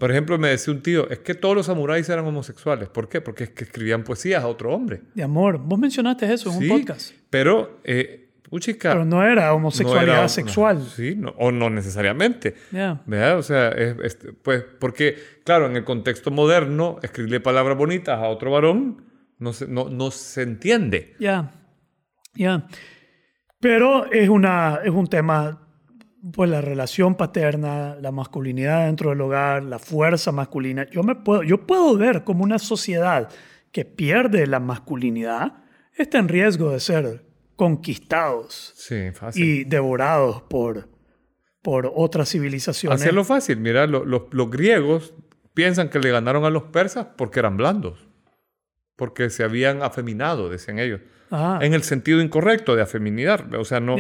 Por 0.03 0.11
ejemplo, 0.11 0.37
me 0.37 0.49
decía 0.49 0.75
un 0.75 0.83
tío, 0.83 1.09
es 1.11 1.21
que 1.21 1.33
todos 1.35 1.55
los 1.55 1.67
samuráis 1.67 2.09
eran 2.09 2.25
homosexuales. 2.27 2.89
¿Por 2.89 3.09
qué? 3.09 3.21
Porque 3.21 3.45
es 3.45 3.51
que 3.51 3.63
escribían 3.63 4.03
poesías 4.03 4.43
a 4.43 4.49
otro 4.49 4.75
hombre. 4.75 5.03
De 5.15 5.23
amor. 5.23 5.59
Vos 5.59 5.79
mencionaste 5.79 6.33
eso 6.33 6.51
en 6.53 6.59
Sí, 6.59 6.69
un 6.69 6.79
podcast. 6.81 7.13
Pero, 7.31 7.79
eh, 7.85 8.33
puchica, 8.51 8.91
Pero 8.91 9.05
no 9.05 9.23
era 9.25 9.47
no 9.51 9.55
homosexualidad 9.55 10.19
era- 10.19 10.29
sexual. 10.29 10.81
no, 10.81 10.85
sí, 10.87 11.15
no- 11.17 11.33
o 11.39 11.53
no 11.53 11.71
necesariamente. 11.71 12.57
Ya. 12.73 13.01
¿Verdad? 13.07 13.39
O 13.39 13.43
sea, 13.45 13.69
es- 13.69 13.97
es- 14.03 14.19
pues, 14.43 14.65
porque, 14.81 15.15
claro, 15.45 15.67
en 15.67 15.77
el 15.77 15.85
contexto 15.85 16.33
moderno, 16.33 16.99
escribirle 17.05 17.39
palabras 17.39 17.79
bonitas 17.79 18.19
a 18.19 18.27
otro 18.27 18.51
varón 18.51 19.05
no 19.39 19.53
se, 19.53 19.69
no, 19.69 19.89
no 19.89 20.11
se 20.11 20.43
entiende. 20.43 21.15
Ya. 21.21 21.53
Ya. 22.35 22.67
Pero 23.61 24.11
es, 24.11 24.29
una, 24.29 24.81
es 24.85 24.91
un 24.91 25.07
tema, 25.07 25.62
pues 26.33 26.49
la 26.51 26.61
relación 26.61 27.17
paterna, 27.17 27.97
la 28.01 28.13
masculinidad 28.13 28.87
dentro 28.87 29.11
del 29.11 29.21
hogar, 29.23 29.63
la 29.65 29.79
fuerza 29.79 30.31
masculina. 30.31 30.89
Yo, 30.91 31.03
me 31.03 31.17
puedo, 31.17 31.43
yo 31.43 31.67
puedo 31.67 31.97
ver 31.97 32.23
como 32.23 32.45
una 32.45 32.59
sociedad 32.59 33.29
que 33.73 33.85
pierde 33.85 34.47
la 34.47 34.61
masculinidad 34.61 35.65
está 35.97 36.19
en 36.19 36.29
riesgo 36.29 36.71
de 36.71 36.81
ser 36.81 37.25
conquistados 37.57 38.73
Sí, 38.77 39.11
fácil. 39.13 39.45
y 39.45 39.65
devorados 39.65 40.43
por, 40.43 40.89
por 41.63 41.91
otras 41.95 42.29
civilizaciones. 42.31 43.01
Hacerlo 43.01 43.25
fácil. 43.25 43.59
Mira, 43.59 43.87
lo- 43.87 44.05
los, 44.05 44.23
los 44.31 44.51
griegos 44.51 45.15
piensan 45.55 45.89
que 45.89 45.99
le 45.99 46.11
ganaron 46.11 46.45
a 46.45 46.51
los 46.51 46.65
persas 46.65 47.09
porque 47.17 47.41
eran 47.41 47.57
blandos. 47.57 48.07
Porque 48.97 49.31
se 49.31 49.43
habían 49.43 49.83
afeminado, 49.83 50.49
decían 50.51 50.79
ellos. 50.79 51.01
Ah, 51.31 51.59
En 51.63 51.73
el 51.75 51.83
sentido 51.83 52.21
incorrecto 52.21 52.77
de 52.77 52.83
afeminidad. 52.83 53.53
O 53.55 53.65
sea, 53.65 53.81
no, 53.81 53.97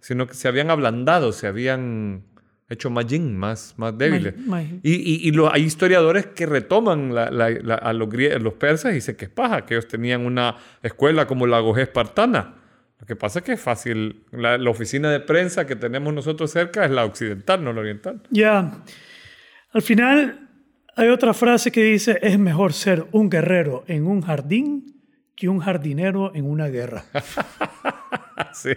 sino 0.00 0.26
que 0.26 0.34
se 0.34 0.48
habían 0.48 0.70
ablandado, 0.70 1.32
se 1.32 1.46
habían 1.46 2.24
hecho 2.68 2.88
más 2.88 3.06
yin, 3.06 3.36
más, 3.36 3.74
más 3.78 3.96
débiles. 3.98 4.34
Y, 4.82 4.94
y, 4.94 5.28
y 5.28 5.32
lo- 5.32 5.52
hay 5.52 5.62
historiadores 5.62 6.26
que 6.26 6.46
retoman 6.46 7.14
la- 7.14 7.30
la- 7.30 7.50
la- 7.50 7.74
a 7.74 7.92
los, 7.92 8.54
persas 8.54 8.92
y 8.92 8.96
dicen 8.96 9.16
que 9.16 9.24
es 9.24 9.30
paja, 9.30 9.66
que 9.66 9.74
ellos 9.74 9.88
tenían 9.88 10.24
una 10.24 10.56
escuela 10.82 11.26
como 11.26 11.46
la 11.46 11.58
Gogé 11.60 11.82
espartana. 11.82 12.54
Lo 13.00 13.06
que 13.06 13.16
pasa 13.16 13.40
es 13.40 13.44
que 13.44 13.52
es 13.54 13.60
fácil. 13.60 14.24
La, 14.30 14.56
la 14.58 14.70
oficina 14.70 15.10
de 15.10 15.20
prensa 15.20 15.66
que 15.66 15.74
tenemos 15.74 16.12
nosotros 16.14 16.50
cerca 16.50 16.84
es 16.84 16.90
la 16.92 17.04
occidental, 17.04 17.64
no 17.64 17.72
la 17.72 17.80
oriental. 17.80 18.22
Ya. 18.30 18.82
Al 19.72 19.82
final 19.82 20.48
hay 20.96 21.08
otra 21.08 21.34
frase 21.34 21.72
que 21.72 21.82
dice, 21.82 22.18
es 22.22 22.38
mejor 22.38 22.72
ser 22.72 23.06
un 23.12 23.30
guerrero 23.30 23.84
en 23.88 24.06
un 24.06 24.20
jardín 24.20 25.02
que 25.34 25.48
un 25.48 25.58
jardinero 25.60 26.32
en 26.34 26.44
una 26.48 26.68
guerra. 26.68 27.04
sí, 28.52 28.70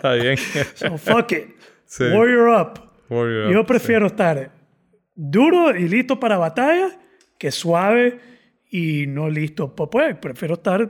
está 0.00 0.14
bien. 0.14 0.36
So 0.74 0.98
fuck 0.98 1.32
it. 1.32 1.44
Sí. 1.90 2.04
Warrior 2.04 2.48
up. 2.50 2.80
Warrior 3.08 3.52
Yo 3.52 3.60
up, 3.62 3.66
prefiero 3.66 4.06
estar 4.06 4.52
duro 5.16 5.76
y 5.76 5.88
listo 5.88 6.20
para 6.20 6.38
batalla 6.38 6.96
que 7.36 7.50
suave 7.50 8.20
y 8.70 9.06
no 9.08 9.28
listo. 9.28 9.74
Pues, 9.74 9.88
pues, 9.90 10.16
prefiero 10.18 10.54
estar 10.54 10.88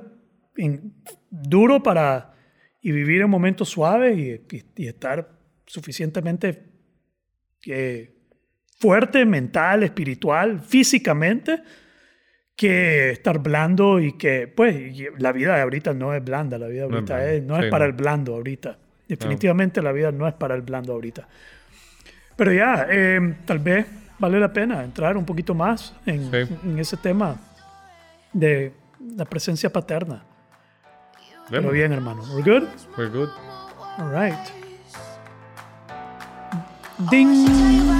en- 0.58 0.92
duro 1.30 1.82
para 1.82 2.34
y 2.82 2.92
vivir 2.92 3.22
en 3.22 3.30
momentos 3.30 3.70
suaves 3.70 4.18
y, 4.18 4.56
y- 4.56 4.64
y 4.76 4.88
estar 4.88 5.26
suficientemente 5.64 6.64
eh, 7.66 8.14
fuerte 8.78 9.24
mental, 9.24 9.82
espiritual, 9.84 10.60
físicamente, 10.60 11.62
que 12.56 13.10
estar 13.12 13.38
blando 13.38 14.00
y 14.00 14.18
que, 14.18 14.48
pues, 14.48 14.76
la 15.18 15.32
vida 15.32 15.56
de 15.56 15.62
ahorita 15.62 15.94
no 15.94 16.14
es 16.14 16.22
blanda, 16.22 16.58
la 16.58 16.66
vida 16.68 16.82
No 16.82 16.88
es 16.88 16.94
ahorita 16.94 17.14
blanda, 17.16 17.32
es, 17.32 17.42
no 17.42 17.56
es 17.58 17.64
sí, 17.64 17.70
para 17.70 17.84
no. 17.86 17.90
el 17.90 17.96
blando 17.96 18.34
ahorita. 18.34 18.78
Definitivamente 19.16 19.82
la 19.82 19.92
vida 19.92 20.10
no 20.12 20.26
es 20.28 20.34
para 20.34 20.54
el 20.54 20.62
blando 20.62 20.92
ahorita. 20.92 21.26
Pero 22.36 22.52
ya, 22.52 22.86
eh, 22.88 23.34
tal 23.44 23.58
vez 23.58 23.86
vale 24.18 24.38
la 24.40 24.52
pena 24.52 24.82
entrar 24.84 25.16
un 25.16 25.24
poquito 25.24 25.54
más 25.54 25.94
en, 26.06 26.30
Sí. 26.30 26.54
en 26.64 26.78
ese 26.78 26.96
tema 26.96 27.36
de 28.32 28.72
la 29.16 29.24
presencia 29.24 29.70
paterna. 29.72 30.22
Pero 31.48 31.62
Vemos. 31.62 31.72
bien, 31.72 31.92
hermano. 31.92 32.22
We're 32.34 32.42
good? 32.60 32.68
We're 32.96 33.10
good. 33.10 33.28
All 33.98 34.10
right. 34.12 34.38
Ding. 37.10 37.99